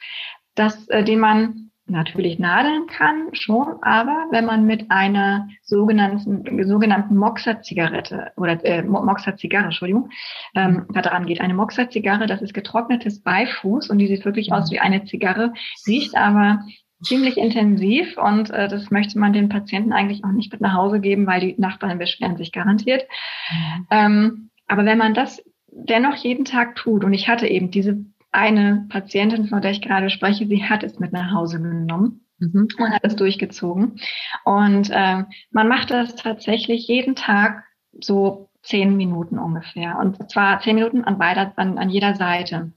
das, 0.55 0.87
äh, 0.87 1.03
den 1.03 1.19
man 1.19 1.65
natürlich 1.87 2.39
nadeln 2.39 2.87
kann, 2.87 3.29
schon, 3.33 3.83
aber 3.83 4.25
wenn 4.31 4.45
man 4.45 4.65
mit 4.65 4.89
einer 4.89 5.47
sogenannten, 5.61 6.65
sogenannten 6.67 7.15
Moxa-Zigarette 7.15 8.31
oder 8.37 8.63
äh, 8.65 8.81
Moxa-Zigarre, 8.81 9.65
Entschuldigung, 9.65 10.09
ähm, 10.55 10.87
da 10.93 11.01
dran 11.01 11.27
geht. 11.27 11.41
Eine 11.41 11.53
Moxa-Zigarre, 11.53 12.25
das 12.25 12.41
ist 12.41 12.55
getrocknetes 12.55 13.21
Beifuß 13.21 13.89
und 13.91 13.99
die 13.99 14.07
sieht 14.07 14.25
wirklich 14.25 14.51
aus 14.51 14.71
wie 14.71 14.79
eine 14.79 15.05
Zigarre, 15.05 15.53
riecht 15.85 16.15
aber 16.17 16.63
ziemlich 17.01 17.37
intensiv 17.37 18.17
und 18.17 18.49
äh, 18.49 18.67
das 18.67 18.91
möchte 18.91 19.19
man 19.19 19.33
den 19.33 19.49
Patienten 19.49 19.93
eigentlich 19.93 20.23
auch 20.23 20.31
nicht 20.31 20.51
mit 20.51 20.61
nach 20.61 20.73
Hause 20.73 20.99
geben, 20.99 21.27
weil 21.27 21.41
die 21.41 21.55
Nachbarn 21.57 21.99
beschweren 21.99 22.37
sich 22.37 22.51
garantiert. 22.51 23.05
Mhm. 23.51 23.87
Ähm, 23.91 24.49
aber 24.67 24.85
wenn 24.85 24.97
man 24.97 25.13
das 25.13 25.43
dennoch 25.71 26.15
jeden 26.15 26.45
Tag 26.45 26.75
tut 26.75 27.03
und 27.03 27.13
ich 27.13 27.27
hatte 27.27 27.47
eben 27.47 27.69
diese 27.69 28.03
eine 28.31 28.85
Patientin, 28.89 29.47
von 29.47 29.61
der 29.61 29.71
ich 29.71 29.81
gerade 29.81 30.09
spreche, 30.09 30.47
sie 30.47 30.63
hat 30.63 30.83
es 30.83 30.99
mit 30.99 31.13
nach 31.13 31.31
Hause 31.31 31.61
genommen. 31.61 32.21
Mhm. 32.37 32.67
und 32.77 32.91
hat 32.91 33.05
es 33.05 33.15
durchgezogen. 33.15 33.99
Und 34.43 34.89
äh, 34.91 35.23
man 35.51 35.67
macht 35.69 35.91
das 35.91 36.15
tatsächlich 36.15 36.85
jeden 36.87 37.15
Tag 37.15 37.63
so 38.01 38.49
zehn 38.61 38.97
Minuten 38.97 39.39
ungefähr. 39.39 39.97
Und 39.99 40.29
zwar 40.29 40.59
zehn 40.59 40.75
Minuten 40.75 41.03
an, 41.05 41.17
beider, 41.17 41.53
an, 41.55 41.77
an 41.77 41.89
jeder 41.89 42.15
Seite. 42.15 42.73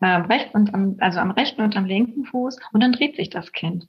Äh, 0.00 0.06
rechts 0.06 0.54
und 0.54 0.74
am, 0.74 0.96
also 1.00 1.20
am 1.20 1.30
rechten 1.30 1.62
und 1.62 1.76
am 1.76 1.86
linken 1.86 2.24
Fuß. 2.24 2.58
Und 2.72 2.82
dann 2.82 2.92
dreht 2.92 3.16
sich 3.16 3.30
das 3.30 3.52
Kind. 3.52 3.86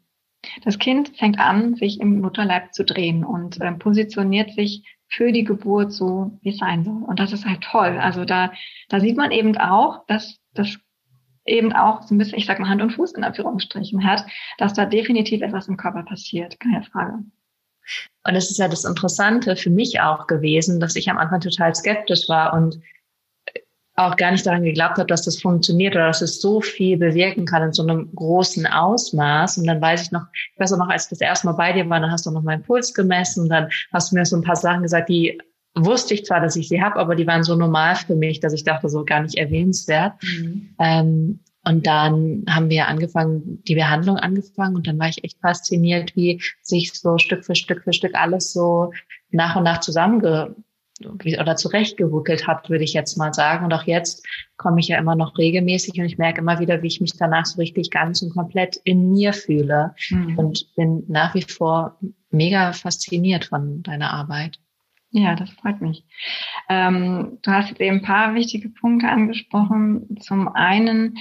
Das 0.64 0.78
Kind 0.78 1.18
fängt 1.18 1.40
an, 1.40 1.76
sich 1.76 2.00
im 2.00 2.22
Mutterleib 2.22 2.74
zu 2.74 2.86
drehen 2.86 3.26
und 3.26 3.60
äh, 3.62 3.72
positioniert 3.74 4.52
sich 4.52 4.84
für 5.08 5.32
die 5.32 5.44
Geburt 5.44 5.92
so, 5.92 6.38
wie 6.42 6.50
es 6.50 6.58
sein 6.58 6.84
soll. 6.84 7.04
Und 7.04 7.20
das 7.20 7.32
ist 7.32 7.46
halt 7.46 7.62
toll. 7.62 7.98
Also 8.00 8.26
da, 8.26 8.52
da 8.90 9.00
sieht 9.00 9.18
man 9.18 9.32
eben 9.32 9.58
auch, 9.58 10.06
dass 10.08 10.40
das 10.54 10.78
eben 11.46 11.74
auch 11.74 12.02
so 12.04 12.16
ein 12.16 12.18
bisschen, 12.18 12.38
ich 12.38 12.46
sag 12.46 12.60
mal, 12.60 12.70
Hand 12.70 12.82
und 12.82 12.92
Fuß 12.92 13.14
in 13.14 13.24
Anführungsstrichen 13.24 14.04
hat, 14.04 14.26
dass 14.58 14.74
da 14.74 14.86
definitiv 14.86 15.42
etwas 15.42 15.68
im 15.68 15.78
Körper 15.78 16.04
passiert, 16.04 16.60
keine 16.60 16.84
Frage. 16.84 17.20
Und 18.28 18.36
es 18.36 18.50
ist 18.50 18.58
ja 18.58 18.68
das 18.68 18.84
Interessante 18.84 19.56
für 19.56 19.70
mich 19.70 20.02
auch 20.02 20.26
gewesen, 20.26 20.80
dass 20.80 20.96
ich 20.96 21.10
am 21.10 21.20
Anfang 21.20 21.40
total 21.40 21.76
skeptisch 21.76 22.28
war 22.28 22.54
und 22.54 22.80
auch 23.96 24.18
gar 24.18 24.32
nicht 24.32 24.46
daran 24.46 24.64
geglaubt 24.64 24.98
habe, 24.98 25.08
dass 25.08 25.24
das 25.24 25.42
funktioniert 25.42 25.96
oder 25.96 26.08
dass 26.08 26.22
es 26.22 26.42
so 26.42 26.60
viel 26.60 26.98
bewirken 26.98 27.46
kann 27.46 27.64
in 27.64 27.74
so 27.74 27.84
einem 27.84 28.14
großen 28.14 28.68
Ausmaß. 28.68 29.58
Und 29.58 29.68
dann 29.68 29.82
weiß 29.82 30.02
ich 30.04 30.12
noch, 30.12 30.26
ich 30.34 30.60
weiß 30.60 30.74
auch 30.74 30.78
noch, 30.78 30.90
als 30.90 31.06
ich 31.06 31.12
das 31.12 31.22
erste 31.22 31.48
Mal 31.48 31.54
bei 31.54 31.72
dir 31.72 31.90
war, 31.90 32.00
dann 32.00 32.12
hast 32.12 32.26
du 32.26 32.32
noch 32.32 32.44
meinen 32.44 32.64
Puls 32.64 32.94
gemessen 32.94 33.44
und 33.44 33.50
dann 33.50 33.70
hast 33.94 34.12
du 34.12 34.16
mir 34.16 34.26
so 34.26 34.36
ein 34.36 34.44
paar 34.44 34.58
Sachen 34.58 34.84
gesagt, 34.84 35.08
die 35.10 35.40
wusste 35.76 36.14
ich 36.14 36.26
zwar, 36.26 36.42
dass 36.42 36.56
ich 36.56 36.68
sie 36.68 36.82
habe, 36.82 36.98
aber 36.98 37.16
die 37.16 37.28
waren 37.28 37.44
so 37.44 37.56
normal 37.56 37.96
für 37.96 38.16
mich, 38.16 38.40
dass 38.40 38.54
ich 38.54 38.64
dachte, 38.64 38.90
so 38.90 39.06
gar 39.06 39.22
nicht 39.22 39.36
erwähnenswert. 39.36 40.14
Mhm. 40.24 40.76
Ähm, 40.80 41.40
und 41.68 41.88
dann 41.88 42.46
haben 42.48 42.70
wir 42.70 42.88
angefangen, 42.88 43.64
die 43.64 43.76
Behandlung 43.76 44.18
angefangen 44.18 44.76
und 44.76 44.88
dann 44.88 45.00
war 45.00 45.10
ich 45.10 45.24
echt 45.24 45.40
fasziniert, 45.40 46.16
wie 46.16 46.42
sich 46.62 46.94
so 46.94 47.18
Stück 47.18 47.44
für 47.44 47.56
Stück 47.56 47.84
für 47.84 47.94
Stück 47.94 48.14
alles 48.14 48.54
so 48.54 48.92
nach 49.32 49.56
und 49.56 49.64
nach 49.64 49.80
zusammenge 49.80 50.56
oder 51.04 51.56
zurechtgeruckelt 51.56 52.48
hat, 52.48 52.70
würde 52.70 52.84
ich 52.84 52.94
jetzt 52.94 53.18
mal 53.18 53.34
sagen. 53.34 53.66
Und 53.66 53.74
auch 53.74 53.84
jetzt 53.84 54.26
komme 54.58 54.80
ich 54.80 54.88
ja 54.88 54.98
immer 54.98 55.16
noch 55.16 55.38
regelmäßig 55.38 56.00
und 56.00 56.06
ich 56.06 56.18
merke 56.18 56.40
immer 56.40 56.60
wieder, 56.60 56.82
wie 56.82 56.88
ich 56.88 57.02
mich 57.02 57.12
danach 57.18 57.46
so 57.46 57.60
richtig 57.60 57.92
ganz 57.92 58.22
und 58.22 58.34
komplett 58.34 58.78
in 58.78 59.12
mir 59.12 59.34
fühle 59.34 59.94
mhm. 60.10 60.38
und 60.38 60.74
bin 60.76 61.04
nach 61.08 61.36
wie 61.36 61.42
vor 61.42 61.98
mega 62.32 62.72
fasziniert 62.74 63.46
von 63.46 63.84
deiner 63.84 64.14
Arbeit. 64.14 64.60
Ja, 65.12 65.36
das 65.36 65.50
freut 65.52 65.82
mich. 65.82 66.04
Ähm, 66.68 67.40
du 67.42 67.52
hast 67.52 67.70
jetzt 67.70 67.80
eben 67.80 67.98
ein 67.98 68.02
paar 68.02 68.36
wichtige 68.36 68.70
Punkte 68.70 69.08
angesprochen. 69.08 70.18
Zum 70.20 70.50
einen 70.50 71.18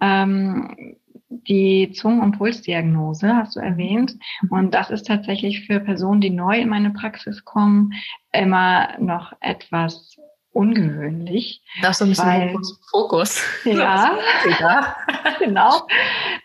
ähm, 0.00 0.96
die 1.28 1.92
Zungen- 1.92 2.22
und 2.22 2.38
Pulsdiagnose 2.38 3.36
hast 3.36 3.56
du 3.56 3.60
erwähnt. 3.60 4.16
Und 4.50 4.72
das 4.74 4.90
ist 4.90 5.06
tatsächlich 5.06 5.66
für 5.66 5.80
Personen, 5.80 6.20
die 6.20 6.30
neu 6.30 6.58
in 6.58 6.68
meine 6.68 6.90
Praxis 6.90 7.44
kommen, 7.44 7.92
immer 8.32 8.98
noch 8.98 9.32
etwas 9.40 10.16
ungewöhnlich. 10.52 11.62
Das 11.82 11.92
ist 11.92 11.98
so 11.98 12.04
ein 12.04 12.10
bisschen 12.10 12.26
weil, 12.26 12.56
Fokus. 12.90 13.42
Ja, 13.64 14.16
genau. 15.38 15.86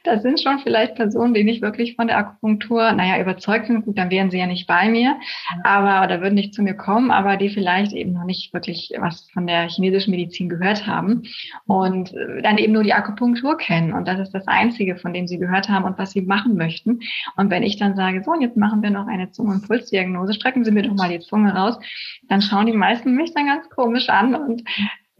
Das 0.03 0.21
sind 0.21 0.41
schon 0.41 0.59
vielleicht 0.59 0.95
Personen, 0.95 1.33
die 1.33 1.45
nicht 1.45 1.61
wirklich 1.61 1.95
von 1.95 2.07
der 2.07 2.17
Akupunktur, 2.17 2.91
naja, 2.91 3.21
überzeugt 3.21 3.67
sind. 3.67 3.85
Gut, 3.85 3.97
dann 3.97 4.11
wären 4.11 4.31
sie 4.31 4.37
ja 4.37 4.47
nicht 4.47 4.67
bei 4.67 4.89
mir, 4.89 5.15
aber 5.63 6.03
oder 6.05 6.21
würden 6.21 6.35
nicht 6.35 6.53
zu 6.53 6.61
mir 6.61 6.73
kommen, 6.73 7.09
aber 7.09 7.37
die 7.37 7.49
vielleicht 7.49 7.93
eben 7.93 8.11
noch 8.11 8.25
nicht 8.25 8.53
wirklich 8.53 8.91
was 8.99 9.29
von 9.31 9.47
der 9.47 9.69
chinesischen 9.69 10.11
Medizin 10.11 10.49
gehört 10.49 10.85
haben 10.85 11.23
und 11.67 12.13
äh, 12.13 12.41
dann 12.41 12.57
eben 12.57 12.73
nur 12.73 12.83
die 12.83 12.93
Akupunktur 12.93 13.57
kennen. 13.57 13.93
Und 13.93 14.05
das 14.05 14.19
ist 14.19 14.31
das 14.33 14.45
Einzige, 14.45 14.97
von 14.97 15.13
dem 15.13 15.27
sie 15.27 15.37
gehört 15.37 15.69
haben 15.69 15.85
und 15.85 15.97
was 15.97 16.11
sie 16.11 16.21
machen 16.21 16.57
möchten. 16.57 16.99
Und 17.37 17.49
wenn 17.49 17.63
ich 17.63 17.77
dann 17.77 17.95
sage, 17.95 18.23
so, 18.23 18.31
und 18.31 18.41
jetzt 18.41 18.57
machen 18.57 18.83
wir 18.83 18.89
noch 18.89 19.07
eine 19.07 19.31
Zunge- 19.31 19.53
und 19.53 19.67
Pulsdiagnose, 19.67 20.33
strecken 20.33 20.65
Sie 20.65 20.71
mir 20.71 20.83
doch 20.83 20.95
mal 20.95 21.09
die 21.09 21.19
Zunge 21.19 21.55
raus, 21.55 21.79
dann 22.27 22.41
schauen 22.41 22.65
die 22.65 22.73
meisten 22.73 23.15
mich 23.15 23.33
dann 23.33 23.47
ganz 23.47 23.69
komisch 23.69 24.09
an 24.09 24.35
und 24.35 24.63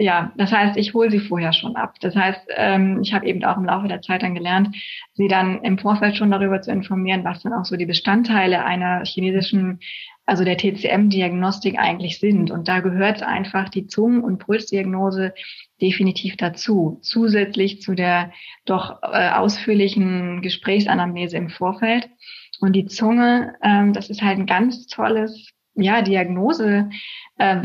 ja, 0.04 0.34
das 0.36 0.52
heißt, 0.52 0.76
ich 0.76 0.94
hole 0.94 1.10
sie 1.10 1.22
vorher 1.22 1.54
schon 1.54 1.78
ab. 1.78 1.96
Das 2.02 2.14
heißt, 2.14 2.42
ähm, 2.58 3.00
ich 3.02 3.14
habe 3.14 3.26
eben 3.26 3.44
auch 3.46 3.56
im 3.56 3.64
Laufe 3.64 3.88
der 3.88 4.02
Zeit 4.02 4.22
dann 4.22 4.36
gelernt, 4.36 4.76
sie 5.14 5.30
dann 5.30 5.62
im 5.64 5.78
Vorfeld 5.78 6.18
schon 6.18 6.30
darüber 6.30 6.62
zu 6.62 6.72
informieren, 6.72 7.24
was 7.24 7.42
dann 7.42 7.54
auch 7.54 7.64
so 7.64 7.78
die 7.78 7.86
Bestandteile 7.86 8.66
einer 8.66 9.06
chinesischen, 9.06 9.80
also 10.26 10.44
der 10.44 10.58
TCM-Diagnostik 10.58 11.80
eigentlich 11.80 12.20
sind. 12.20 12.52
Und 12.52 12.68
da 12.68 12.82
gehört 12.82 13.24
einfach 13.24 13.70
die 13.70 13.88
Zungen- 13.88 14.24
und 14.24 14.40
Pulsdiagnose 14.40 15.34
definitiv 15.82 16.36
dazu, 16.36 17.00
zusätzlich 17.02 17.82
zu 17.82 17.96
der 17.96 18.34
doch 18.66 19.02
äh, 19.04 19.30
ausführlichen 19.30 20.42
Gesprächsanamnese 20.42 21.38
im 21.38 21.50
Vorfeld. 21.50 22.10
Und 22.60 22.74
die 22.74 22.88
Zunge, 22.88 23.56
ähm, 23.64 23.94
das 23.94 24.10
ist 24.10 24.22
halt 24.22 24.38
ein 24.38 24.48
ganz 24.48 24.86
tolles 24.88 25.54
ja, 25.76 26.02
Diagnose 26.02 26.90
äh, 27.38 27.62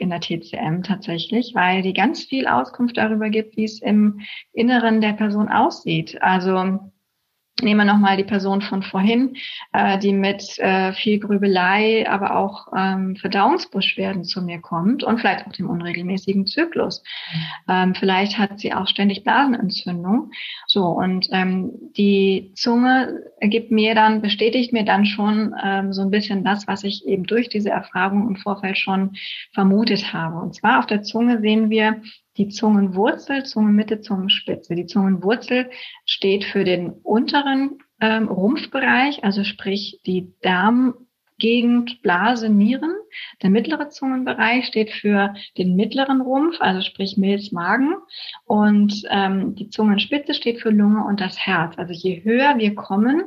in 0.00 0.10
der 0.10 0.20
TCM 0.20 0.82
tatsächlich, 0.82 1.52
weil 1.54 1.82
die 1.82 1.92
ganz 1.92 2.24
viel 2.24 2.46
Auskunft 2.46 2.96
darüber 2.96 3.30
gibt, 3.30 3.56
wie 3.56 3.64
es 3.64 3.80
im 3.80 4.20
Inneren 4.52 5.00
der 5.00 5.12
Person 5.14 5.48
aussieht. 5.48 6.20
Also 6.22 6.91
Nehmen 7.60 7.86
wir 7.86 7.92
nochmal 7.92 8.16
die 8.16 8.24
Person 8.24 8.62
von 8.62 8.82
vorhin, 8.82 9.36
äh, 9.72 9.98
die 9.98 10.14
mit 10.14 10.58
äh, 10.58 10.92
viel 10.94 11.20
Grübelei, 11.20 12.08
aber 12.08 12.36
auch 12.36 12.68
ähm, 12.74 13.14
Verdauungsbeschwerden 13.16 14.24
zu 14.24 14.42
mir 14.42 14.60
kommt 14.60 15.04
und 15.04 15.20
vielleicht 15.20 15.46
auch 15.46 15.52
dem 15.52 15.68
unregelmäßigen 15.68 16.46
Zyklus. 16.46 17.04
Ähm, 17.68 17.94
vielleicht 17.94 18.38
hat 18.38 18.58
sie 18.58 18.72
auch 18.72 18.88
ständig 18.88 19.22
Blasenentzündung. 19.22 20.30
So, 20.66 20.86
und 20.86 21.28
ähm, 21.30 21.72
die 21.96 22.52
Zunge 22.56 23.20
gibt 23.40 23.70
mir 23.70 23.94
dann, 23.94 24.22
bestätigt 24.22 24.72
mir 24.72 24.84
dann 24.84 25.04
schon 25.04 25.54
ähm, 25.62 25.92
so 25.92 26.00
ein 26.00 26.10
bisschen 26.10 26.44
das, 26.44 26.66
was 26.66 26.84
ich 26.84 27.06
eben 27.06 27.24
durch 27.24 27.50
diese 27.50 27.70
Erfahrung 27.70 28.28
im 28.28 28.36
Vorfeld 28.36 28.78
schon 28.78 29.16
vermutet 29.52 30.12
habe. 30.14 30.38
Und 30.40 30.54
zwar 30.54 30.78
auf 30.78 30.86
der 30.86 31.02
Zunge 31.02 31.40
sehen 31.40 31.68
wir 31.68 32.00
die 32.36 32.48
Zungenwurzel, 32.48 33.44
Zungenmitte, 33.44 34.00
Zungenspitze. 34.00 34.74
Die 34.74 34.86
Zungenwurzel 34.86 35.70
steht 36.04 36.44
für 36.44 36.64
den 36.64 36.90
unteren 36.90 37.78
ähm, 38.00 38.28
Rumpfbereich, 38.28 39.24
also 39.24 39.44
sprich 39.44 40.00
die 40.06 40.32
Darmgegend, 40.40 42.02
Blase, 42.02 42.48
Nieren. 42.48 42.94
Der 43.42 43.50
mittlere 43.50 43.90
Zungenbereich 43.90 44.66
steht 44.66 44.90
für 44.90 45.34
den 45.58 45.76
mittleren 45.76 46.20
Rumpf, 46.20 46.60
also 46.60 46.80
sprich 46.80 47.16
Milz, 47.16 47.52
Magen. 47.52 47.94
Und 48.44 49.02
ähm, 49.10 49.54
die 49.54 49.68
Zungenspitze 49.68 50.34
steht 50.34 50.60
für 50.60 50.70
Lunge 50.70 51.04
und 51.04 51.20
das 51.20 51.38
Herz. 51.38 51.76
Also 51.76 51.92
je 51.92 52.24
höher 52.24 52.56
wir 52.56 52.74
kommen, 52.74 53.24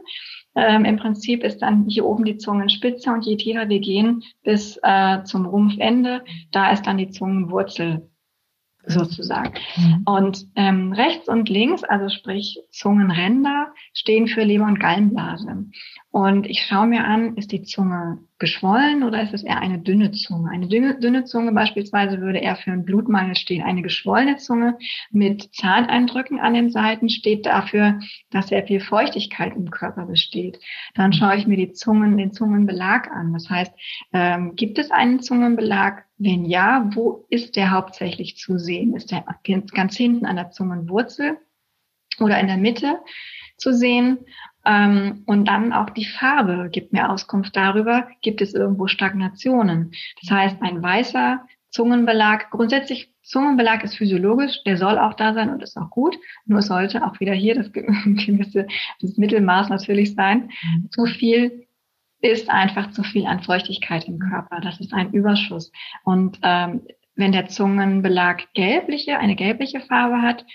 ähm, 0.55 0.85
Im 0.85 0.95
Prinzip 0.95 1.43
ist 1.43 1.61
dann 1.61 1.85
hier 1.89 2.05
oben 2.05 2.23
die 2.23 2.37
Zungenspitze 2.37 3.11
und 3.11 3.25
je 3.25 3.35
tiefer 3.35 3.67
wir 3.67 3.79
gehen 3.79 4.23
bis 4.43 4.79
äh, 4.81 5.21
zum 5.23 5.45
Rumpfende, 5.45 6.23
da 6.51 6.71
ist 6.71 6.87
dann 6.87 6.97
die 6.97 7.09
Zungenwurzel 7.09 8.09
sozusagen. 8.87 9.53
Mhm. 9.75 10.01
Und 10.05 10.45
ähm, 10.55 10.93
rechts 10.93 11.27
und 11.27 11.49
links, 11.49 11.83
also 11.83 12.09
sprich 12.09 12.59
Zungenränder, 12.71 13.73
stehen 13.93 14.27
für 14.27 14.43
Leber- 14.43 14.67
und 14.67 14.79
Gallenblase. 14.79 15.65
Und 16.15 16.47
ich 16.47 16.61
schaue 16.61 16.87
mir 16.87 17.03
an, 17.03 17.35
ist 17.35 17.51
die 17.51 17.63
Zunge 17.63 18.19
geschwollen 18.39 19.03
oder 19.03 19.21
ist 19.21 19.33
es 19.33 19.43
eher 19.43 19.59
eine 19.59 19.79
dünne 19.79 20.13
Zunge? 20.13 20.49
Eine 20.49 20.69
dünne, 20.69 20.97
dünne 20.97 21.25
Zunge 21.25 21.51
beispielsweise 21.51 22.21
würde 22.21 22.39
eher 22.39 22.55
für 22.55 22.71
einen 22.71 22.85
Blutmangel 22.85 23.35
stehen. 23.35 23.63
Eine 23.63 23.81
geschwollene 23.81 24.37
Zunge 24.37 24.77
mit 25.11 25.53
Zahneindrücken 25.53 26.39
an 26.39 26.53
den 26.53 26.69
Seiten 26.69 27.09
steht 27.09 27.45
dafür, 27.45 27.99
dass 28.29 28.47
sehr 28.47 28.65
viel 28.65 28.79
Feuchtigkeit 28.79 29.57
im 29.57 29.69
Körper 29.71 30.05
besteht. 30.05 30.57
Dann 30.93 31.11
schaue 31.11 31.35
ich 31.35 31.47
mir 31.47 31.57
die 31.57 31.73
Zungen, 31.73 32.15
den 32.15 32.31
Zungenbelag 32.31 33.11
an. 33.11 33.33
Das 33.33 33.49
heißt, 33.49 33.73
ähm, 34.13 34.55
gibt 34.55 34.79
es 34.79 34.91
einen 34.91 35.19
Zungenbelag? 35.19 36.05
Wenn 36.17 36.45
ja, 36.45 36.89
wo 36.93 37.25
ist 37.29 37.57
der 37.57 37.71
hauptsächlich 37.71 38.37
zu 38.37 38.57
sehen? 38.57 38.95
Ist 38.95 39.11
der 39.11 39.25
ganz 39.43 39.97
hinten 39.97 40.25
an 40.25 40.37
der 40.37 40.51
Zungenwurzel 40.51 41.39
oder 42.21 42.39
in 42.39 42.47
der 42.47 42.55
Mitte 42.55 42.99
zu 43.57 43.73
sehen? 43.73 44.19
Ähm, 44.65 45.23
und 45.25 45.47
dann 45.47 45.73
auch 45.73 45.89
die 45.91 46.05
Farbe 46.05 46.69
gibt 46.71 46.93
mir 46.93 47.09
Auskunft 47.09 47.55
darüber, 47.55 48.07
gibt 48.21 48.41
es 48.41 48.53
irgendwo 48.53 48.87
Stagnationen. 48.87 49.91
Das 50.21 50.31
heißt, 50.31 50.61
ein 50.61 50.81
weißer 50.81 51.45
Zungenbelag, 51.69 52.49
grundsätzlich 52.51 53.13
Zungenbelag 53.21 53.83
ist 53.83 53.97
physiologisch, 53.97 54.63
der 54.63 54.77
soll 54.77 54.97
auch 54.99 55.13
da 55.13 55.33
sein 55.33 55.49
und 55.49 55.63
ist 55.63 55.77
auch 55.77 55.89
gut. 55.89 56.15
Nur 56.45 56.61
sollte 56.61 57.05
auch 57.05 57.19
wieder 57.19 57.33
hier 57.33 57.55
das 57.55 57.71
gewisse 57.73 58.67
das 59.01 59.17
Mittelmaß 59.17 59.69
natürlich 59.69 60.15
sein. 60.15 60.51
Mhm. 60.63 60.91
Zu 60.91 61.05
viel 61.05 61.67
ist 62.21 62.49
einfach 62.49 62.91
zu 62.91 63.03
viel 63.03 63.25
an 63.25 63.41
Feuchtigkeit 63.41 64.05
im 64.05 64.19
Körper. 64.19 64.61
Das 64.61 64.79
ist 64.79 64.93
ein 64.93 65.11
Überschuss. 65.11 65.71
Und 66.03 66.39
ähm, 66.43 66.81
wenn 67.15 67.31
der 67.31 67.47
Zungenbelag 67.47 68.53
gelbliche, 68.53 69.17
eine 69.17 69.35
gelbliche 69.35 69.79
Farbe 69.79 70.21
hat, 70.21 70.45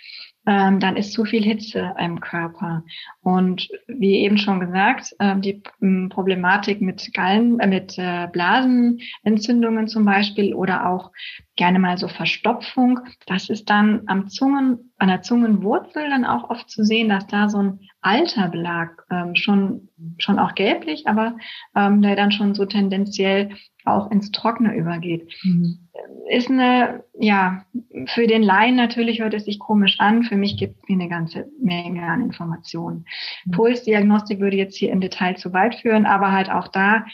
ähm, 0.47 0.81
dann 0.81 0.97
ist 0.97 1.13
zu 1.13 1.25
viel 1.25 1.43
Hitze 1.43 1.95
im 1.99 2.21
Körper. 2.21 2.83
Und 3.23 3.69
wie 3.87 4.17
eben 4.17 4.39
schon 4.39 4.61
gesagt, 4.61 5.15
ähm, 5.21 5.43
die 5.43 5.63
ähm, 5.83 6.09
Problematik 6.09 6.81
mit 6.81 7.13
Gallen, 7.13 7.61
äh, 7.61 7.67
mit 7.67 7.99
äh, 7.99 8.27
Blasenentzündungen 8.33 9.87
zum 9.89 10.05
Beispiel 10.05 10.55
oder 10.55 10.89
auch 10.89 11.13
gerne 11.57 11.79
mal 11.79 11.99
so 11.99 12.09
Verstopfung, 12.09 13.01
das 13.27 13.51
ist 13.51 13.69
dann 13.69 14.03
am 14.07 14.29
Zungen, 14.29 14.93
an 14.97 15.09
der 15.09 15.23
Zungenwurzel 15.23 16.09
dann 16.09 16.25
auch 16.25 16.49
oft 16.49 16.71
zu 16.71 16.85
sehen, 16.85 17.11
dass 17.11 17.27
da 17.27 17.49
so 17.51 17.59
ein 17.59 17.81
alter 18.01 18.49
Belag 18.49 19.05
ähm, 19.11 19.35
schon, 19.35 19.89
schon 20.19 20.39
auch 20.39 20.55
gelblich, 20.55 21.07
aber 21.07 21.37
ähm, 21.77 22.01
der 22.01 22.17
dann 22.17 22.33
schon 22.33 22.55
so 22.55 22.65
tendenziell 22.65 23.51
auch 23.85 24.11
ins 24.11 24.31
Trockene 24.31 24.75
übergeht. 24.75 25.31
Mhm. 25.43 25.89
Ist 26.29 26.51
eine, 26.51 27.05
ja, 27.19 27.65
für 28.07 28.27
den 28.27 28.43
Laien 28.43 28.77
natürlich 28.77 29.21
hört 29.21 29.35
es 29.35 29.45
sich 29.45 29.59
komisch 29.59 29.97
an. 29.99 30.23
Für 30.23 30.37
mich 30.37 30.57
gibt 30.57 30.77
es 30.77 30.89
eine 30.89 31.09
ganze 31.09 31.47
Menge 31.61 32.03
an 32.03 32.23
Informationen. 32.23 33.05
Mhm. 33.45 33.51
Pulsdiagnostik 33.53 34.41
würde 34.41 34.57
jetzt 34.57 34.77
hier 34.77 34.93
im 34.93 35.01
Detail 35.01 35.37
zu 35.37 35.53
weit 35.53 35.75
führen, 35.77 36.07
aber 36.07 36.33
halt 36.33 36.51
auch 36.51 36.69
da 36.69 37.05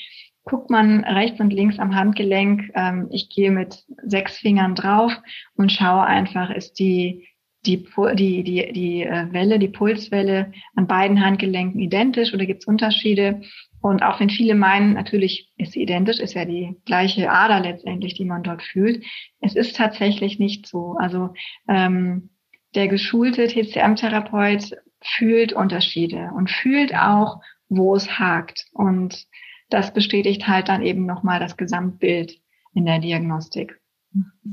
guckt 0.44 0.70
man 0.70 1.04
rechts 1.04 1.40
und 1.40 1.52
links 1.52 1.78
am 1.78 1.94
Handgelenk. 1.94 2.70
Ähm, 2.74 3.08
ich 3.10 3.28
gehe 3.28 3.50
mit 3.50 3.84
sechs 4.04 4.38
Fingern 4.38 4.74
drauf 4.74 5.12
und 5.56 5.72
schaue 5.72 6.04
einfach, 6.04 6.50
ist 6.50 6.78
die 6.78 7.26
die, 7.66 7.84
die, 8.14 8.44
die, 8.44 8.72
die 8.72 9.02
äh, 9.02 9.32
Welle, 9.32 9.58
die 9.58 9.68
Pulswelle 9.68 10.52
an 10.74 10.86
beiden 10.86 11.24
Handgelenken 11.24 11.80
identisch 11.80 12.32
oder 12.32 12.46
gibt 12.46 12.62
es 12.62 12.66
Unterschiede? 12.66 13.40
Und 13.86 14.02
auch 14.02 14.18
wenn 14.18 14.30
viele 14.30 14.56
meinen, 14.56 14.94
natürlich 14.94 15.52
ist 15.56 15.72
sie 15.72 15.82
identisch, 15.82 16.18
ist 16.18 16.34
ja 16.34 16.44
die 16.44 16.76
gleiche 16.86 17.30
Ader 17.30 17.60
letztendlich, 17.60 18.14
die 18.14 18.24
man 18.24 18.42
dort 18.42 18.62
fühlt. 18.62 19.04
Es 19.40 19.54
ist 19.54 19.76
tatsächlich 19.76 20.40
nicht 20.40 20.66
so. 20.66 20.96
Also 20.98 21.34
ähm, 21.68 22.30
der 22.74 22.88
geschulte 22.88 23.46
TCM-Therapeut 23.46 24.76
fühlt 25.00 25.52
Unterschiede 25.52 26.32
und 26.34 26.50
fühlt 26.50 26.96
auch, 26.96 27.40
wo 27.68 27.94
es 27.94 28.18
hakt. 28.18 28.66
Und 28.72 29.26
das 29.70 29.94
bestätigt 29.94 30.48
halt 30.48 30.68
dann 30.68 30.82
eben 30.82 31.06
nochmal 31.06 31.38
das 31.38 31.56
Gesamtbild 31.56 32.40
in 32.74 32.86
der 32.86 32.98
Diagnostik. 32.98 33.80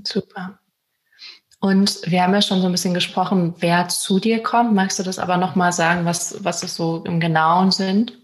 Super. 0.03 0.59
Und 1.59 2.01
wir 2.05 2.21
haben 2.21 2.33
ja 2.35 2.41
schon 2.43 2.61
so 2.61 2.67
ein 2.67 2.71
bisschen 2.71 2.93
gesprochen, 2.93 3.55
wer 3.57 3.87
zu 3.87 4.19
dir 4.19 4.43
kommt. 4.43 4.75
Magst 4.75 4.99
du 4.99 5.03
das 5.03 5.17
aber 5.17 5.37
nochmal 5.37 5.73
sagen, 5.73 6.05
was, 6.05 6.43
was 6.43 6.61
es 6.61 6.75
so 6.75 7.03
im 7.05 7.19
Genauen 7.19 7.71
sind? 7.71 8.19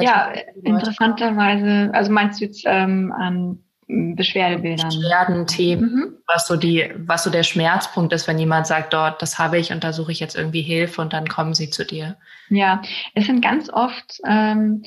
Ja, 0.00 0.32
interessanterweise, 0.62 1.90
also 1.92 2.12
meinst 2.12 2.40
du 2.40 2.44
jetzt 2.44 2.64
ähm, 2.66 3.12
an 3.12 3.58
Beschwerdebildern? 3.86 4.88
Beschwerdenthemen, 4.88 5.94
mhm. 5.94 6.16
was 6.26 6.46
so 6.46 6.56
die, 6.56 6.90
was 6.96 7.24
so 7.24 7.30
der 7.30 7.42
Schmerzpunkt 7.42 8.12
ist, 8.12 8.26
wenn 8.26 8.38
jemand 8.38 8.66
sagt, 8.66 8.92
dort, 8.92 9.20
das 9.20 9.38
habe 9.38 9.58
ich 9.58 9.72
und 9.72 9.84
da 9.84 9.92
suche 9.92 10.12
ich 10.12 10.20
jetzt 10.20 10.36
irgendwie 10.36 10.62
Hilfe 10.62 11.02
und 11.02 11.12
dann 11.12 11.28
kommen 11.28 11.54
sie 11.54 11.70
zu 11.70 11.84
dir. 11.84 12.16
Ja, 12.48 12.82
es 13.14 13.26
sind 13.26 13.42
ganz 13.42 13.70
oft, 13.70 14.20
ähm, 14.26 14.84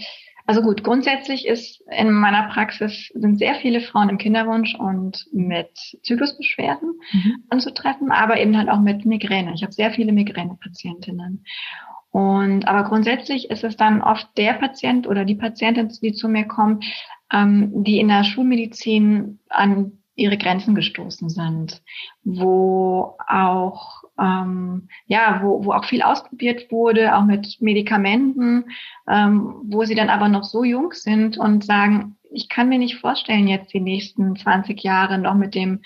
also 0.47 0.61
gut, 0.61 0.83
grundsätzlich 0.83 1.45
ist 1.45 1.83
in 1.91 2.11
meiner 2.11 2.47
Praxis 2.47 3.11
sind 3.13 3.37
sehr 3.37 3.55
viele 3.55 3.81
Frauen 3.81 4.09
im 4.09 4.17
Kinderwunsch 4.17 4.75
und 4.75 5.27
mit 5.33 5.69
Zyklusbeschwerden 6.03 6.93
mhm. 7.11 7.43
anzutreffen, 7.49 8.11
aber 8.11 8.39
eben 8.39 8.57
halt 8.57 8.69
auch 8.69 8.79
mit 8.79 9.05
Migräne. 9.05 9.53
Ich 9.53 9.61
habe 9.61 9.73
sehr 9.73 9.91
viele 9.91 10.13
Migränepatientinnen. 10.13 11.43
Und 12.11 12.67
aber 12.67 12.87
grundsätzlich 12.87 13.49
ist 13.49 13.63
es 13.63 13.77
dann 13.77 14.01
oft 14.01 14.27
der 14.37 14.53
Patient 14.53 15.07
oder 15.07 15.25
die 15.25 15.35
Patientin, 15.35 15.89
die 16.01 16.13
zu 16.13 16.29
mir 16.29 16.45
kommt, 16.45 16.85
ähm, 17.31 17.83
die 17.83 17.99
in 17.99 18.07
der 18.07 18.23
Schulmedizin 18.23 19.39
an 19.49 19.99
ihre 20.15 20.37
Grenzen 20.37 20.73
gestoßen 20.73 21.29
sind, 21.29 21.83
wo 22.23 23.17
auch 23.27 24.03
ähm, 24.19 24.87
ja, 25.05 25.41
wo, 25.43 25.63
wo 25.63 25.73
auch 25.73 25.85
viel 25.85 26.01
ausprobiert 26.01 26.71
wurde, 26.71 27.15
auch 27.15 27.23
mit 27.23 27.57
Medikamenten, 27.61 28.65
ähm, 29.07 29.61
wo 29.65 29.83
sie 29.83 29.95
dann 29.95 30.09
aber 30.09 30.27
noch 30.27 30.43
so 30.43 30.63
jung 30.63 30.93
sind 30.93 31.37
und 31.37 31.63
sagen, 31.63 32.17
ich 32.31 32.49
kann 32.49 32.69
mir 32.69 32.79
nicht 32.79 32.97
vorstellen, 32.97 33.47
jetzt 33.47 33.73
die 33.73 33.79
nächsten 33.79 34.35
20 34.35 34.81
Jahre 34.83 35.17
noch 35.17 35.35
mit 35.35 35.55
dem 35.55 35.81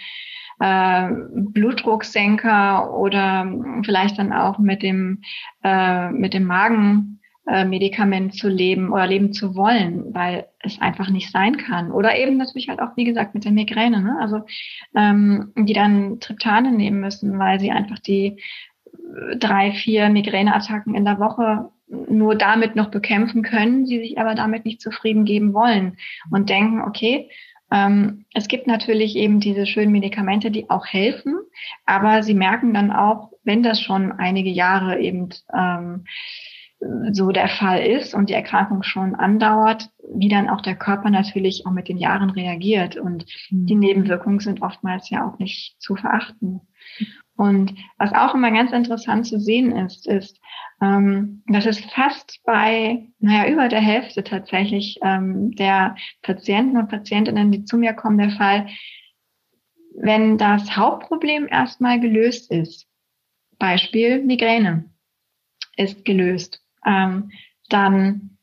äh, 0.61 1.09
Blutdrucksenker 1.33 2.93
oder 2.93 3.51
vielleicht 3.83 4.19
dann 4.19 4.31
auch 4.31 4.59
mit 4.59 4.83
dem, 4.83 5.21
äh, 5.63 6.11
mit 6.11 6.33
dem 6.35 6.45
Magenmedikament 6.45 8.35
zu 8.35 8.47
leben 8.47 8.93
oder 8.93 9.07
leben 9.07 9.33
zu 9.33 9.55
wollen, 9.55 10.13
weil 10.13 10.45
es 10.59 10.79
einfach 10.79 11.09
nicht 11.09 11.31
sein 11.31 11.57
kann. 11.57 11.91
Oder 11.91 12.15
eben 12.17 12.37
natürlich 12.37 12.69
halt 12.69 12.79
auch, 12.79 12.95
wie 12.95 13.05
gesagt, 13.05 13.33
mit 13.33 13.43
der 13.43 13.51
Migräne, 13.51 14.01
ne? 14.01 14.17
also 14.21 14.41
ähm, 14.95 15.51
die 15.57 15.73
dann 15.73 16.19
Triptane 16.19 16.71
nehmen 16.71 16.99
müssen, 16.99 17.39
weil 17.39 17.59
sie 17.59 17.71
einfach 17.71 17.99
die 17.99 18.37
drei, 19.37 19.71
vier 19.71 20.09
Migräneattacken 20.09 20.95
in 20.95 21.05
der 21.05 21.19
Woche 21.19 21.71
nur 21.87 22.35
damit 22.35 22.75
noch 22.75 22.89
bekämpfen 22.89 23.41
können, 23.41 23.85
sie 23.85 23.99
sich 23.99 24.19
aber 24.19 24.35
damit 24.35 24.63
nicht 24.63 24.79
zufrieden 24.79 25.25
geben 25.25 25.53
wollen 25.53 25.97
und 26.29 26.49
denken, 26.49 26.81
okay, 26.81 27.29
ähm, 27.71 28.25
es 28.33 28.47
gibt 28.47 28.67
natürlich 28.67 29.15
eben 29.15 29.39
diese 29.39 29.65
schönen 29.65 29.91
Medikamente, 29.91 30.51
die 30.51 30.69
auch 30.69 30.85
helfen, 30.85 31.35
aber 31.85 32.23
sie 32.23 32.33
merken 32.33 32.73
dann 32.73 32.91
auch, 32.91 33.31
wenn 33.43 33.63
das 33.63 33.81
schon 33.81 34.11
einige 34.11 34.49
Jahre 34.49 34.99
eben 34.99 35.29
ähm, 35.53 36.05
so 37.11 37.31
der 37.31 37.47
Fall 37.47 37.85
ist 37.85 38.13
und 38.13 38.29
die 38.29 38.33
Erkrankung 38.33 38.83
schon 38.83 39.15
andauert, 39.15 39.89
wie 40.15 40.29
dann 40.29 40.49
auch 40.49 40.61
der 40.61 40.75
Körper 40.75 41.09
natürlich 41.09 41.65
auch 41.65 41.71
mit 41.71 41.87
den 41.87 41.97
Jahren 41.97 42.31
reagiert. 42.31 42.97
Und 42.97 43.25
die 43.51 43.75
mhm. 43.75 43.79
Nebenwirkungen 43.79 44.39
sind 44.39 44.61
oftmals 44.61 45.09
ja 45.09 45.27
auch 45.27 45.37
nicht 45.37 45.79
zu 45.79 45.95
verachten. 45.95 46.61
Und 47.41 47.73
was 47.97 48.13
auch 48.13 48.35
immer 48.35 48.51
ganz 48.51 48.71
interessant 48.71 49.25
zu 49.25 49.39
sehen 49.39 49.75
ist, 49.75 50.05
ist, 50.05 50.39
ähm, 50.79 51.41
dass 51.47 51.65
es 51.65 51.79
fast 51.79 52.39
bei, 52.45 53.07
naja, 53.17 53.51
über 53.51 53.67
der 53.67 53.81
Hälfte 53.81 54.23
tatsächlich 54.23 54.99
ähm, 55.01 55.49
der 55.55 55.95
Patienten 56.21 56.77
und 56.77 56.87
Patientinnen, 56.87 57.51
die 57.51 57.65
zu 57.65 57.77
mir 57.77 57.93
kommen, 57.93 58.19
der 58.19 58.29
Fall, 58.29 58.67
wenn 59.95 60.37
das 60.37 60.77
Hauptproblem 60.77 61.47
erstmal 61.47 61.99
gelöst 61.99 62.51
ist, 62.51 62.85
Beispiel 63.57 64.23
Migräne 64.23 64.91
ist 65.77 66.05
gelöst, 66.05 66.63
ähm, 66.85 67.31
dann 67.69 68.37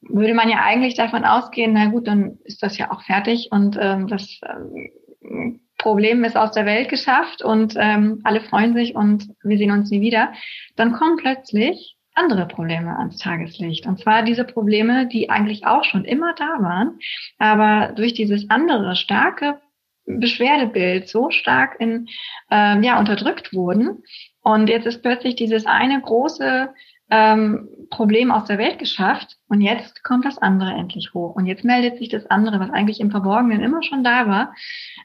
würde 0.00 0.34
man 0.34 0.48
ja 0.48 0.62
eigentlich 0.62 0.94
davon 0.94 1.24
ausgehen, 1.24 1.72
na 1.72 1.86
gut, 1.86 2.06
dann 2.06 2.38
ist 2.44 2.62
das 2.62 2.78
ja 2.78 2.92
auch 2.92 3.02
fertig 3.02 3.48
und 3.50 3.76
ähm, 3.80 4.06
das 4.06 4.38
ähm, 4.48 5.60
Problem 5.84 6.24
ist 6.24 6.34
aus 6.34 6.52
der 6.52 6.64
Welt 6.64 6.88
geschafft 6.88 7.42
und 7.42 7.74
ähm, 7.76 8.22
alle 8.24 8.40
freuen 8.40 8.72
sich 8.72 8.94
und 8.94 9.28
wir 9.42 9.58
sehen 9.58 9.70
uns 9.70 9.90
nie 9.90 10.00
wieder, 10.00 10.32
dann 10.76 10.92
kommen 10.92 11.18
plötzlich 11.18 11.98
andere 12.14 12.46
Probleme 12.46 12.96
ans 12.96 13.18
Tageslicht. 13.18 13.84
Und 13.86 14.00
zwar 14.00 14.22
diese 14.22 14.44
Probleme, 14.44 15.06
die 15.06 15.28
eigentlich 15.28 15.66
auch 15.66 15.84
schon 15.84 16.06
immer 16.06 16.34
da 16.38 16.56
waren, 16.62 16.98
aber 17.38 17.92
durch 17.92 18.14
dieses 18.14 18.48
andere 18.48 18.96
starke 18.96 19.60
Beschwerdebild 20.06 21.06
so 21.06 21.28
stark 21.28 21.78
in, 21.78 22.08
ähm, 22.50 22.82
ja, 22.82 22.98
unterdrückt 22.98 23.52
wurden. 23.52 24.04
Und 24.42 24.70
jetzt 24.70 24.86
ist 24.86 25.02
plötzlich 25.02 25.36
dieses 25.36 25.66
eine 25.66 26.00
große 26.00 26.70
ähm, 27.10 27.68
Problem 27.90 28.30
aus 28.30 28.46
der 28.46 28.56
Welt 28.56 28.78
geschafft 28.78 29.36
und 29.48 29.60
jetzt 29.60 30.02
kommt 30.02 30.24
das 30.24 30.38
andere 30.38 30.70
endlich 30.70 31.12
hoch. 31.12 31.36
Und 31.36 31.44
jetzt 31.44 31.62
meldet 31.62 31.98
sich 31.98 32.08
das 32.08 32.24
andere, 32.30 32.58
was 32.58 32.70
eigentlich 32.70 33.00
im 33.00 33.10
Verborgenen 33.10 33.62
immer 33.62 33.82
schon 33.82 34.02
da 34.02 34.26
war. 34.26 34.54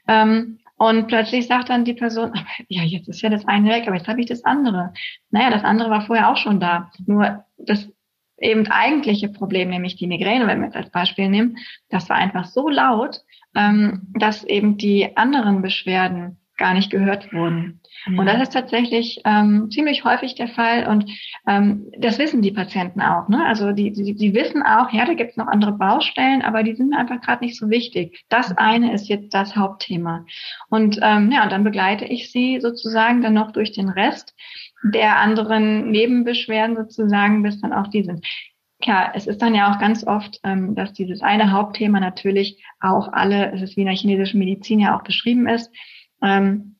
Ähm, 0.08 0.60
und 0.80 1.08
plötzlich 1.08 1.46
sagt 1.46 1.68
dann 1.68 1.84
die 1.84 1.92
Person, 1.92 2.32
ja, 2.68 2.82
jetzt 2.82 3.06
ist 3.06 3.20
ja 3.20 3.28
das 3.28 3.46
eine 3.46 3.68
weg, 3.68 3.86
aber 3.86 3.96
jetzt 3.96 4.08
habe 4.08 4.20
ich 4.20 4.26
das 4.26 4.46
andere. 4.46 4.94
Naja, 5.30 5.50
das 5.50 5.62
andere 5.62 5.90
war 5.90 6.06
vorher 6.06 6.30
auch 6.30 6.38
schon 6.38 6.58
da. 6.58 6.90
Nur 7.06 7.44
das 7.58 7.92
eben 8.38 8.66
eigentliche 8.66 9.28
Problem, 9.28 9.68
nämlich 9.68 9.96
die 9.96 10.06
Migräne, 10.06 10.46
wenn 10.46 10.62
wir 10.62 10.68
es 10.68 10.74
als 10.74 10.90
Beispiel 10.90 11.28
nehmen, 11.28 11.58
das 11.90 12.08
war 12.08 12.16
einfach 12.16 12.46
so 12.46 12.70
laut, 12.70 13.20
ähm, 13.54 14.08
dass 14.18 14.42
eben 14.42 14.78
die 14.78 15.18
anderen 15.18 15.60
Beschwerden 15.60 16.39
gar 16.60 16.74
nicht 16.74 16.90
gehört 16.90 17.32
wurden. 17.32 17.80
Mhm. 18.06 18.18
Und 18.18 18.26
das 18.26 18.42
ist 18.42 18.52
tatsächlich 18.52 19.20
ähm, 19.24 19.68
ziemlich 19.70 20.04
häufig 20.04 20.36
der 20.36 20.48
Fall 20.48 20.86
und 20.86 21.10
ähm, 21.48 21.90
das 21.98 22.18
wissen 22.18 22.42
die 22.42 22.52
Patienten 22.52 23.00
auch. 23.00 23.28
Ne? 23.28 23.44
Also 23.44 23.72
die, 23.72 23.90
die, 23.92 24.14
die 24.14 24.34
wissen 24.34 24.62
auch, 24.62 24.92
ja, 24.92 25.06
da 25.06 25.14
gibt 25.14 25.32
es 25.32 25.36
noch 25.36 25.48
andere 25.48 25.72
Baustellen, 25.72 26.42
aber 26.42 26.62
die 26.62 26.76
sind 26.76 26.94
einfach 26.94 27.20
gerade 27.20 27.44
nicht 27.44 27.58
so 27.58 27.70
wichtig. 27.70 28.24
Das 28.28 28.56
eine 28.56 28.92
ist 28.92 29.08
jetzt 29.08 29.34
das 29.34 29.56
Hauptthema. 29.56 30.26
Und 30.68 31.00
ähm, 31.02 31.32
ja, 31.32 31.42
und 31.42 31.50
dann 31.50 31.64
begleite 31.64 32.04
ich 32.04 32.30
sie 32.30 32.60
sozusagen 32.60 33.22
dann 33.22 33.34
noch 33.34 33.50
durch 33.50 33.72
den 33.72 33.88
Rest 33.88 34.34
der 34.82 35.18
anderen 35.18 35.90
Nebenbeschwerden 35.90 36.76
sozusagen, 36.76 37.42
bis 37.42 37.60
dann 37.60 37.72
auch 37.72 37.88
die 37.88 38.04
sind. 38.04 38.24
Klar, 38.82 39.12
es 39.14 39.26
ist 39.26 39.42
dann 39.42 39.54
ja 39.54 39.70
auch 39.70 39.78
ganz 39.78 40.06
oft, 40.06 40.40
ähm, 40.42 40.74
dass 40.74 40.94
dieses 40.94 41.20
eine 41.20 41.52
Hauptthema 41.52 42.00
natürlich 42.00 42.62
auch 42.80 43.12
alle, 43.12 43.52
es 43.52 43.60
ist 43.60 43.76
wie 43.76 43.82
in 43.82 43.86
der 43.86 43.96
chinesischen 43.96 44.38
Medizin 44.38 44.80
ja 44.80 44.96
auch 44.96 45.02
beschrieben 45.02 45.46
ist, 45.48 45.70
ähm, 46.22 46.76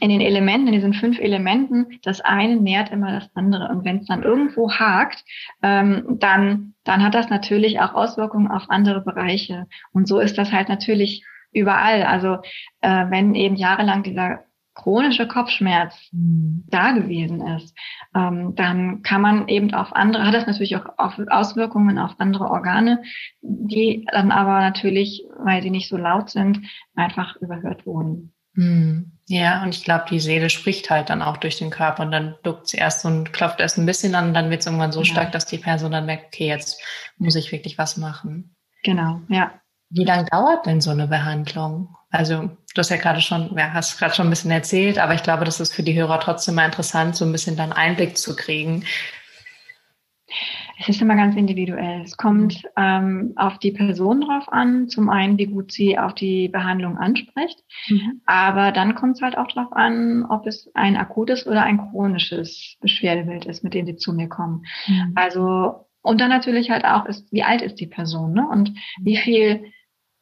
in 0.00 0.08
den 0.08 0.20
Elementen, 0.20 0.66
in 0.66 0.72
diesen 0.72 0.94
fünf 0.94 1.20
Elementen, 1.20 2.00
das 2.02 2.20
eine 2.20 2.56
nährt 2.56 2.90
immer 2.90 3.12
das 3.12 3.30
andere. 3.34 3.68
Und 3.68 3.84
wenn 3.84 3.98
es 3.98 4.06
dann 4.06 4.24
irgendwo 4.24 4.72
hakt, 4.72 5.24
ähm, 5.62 6.16
dann, 6.18 6.74
dann 6.82 7.04
hat 7.04 7.14
das 7.14 7.30
natürlich 7.30 7.78
auch 7.80 7.94
Auswirkungen 7.94 8.50
auf 8.50 8.64
andere 8.68 9.02
Bereiche. 9.02 9.66
Und 9.92 10.08
so 10.08 10.18
ist 10.18 10.38
das 10.38 10.50
halt 10.50 10.68
natürlich 10.68 11.24
überall. 11.52 12.02
Also 12.02 12.38
äh, 12.80 13.10
wenn 13.10 13.36
eben 13.36 13.54
jahrelang 13.54 14.02
dieser 14.02 14.40
chronische 14.74 15.28
Kopfschmerz 15.28 15.94
mhm. 16.12 16.64
da 16.68 16.92
gewesen 16.92 17.46
ist, 17.46 17.76
ähm, 18.14 18.54
dann 18.56 19.02
kann 19.02 19.20
man 19.20 19.48
eben 19.48 19.72
auf 19.74 19.94
andere, 19.94 20.26
hat 20.26 20.34
das 20.34 20.46
natürlich 20.46 20.76
auch 20.76 20.86
Auswirkungen 20.96 21.98
auf 21.98 22.12
andere 22.18 22.50
Organe, 22.50 23.02
die 23.42 24.06
dann 24.10 24.30
aber 24.32 24.60
natürlich, 24.60 25.24
weil 25.38 25.62
sie 25.62 25.70
nicht 25.70 25.88
so 25.88 25.96
laut 25.96 26.30
sind, 26.30 26.60
einfach 26.96 27.36
überhört 27.36 27.86
wurden. 27.86 28.32
Hm. 28.54 29.12
Ja, 29.28 29.62
und 29.62 29.74
ich 29.74 29.84
glaube, 29.84 30.04
die 30.10 30.20
Seele 30.20 30.50
spricht 30.50 30.90
halt 30.90 31.08
dann 31.08 31.22
auch 31.22 31.36
durch 31.36 31.56
den 31.56 31.70
Körper 31.70 32.02
und 32.02 32.12
dann 32.12 32.34
duckt 32.42 32.68
sie 32.68 32.76
erst 32.76 33.04
und 33.04 33.32
klopft 33.32 33.60
erst 33.60 33.78
ein 33.78 33.86
bisschen 33.86 34.14
an 34.14 34.28
und 34.28 34.34
dann 34.34 34.50
wird 34.50 34.60
es 34.60 34.66
irgendwann 34.66 34.92
so 34.92 35.00
ja. 35.00 35.06
stark, 35.06 35.32
dass 35.32 35.46
die 35.46 35.58
Person 35.58 35.92
dann 35.92 36.06
merkt, 36.06 36.26
okay, 36.26 36.48
jetzt 36.48 36.80
muss 37.16 37.36
ich 37.36 37.52
wirklich 37.52 37.78
was 37.78 37.96
machen. 37.96 38.54
Genau, 38.82 39.20
ja. 39.28 39.52
Wie 39.90 40.04
lange 40.04 40.24
dauert 40.30 40.66
denn 40.66 40.80
so 40.80 40.90
eine 40.90 41.06
Behandlung? 41.06 41.94
Also, 42.10 42.42
du 42.42 42.78
hast 42.78 42.90
ja 42.90 42.96
gerade 42.96 43.20
schon, 43.20 43.56
ja, 43.56 43.72
hast 43.72 43.98
gerade 43.98 44.14
schon 44.14 44.26
ein 44.26 44.30
bisschen 44.30 44.50
erzählt, 44.50 44.98
aber 44.98 45.14
ich 45.14 45.22
glaube, 45.22 45.44
das 45.44 45.60
ist 45.60 45.72
für 45.72 45.82
die 45.82 45.94
Hörer 45.94 46.20
trotzdem 46.20 46.56
mal 46.56 46.66
interessant, 46.66 47.16
so 47.16 47.24
ein 47.24 47.32
bisschen 47.32 47.56
dann 47.56 47.72
Einblick 47.72 48.18
zu 48.18 48.34
kriegen. 48.34 48.84
Es 50.78 50.88
ist 50.88 51.02
immer 51.02 51.16
ganz 51.16 51.36
individuell. 51.36 52.02
Es 52.02 52.16
kommt 52.16 52.62
ähm, 52.76 53.32
auf 53.36 53.58
die 53.58 53.72
Person 53.72 54.22
drauf 54.22 54.50
an. 54.52 54.88
Zum 54.88 55.10
einen, 55.10 55.38
wie 55.38 55.46
gut 55.46 55.72
sie 55.72 55.98
auf 55.98 56.14
die 56.14 56.48
Behandlung 56.48 56.96
anspricht. 56.98 57.62
Mhm. 57.88 58.20
Aber 58.26 58.72
dann 58.72 58.94
kommt 58.94 59.16
es 59.16 59.22
halt 59.22 59.36
auch 59.36 59.48
drauf 59.48 59.72
an, 59.72 60.24
ob 60.28 60.46
es 60.46 60.70
ein 60.74 60.96
akutes 60.96 61.46
oder 61.46 61.62
ein 61.62 61.78
chronisches 61.90 62.76
Beschwerdebild 62.80 63.44
ist, 63.44 63.62
mit 63.64 63.74
dem 63.74 63.86
sie 63.86 63.96
zu 63.96 64.12
mir 64.12 64.28
kommen. 64.28 64.64
Mhm. 64.86 65.12
Also, 65.14 65.86
und 66.02 66.20
dann 66.20 66.30
natürlich 66.30 66.70
halt 66.70 66.84
auch 66.84 67.06
ist, 67.06 67.30
wie 67.32 67.44
alt 67.44 67.62
ist 67.62 67.80
die 67.80 67.86
Person, 67.86 68.32
ne? 68.32 68.48
Und 68.48 68.72
wie 69.00 69.16
viel, 69.16 69.64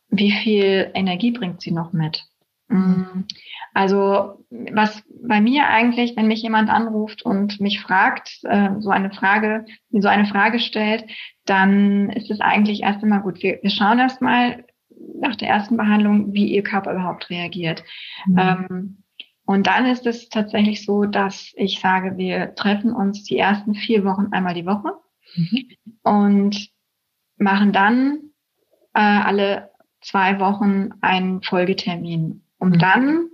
wie 0.08 0.32
viel 0.32 0.90
Energie 0.94 1.30
bringt 1.30 1.60
sie 1.60 1.70
noch 1.72 1.92
mit? 1.92 2.29
Mhm. 2.70 3.26
Also 3.74 4.44
was 4.50 5.02
bei 5.22 5.40
mir 5.40 5.68
eigentlich, 5.68 6.16
wenn 6.16 6.26
mich 6.26 6.42
jemand 6.42 6.70
anruft 6.70 7.22
und 7.22 7.60
mich 7.60 7.80
fragt, 7.80 8.40
äh, 8.44 8.70
so 8.78 8.90
eine 8.90 9.12
Frage, 9.12 9.64
so 9.90 10.08
eine 10.08 10.26
Frage 10.26 10.60
stellt, 10.60 11.04
dann 11.44 12.10
ist 12.10 12.30
es 12.30 12.40
eigentlich 12.40 12.82
erst 12.82 13.02
einmal 13.02 13.22
gut. 13.22 13.42
Wir, 13.42 13.58
wir 13.62 13.70
schauen 13.70 13.98
erst 13.98 14.22
mal 14.22 14.64
nach 15.20 15.36
der 15.36 15.48
ersten 15.48 15.76
Behandlung, 15.76 16.32
wie 16.32 16.46
ihr 16.46 16.62
Körper 16.62 16.92
überhaupt 16.92 17.30
reagiert. 17.30 17.82
Mhm. 18.26 18.38
Ähm, 18.38 19.02
und 19.44 19.66
dann 19.66 19.86
ist 19.86 20.06
es 20.06 20.28
tatsächlich 20.28 20.84
so, 20.84 21.06
dass 21.06 21.52
ich 21.56 21.80
sage, 21.80 22.16
wir 22.16 22.54
treffen 22.54 22.92
uns 22.92 23.24
die 23.24 23.38
ersten 23.38 23.74
vier 23.74 24.04
Wochen 24.04 24.28
einmal 24.30 24.54
die 24.54 24.66
Woche 24.66 24.92
mhm. 25.34 25.68
und 26.02 26.70
machen 27.36 27.72
dann 27.72 28.20
äh, 28.94 29.00
alle 29.00 29.70
zwei 30.00 30.38
Wochen 30.38 30.90
einen 31.00 31.42
Folgetermin, 31.42 32.44
um 32.60 32.70
mhm. 32.70 32.78
dann 32.78 33.28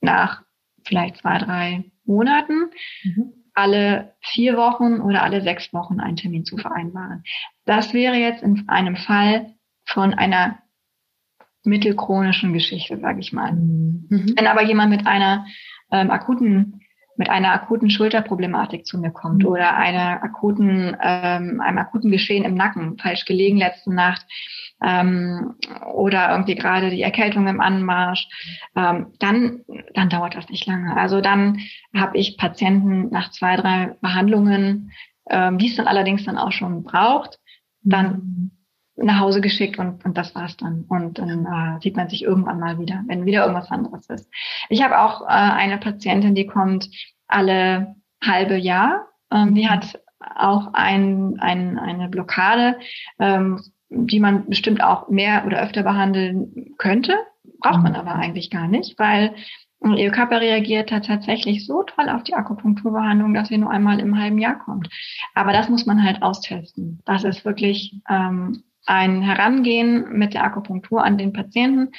nach 0.00 0.42
vielleicht 0.84 1.18
zwei, 1.18 1.38
drei 1.38 1.84
Monaten 2.04 2.70
mhm. 3.04 3.32
alle 3.54 4.14
vier 4.20 4.56
Wochen 4.56 5.00
oder 5.00 5.22
alle 5.22 5.42
sechs 5.42 5.72
Wochen 5.72 6.00
einen 6.00 6.16
Termin 6.16 6.44
zu 6.44 6.56
vereinbaren. 6.56 7.22
Das 7.64 7.92
wäre 7.92 8.16
jetzt 8.16 8.42
in 8.42 8.68
einem 8.68 8.96
Fall 8.96 9.54
von 9.84 10.14
einer 10.14 10.58
mittelchronischen 11.64 12.52
Geschichte, 12.52 12.98
sage 12.98 13.20
ich 13.20 13.32
mal. 13.32 13.52
Mhm. 13.52 14.34
Wenn 14.36 14.46
aber 14.46 14.62
jemand 14.62 14.90
mit 14.90 15.06
einer 15.06 15.46
ähm, 15.92 16.10
akuten 16.10 16.79
mit 17.20 17.28
einer 17.28 17.52
akuten 17.52 17.90
Schulterproblematik 17.90 18.86
zu 18.86 18.98
mir 18.98 19.10
kommt 19.10 19.42
mhm. 19.42 19.48
oder 19.50 19.76
einer 19.76 20.22
akuten, 20.22 20.96
ähm, 21.02 21.60
einem 21.60 21.76
akuten 21.76 22.10
Geschehen 22.10 22.44
im 22.44 22.54
Nacken, 22.54 22.96
falsch 22.96 23.26
gelegen 23.26 23.58
letzte 23.58 23.94
Nacht, 23.94 24.24
ähm, 24.82 25.54
oder 25.92 26.30
irgendwie 26.30 26.54
gerade 26.54 26.88
die 26.88 27.02
Erkältung 27.02 27.46
im 27.46 27.60
Anmarsch, 27.60 28.26
ähm, 28.74 29.08
dann, 29.18 29.60
dann 29.92 30.08
dauert 30.08 30.34
das 30.34 30.48
nicht 30.48 30.64
lange. 30.64 30.96
Also 30.96 31.20
dann 31.20 31.58
habe 31.94 32.16
ich 32.16 32.38
Patienten 32.38 33.10
nach 33.10 33.30
zwei, 33.32 33.56
drei 33.56 33.94
Behandlungen, 34.00 34.90
ähm, 35.28 35.58
die 35.58 35.68
es 35.68 35.76
dann 35.76 35.88
allerdings 35.88 36.24
dann 36.24 36.38
auch 36.38 36.52
schon 36.52 36.84
braucht, 36.84 37.38
dann 37.82 38.12
mhm. 38.12 38.50
Nach 39.02 39.20
Hause 39.20 39.40
geschickt 39.40 39.78
und, 39.78 40.04
und 40.04 40.16
das 40.16 40.34
war's 40.34 40.56
dann. 40.56 40.84
Und 40.88 41.18
dann 41.18 41.46
äh, 41.46 41.80
sieht 41.80 41.96
man 41.96 42.08
sich 42.08 42.22
irgendwann 42.22 42.60
mal 42.60 42.78
wieder, 42.78 43.02
wenn 43.06 43.26
wieder 43.26 43.42
irgendwas 43.42 43.70
anderes 43.70 44.08
ist. 44.08 44.30
Ich 44.68 44.82
habe 44.82 45.00
auch 45.00 45.22
äh, 45.22 45.26
eine 45.26 45.78
Patientin, 45.78 46.34
die 46.34 46.46
kommt 46.46 46.88
alle 47.26 47.96
halbe 48.22 48.56
Jahr. 48.56 49.06
Ähm, 49.32 49.54
die 49.54 49.68
hat 49.68 50.00
auch 50.18 50.74
ein, 50.74 51.38
ein, 51.40 51.78
eine 51.78 52.08
Blockade, 52.08 52.78
ähm, 53.18 53.60
die 53.88 54.20
man 54.20 54.48
bestimmt 54.48 54.82
auch 54.82 55.08
mehr 55.08 55.44
oder 55.46 55.62
öfter 55.62 55.82
behandeln 55.82 56.74
könnte, 56.78 57.14
braucht 57.60 57.82
man 57.82 57.92
mhm. 57.92 57.98
aber 57.98 58.14
eigentlich 58.14 58.50
gar 58.50 58.68
nicht, 58.68 58.98
weil 58.98 59.34
ihr 59.96 60.10
Körper 60.10 60.40
reagiert 60.40 60.92
hat 60.92 61.06
tatsächlich 61.06 61.66
so 61.66 61.82
toll 61.82 62.10
auf 62.10 62.22
die 62.22 62.34
Akupunkturbehandlung, 62.34 63.32
dass 63.32 63.48
sie 63.48 63.56
nur 63.56 63.70
einmal 63.70 63.98
im 63.98 64.18
halben 64.18 64.38
Jahr 64.38 64.58
kommt. 64.58 64.90
Aber 65.34 65.52
das 65.52 65.70
muss 65.70 65.86
man 65.86 66.04
halt 66.04 66.22
austesten. 66.22 67.00
Das 67.06 67.24
ist 67.24 67.46
wirklich 67.46 67.96
ähm, 68.08 68.62
ein 68.86 69.22
Herangehen 69.22 70.12
mit 70.12 70.34
der 70.34 70.44
Akupunktur 70.44 71.04
an 71.04 71.18
den 71.18 71.32
Patienten 71.32 71.92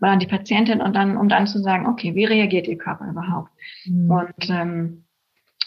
oder 0.00 0.12
an 0.12 0.18
die 0.18 0.26
Patientin 0.26 0.80
und 0.80 0.94
dann, 0.94 1.16
um 1.16 1.28
dann 1.28 1.46
zu 1.46 1.58
sagen, 1.60 1.86
okay, 1.86 2.14
wie 2.14 2.24
reagiert 2.24 2.66
ihr 2.66 2.78
Körper 2.78 3.08
überhaupt? 3.08 3.50
Mhm. 3.84 4.10
Und 4.10 4.50
ähm, 4.50 5.04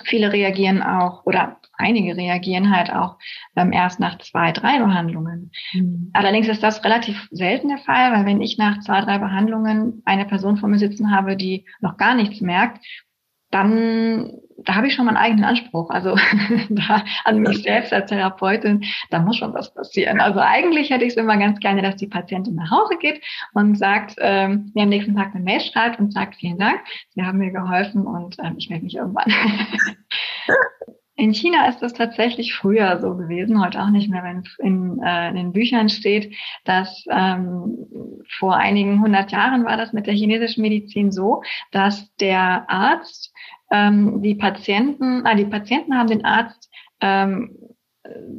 viele 0.03 0.33
reagieren 0.33 0.81
auch 0.81 1.25
oder 1.25 1.57
einige 1.77 2.15
reagieren 2.15 2.75
halt 2.75 2.91
auch 2.91 3.17
ähm, 3.55 3.71
erst 3.71 3.99
nach 3.99 4.17
zwei, 4.19 4.51
drei 4.51 4.79
Behandlungen. 4.79 5.51
Mhm. 5.73 6.09
Allerdings 6.13 6.47
ist 6.47 6.63
das 6.63 6.83
relativ 6.83 7.27
selten 7.31 7.69
der 7.69 7.77
Fall, 7.77 8.11
weil 8.11 8.25
wenn 8.25 8.41
ich 8.41 8.57
nach 8.57 8.79
zwei, 8.79 9.01
drei 9.01 9.17
Behandlungen 9.17 10.01
eine 10.05 10.25
Person 10.25 10.57
vor 10.57 10.69
mir 10.69 10.79
sitzen 10.79 11.11
habe, 11.11 11.35
die 11.37 11.65
noch 11.79 11.97
gar 11.97 12.15
nichts 12.15 12.41
merkt, 12.41 12.85
dann 13.51 14.31
da 14.57 14.75
habe 14.75 14.87
ich 14.87 14.93
schon 14.93 15.05
meinen 15.05 15.17
eigenen 15.17 15.43
Anspruch. 15.43 15.89
Also 15.89 16.15
da 16.69 17.03
an 17.23 17.39
mich 17.39 17.63
selbst 17.63 17.93
als 17.93 18.09
Therapeutin, 18.09 18.83
da 19.09 19.19
muss 19.19 19.37
schon 19.37 19.53
was 19.53 19.73
passieren. 19.73 20.19
Also 20.19 20.39
eigentlich 20.39 20.89
hätte 20.89 21.03
ich 21.03 21.11
es 21.11 21.17
immer 21.17 21.37
ganz 21.37 21.59
gerne, 21.59 21.81
dass 21.81 21.95
die 21.97 22.07
Patientin 22.07 22.55
nach 22.55 22.71
Hause 22.71 22.97
geht 22.99 23.21
und 23.53 23.77
sagt, 23.77 24.15
ähm, 24.19 24.71
mir 24.73 24.83
am 24.83 24.89
nächsten 24.89 25.15
Tag 25.15 25.33
eine 25.33 25.43
Mail 25.43 25.61
schreibt 25.61 25.99
und 25.99 26.13
sagt, 26.13 26.35
vielen 26.35 26.57
Dank, 26.57 26.79
Sie 27.09 27.23
haben 27.23 27.37
mir 27.37 27.51
geholfen 27.51 28.05
und 28.05 28.37
ähm, 28.43 28.55
ich 28.57 28.69
melde 28.69 28.85
mich 28.85 28.95
irgendwann. 28.95 29.31
In 31.25 31.33
China 31.33 31.67
ist 31.67 31.81
es 31.81 31.93
tatsächlich 31.93 32.53
früher 32.53 32.99
so 33.01 33.15
gewesen, 33.15 33.59
heute 33.59 33.81
auch 33.81 33.89
nicht 33.89 34.11
mehr, 34.11 34.23
wenn 34.23 34.43
es 34.45 34.59
in, 34.59 35.01
äh, 35.03 35.29
in 35.29 35.35
den 35.35 35.53
Büchern 35.53 35.89
steht, 35.89 36.35
dass 36.65 37.03
ähm, 37.09 37.87
vor 38.37 38.55
einigen 38.57 39.01
hundert 39.01 39.31
Jahren 39.31 39.65
war 39.65 39.75
das 39.75 39.91
mit 39.91 40.05
der 40.05 40.13
chinesischen 40.13 40.61
Medizin 40.61 41.11
so, 41.11 41.41
dass 41.71 42.15
der 42.17 42.69
Arzt 42.69 43.33
ähm, 43.71 44.21
die 44.21 44.35
Patienten, 44.35 45.25
ah, 45.25 45.33
die 45.33 45.45
Patienten 45.45 45.97
haben 45.97 46.09
den 46.09 46.25
Arzt 46.25 46.69
ähm, 47.01 47.57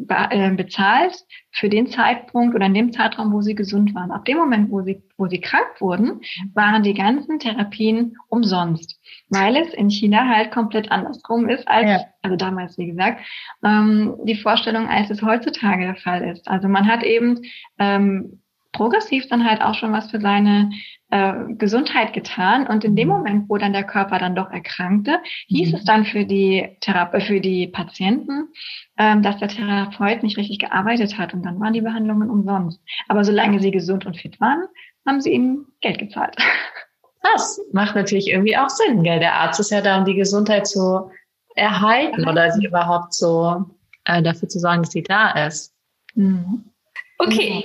äh, 0.08 0.50
bezahlt 0.54 1.24
für 1.50 1.68
den 1.68 1.88
Zeitpunkt 1.88 2.54
oder 2.54 2.66
in 2.66 2.74
dem 2.74 2.92
Zeitraum, 2.92 3.32
wo 3.32 3.40
sie 3.40 3.54
gesund 3.54 3.94
waren. 3.94 4.10
Ab 4.10 4.24
dem 4.24 4.36
Moment, 4.36 4.70
wo 4.70 4.82
sie, 4.82 5.02
wo 5.16 5.26
sie 5.26 5.40
krank 5.40 5.80
wurden, 5.80 6.20
waren 6.54 6.82
die 6.82 6.94
ganzen 6.94 7.38
Therapien 7.38 8.16
umsonst, 8.28 9.00
weil 9.28 9.56
es 9.56 9.72
in 9.74 9.90
China 9.90 10.28
halt 10.28 10.52
komplett 10.52 10.90
andersrum 10.92 11.48
ist 11.48 11.66
als, 11.66 11.90
ja. 11.90 12.00
also 12.22 12.36
damals, 12.36 12.78
wie 12.78 12.86
gesagt, 12.86 13.20
ähm, 13.64 14.16
die 14.24 14.36
Vorstellung, 14.36 14.88
als 14.88 15.10
es 15.10 15.22
heutzutage 15.22 15.84
der 15.84 15.96
Fall 15.96 16.22
ist. 16.28 16.46
Also 16.48 16.68
man 16.68 16.86
hat 16.86 17.02
eben 17.02 17.42
ähm, 17.78 18.40
progressiv 18.76 19.26
dann 19.28 19.48
halt 19.48 19.62
auch 19.62 19.74
schon 19.74 19.92
was 19.92 20.10
für 20.10 20.20
seine 20.20 20.70
äh, 21.10 21.32
Gesundheit 21.54 22.12
getan. 22.12 22.66
Und 22.66 22.84
in 22.84 22.94
dem 22.94 23.08
Moment, 23.08 23.48
wo 23.48 23.56
dann 23.56 23.72
der 23.72 23.84
Körper 23.84 24.18
dann 24.18 24.36
doch 24.36 24.50
erkrankte, 24.50 25.18
hieß 25.46 25.70
mhm. 25.70 25.74
es 25.76 25.84
dann 25.84 26.04
für 26.04 26.24
die 26.24 26.76
Therape 26.80 27.20
für 27.20 27.40
die 27.40 27.66
Patienten, 27.68 28.48
ähm, 28.98 29.22
dass 29.22 29.38
der 29.38 29.48
Therapeut 29.48 30.22
nicht 30.22 30.36
richtig 30.36 30.58
gearbeitet 30.58 31.16
hat. 31.16 31.32
Und 31.32 31.42
dann 31.42 31.58
waren 31.58 31.72
die 31.72 31.80
Behandlungen 31.80 32.30
umsonst. 32.30 32.80
Aber 33.08 33.24
solange 33.24 33.60
sie 33.60 33.70
gesund 33.70 34.04
und 34.04 34.16
fit 34.16 34.40
waren, 34.40 34.64
haben 35.06 35.20
sie 35.20 35.30
ihm 35.32 35.66
Geld 35.80 35.98
gezahlt. 35.98 36.36
Das 37.34 37.60
macht 37.72 37.96
natürlich 37.96 38.28
irgendwie 38.30 38.56
auch 38.56 38.68
Sinn, 38.70 39.02
gell? 39.02 39.18
Der 39.18 39.34
Arzt 39.34 39.58
ist 39.58 39.72
ja 39.72 39.80
da, 39.80 39.98
um 39.98 40.04
die 40.04 40.14
Gesundheit 40.14 40.68
zu 40.68 41.10
erhalten 41.56 42.28
oder 42.28 42.52
sie 42.52 42.66
überhaupt 42.66 43.14
so 43.14 43.64
äh, 44.04 44.22
dafür 44.22 44.48
zu 44.48 44.60
sorgen, 44.60 44.82
dass 44.82 44.92
sie 44.92 45.02
da 45.02 45.46
ist. 45.46 45.74
Mhm. 46.14 46.70
Okay. 47.18 47.64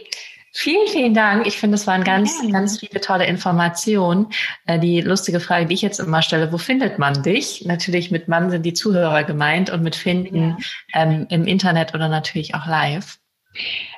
Vielen, 0.54 0.88
vielen 0.88 1.14
Dank. 1.14 1.48
Ich 1.48 1.58
finde, 1.58 1.76
es 1.76 1.88
waren 1.88 2.04
ganz, 2.04 2.42
ja. 2.44 2.52
ganz 2.52 2.80
viele 2.80 3.00
tolle 3.00 3.26
Informationen. 3.26 4.28
Äh, 4.66 4.80
die 4.80 5.00
lustige 5.00 5.40
Frage, 5.40 5.66
die 5.66 5.74
ich 5.74 5.82
jetzt 5.82 6.00
immer 6.00 6.22
stelle, 6.22 6.52
wo 6.52 6.58
findet 6.58 7.00
man 7.00 7.24
dich? 7.24 7.64
Natürlich 7.66 8.12
mit 8.12 8.28
Mann 8.28 8.50
sind 8.50 8.66
die 8.66 8.74
Zuhörer 8.74 9.24
gemeint 9.24 9.70
und 9.70 9.82
mit 9.82 9.96
Finden 9.96 10.58
ja. 10.94 11.04
ähm, 11.04 11.26
im 11.30 11.46
Internet 11.46 11.94
oder 11.94 12.10
natürlich 12.10 12.54
auch 12.54 12.66
live. 12.66 13.21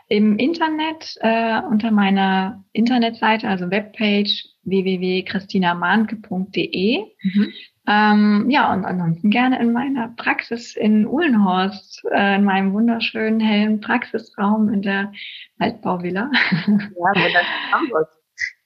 Im 0.08 0.38
Internet 0.38 1.18
äh, 1.22 1.60
unter 1.62 1.92
meiner 1.92 2.64
Internetseite, 2.72 3.48
also 3.48 3.72
Webpage 3.72 4.46
www.christinamanke.de. 4.64 7.06
Mhm. 7.22 7.54
Ähm, 7.86 8.50
ja, 8.50 8.74
und 8.74 8.86
ansonsten 8.86 9.30
gerne 9.30 9.60
in 9.60 9.74
meiner 9.74 10.08
Praxis 10.16 10.74
in 10.76 11.06
Uhlenhorst, 11.06 12.02
äh, 12.12 12.38
in 12.38 12.46
meinem 12.46 12.74
wunderschönen 12.74 13.42
hellen 13.42 13.82
Praxisraum 13.82 14.70
in 14.70 14.82
der 14.82 15.12
Altbauvilla. 15.60 16.32
Ja, 16.68 17.12
in 17.14 17.36
Hamburg. 17.72 18.08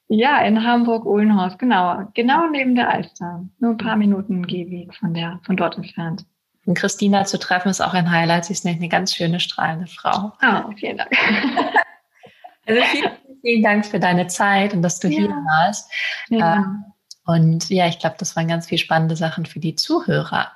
Ja, 0.10 0.42
in 0.42 0.64
Hamburg-Uhlenhorst, 0.64 1.60
genau. 1.60 2.10
Genau 2.14 2.50
neben 2.50 2.76
der 2.76 2.90
Alster. 2.90 3.46
Nur 3.60 3.72
ein 3.72 3.78
paar 3.78 3.98
Minuten 3.98 4.48
Gehweg 4.48 4.94
von 4.94 5.14
der, 5.14 5.42
von 5.44 5.58
dort 5.58 5.76
entfernt. 5.78 6.26
Und 6.68 6.78
Christina 6.78 7.24
zu 7.24 7.40
treffen 7.40 7.70
ist 7.70 7.82
auch 7.82 7.94
ein 7.94 8.12
Highlight. 8.12 8.46
Sie 8.46 8.54
ist 8.54 8.66
nämlich 8.66 8.82
eine 8.82 8.90
ganz 8.90 9.16
schöne, 9.16 9.40
strahlende 9.40 9.88
Frau. 9.88 10.34
Oh, 10.44 10.72
vielen 10.76 10.98
Dank. 10.98 11.12
also 12.68 12.82
vielen, 12.92 13.12
vielen 13.42 13.64
Dank 13.64 13.86
für 13.86 14.02
deine 14.02 14.28
Zeit 14.28 14.74
und 14.74 14.82
dass 14.82 15.00
du 15.00 15.08
ja. 15.08 15.18
hier 15.18 15.30
warst. 15.30 15.90
Ja. 16.30 16.58
Ähm, 16.58 16.84
und 17.26 17.70
ja, 17.70 17.88
ich 17.88 18.00
glaube, 18.00 18.18
das 18.20 18.36
waren 18.36 18.50
ganz 18.50 18.68
viele 18.68 18.80
spannende 18.80 19.16
Sachen 19.16 19.46
für 19.46 19.62
die 19.62 19.76
Zuhörer. 19.76 20.52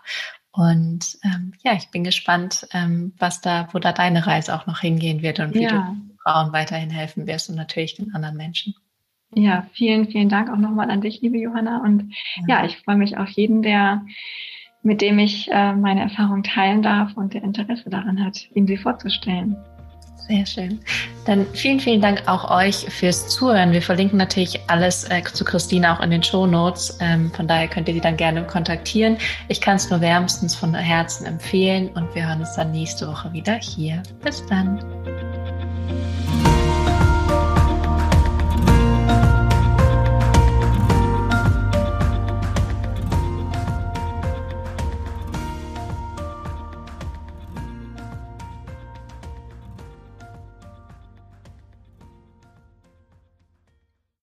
Und 0.52 1.18
ähm, 1.24 1.54
ja, 1.64 1.74
ich 1.74 1.90
bin 1.92 2.04
gespannt, 2.04 2.68
ähm, 2.74 3.14
was 3.18 3.40
da, 3.40 3.70
wo 3.72 3.80
da 3.80 3.94
deine 3.94 4.28
Reise 4.28 4.54
auch 4.54 4.68
noch 4.68 4.82
hingehen 4.82 5.22
wird 5.22 5.40
und 5.40 5.54
wie 5.54 5.64
ja. 5.64 5.70
du 5.70 6.18
Frauen 6.24 6.52
weiterhin 6.52 6.90
helfen 6.90 7.26
wirst 7.26 7.50
und 7.50 7.56
natürlich 7.56 7.96
den 7.96 8.14
anderen 8.14 8.36
Menschen. 8.36 8.76
Ja, 9.34 9.66
vielen, 9.72 10.10
vielen 10.10 10.28
Dank 10.28 10.50
auch 10.50 10.58
nochmal 10.58 10.92
an 10.92 11.00
dich, 11.00 11.22
liebe 11.22 11.38
Johanna. 11.38 11.82
Und 11.82 12.14
ja, 12.48 12.60
ja 12.60 12.66
ich 12.66 12.80
freue 12.80 12.98
mich 12.98 13.18
auf 13.18 13.30
jeden, 13.30 13.62
der, 13.62 14.06
mit 14.84 15.02
dem 15.02 15.20
ich 15.20 15.50
äh, 15.52 15.74
meine 15.74 16.02
Erfahrung 16.02 16.44
teilen 16.44 16.82
darf 16.82 17.16
und 17.16 17.34
der 17.34 17.44
Interesse 17.44 17.90
daran 17.90 18.24
hat, 18.24 18.48
ihm 18.54 18.68
sie 18.68 18.78
vorzustellen. 18.78 19.56
Sehr 20.28 20.46
schön. 20.46 20.80
Dann 21.26 21.46
vielen, 21.54 21.80
vielen 21.80 22.02
Dank 22.02 22.24
auch 22.28 22.50
euch 22.50 22.86
fürs 22.90 23.28
Zuhören. 23.28 23.74
Wir 23.74 23.82
verlinken 23.82 24.18
natürlich 24.18 24.60
alles 24.68 25.10
äh, 25.10 25.22
zu 25.24 25.44
Christine 25.44 25.94
auch 25.94 26.02
in 26.02 26.12
den 26.12 26.24
Show 26.24 26.46
Notes. 26.46 26.98
Ähm, 27.02 27.32
von 27.32 27.48
daher 27.48 27.68
könnt 27.68 27.88
ihr 27.88 27.96
sie 27.96 28.02
dann 28.02 28.18
gerne 28.18 28.44
kontaktieren. 28.44 29.18
Ich 29.50 29.60
kann 29.60 29.76
es 29.76 29.90
nur 29.90 30.00
wärmstens 30.00 30.56
von 30.56 30.74
Herzen 30.74 31.26
empfehlen 31.26 31.90
und 31.90 32.14
wir 32.16 32.28
hören 32.28 32.40
uns 32.40 32.56
dann 32.56 32.72
nächste 32.72 33.08
Woche 33.08 33.34
wieder 33.34 33.56
hier. 33.56 34.02
Bis 34.24 34.46
dann. 34.46 34.80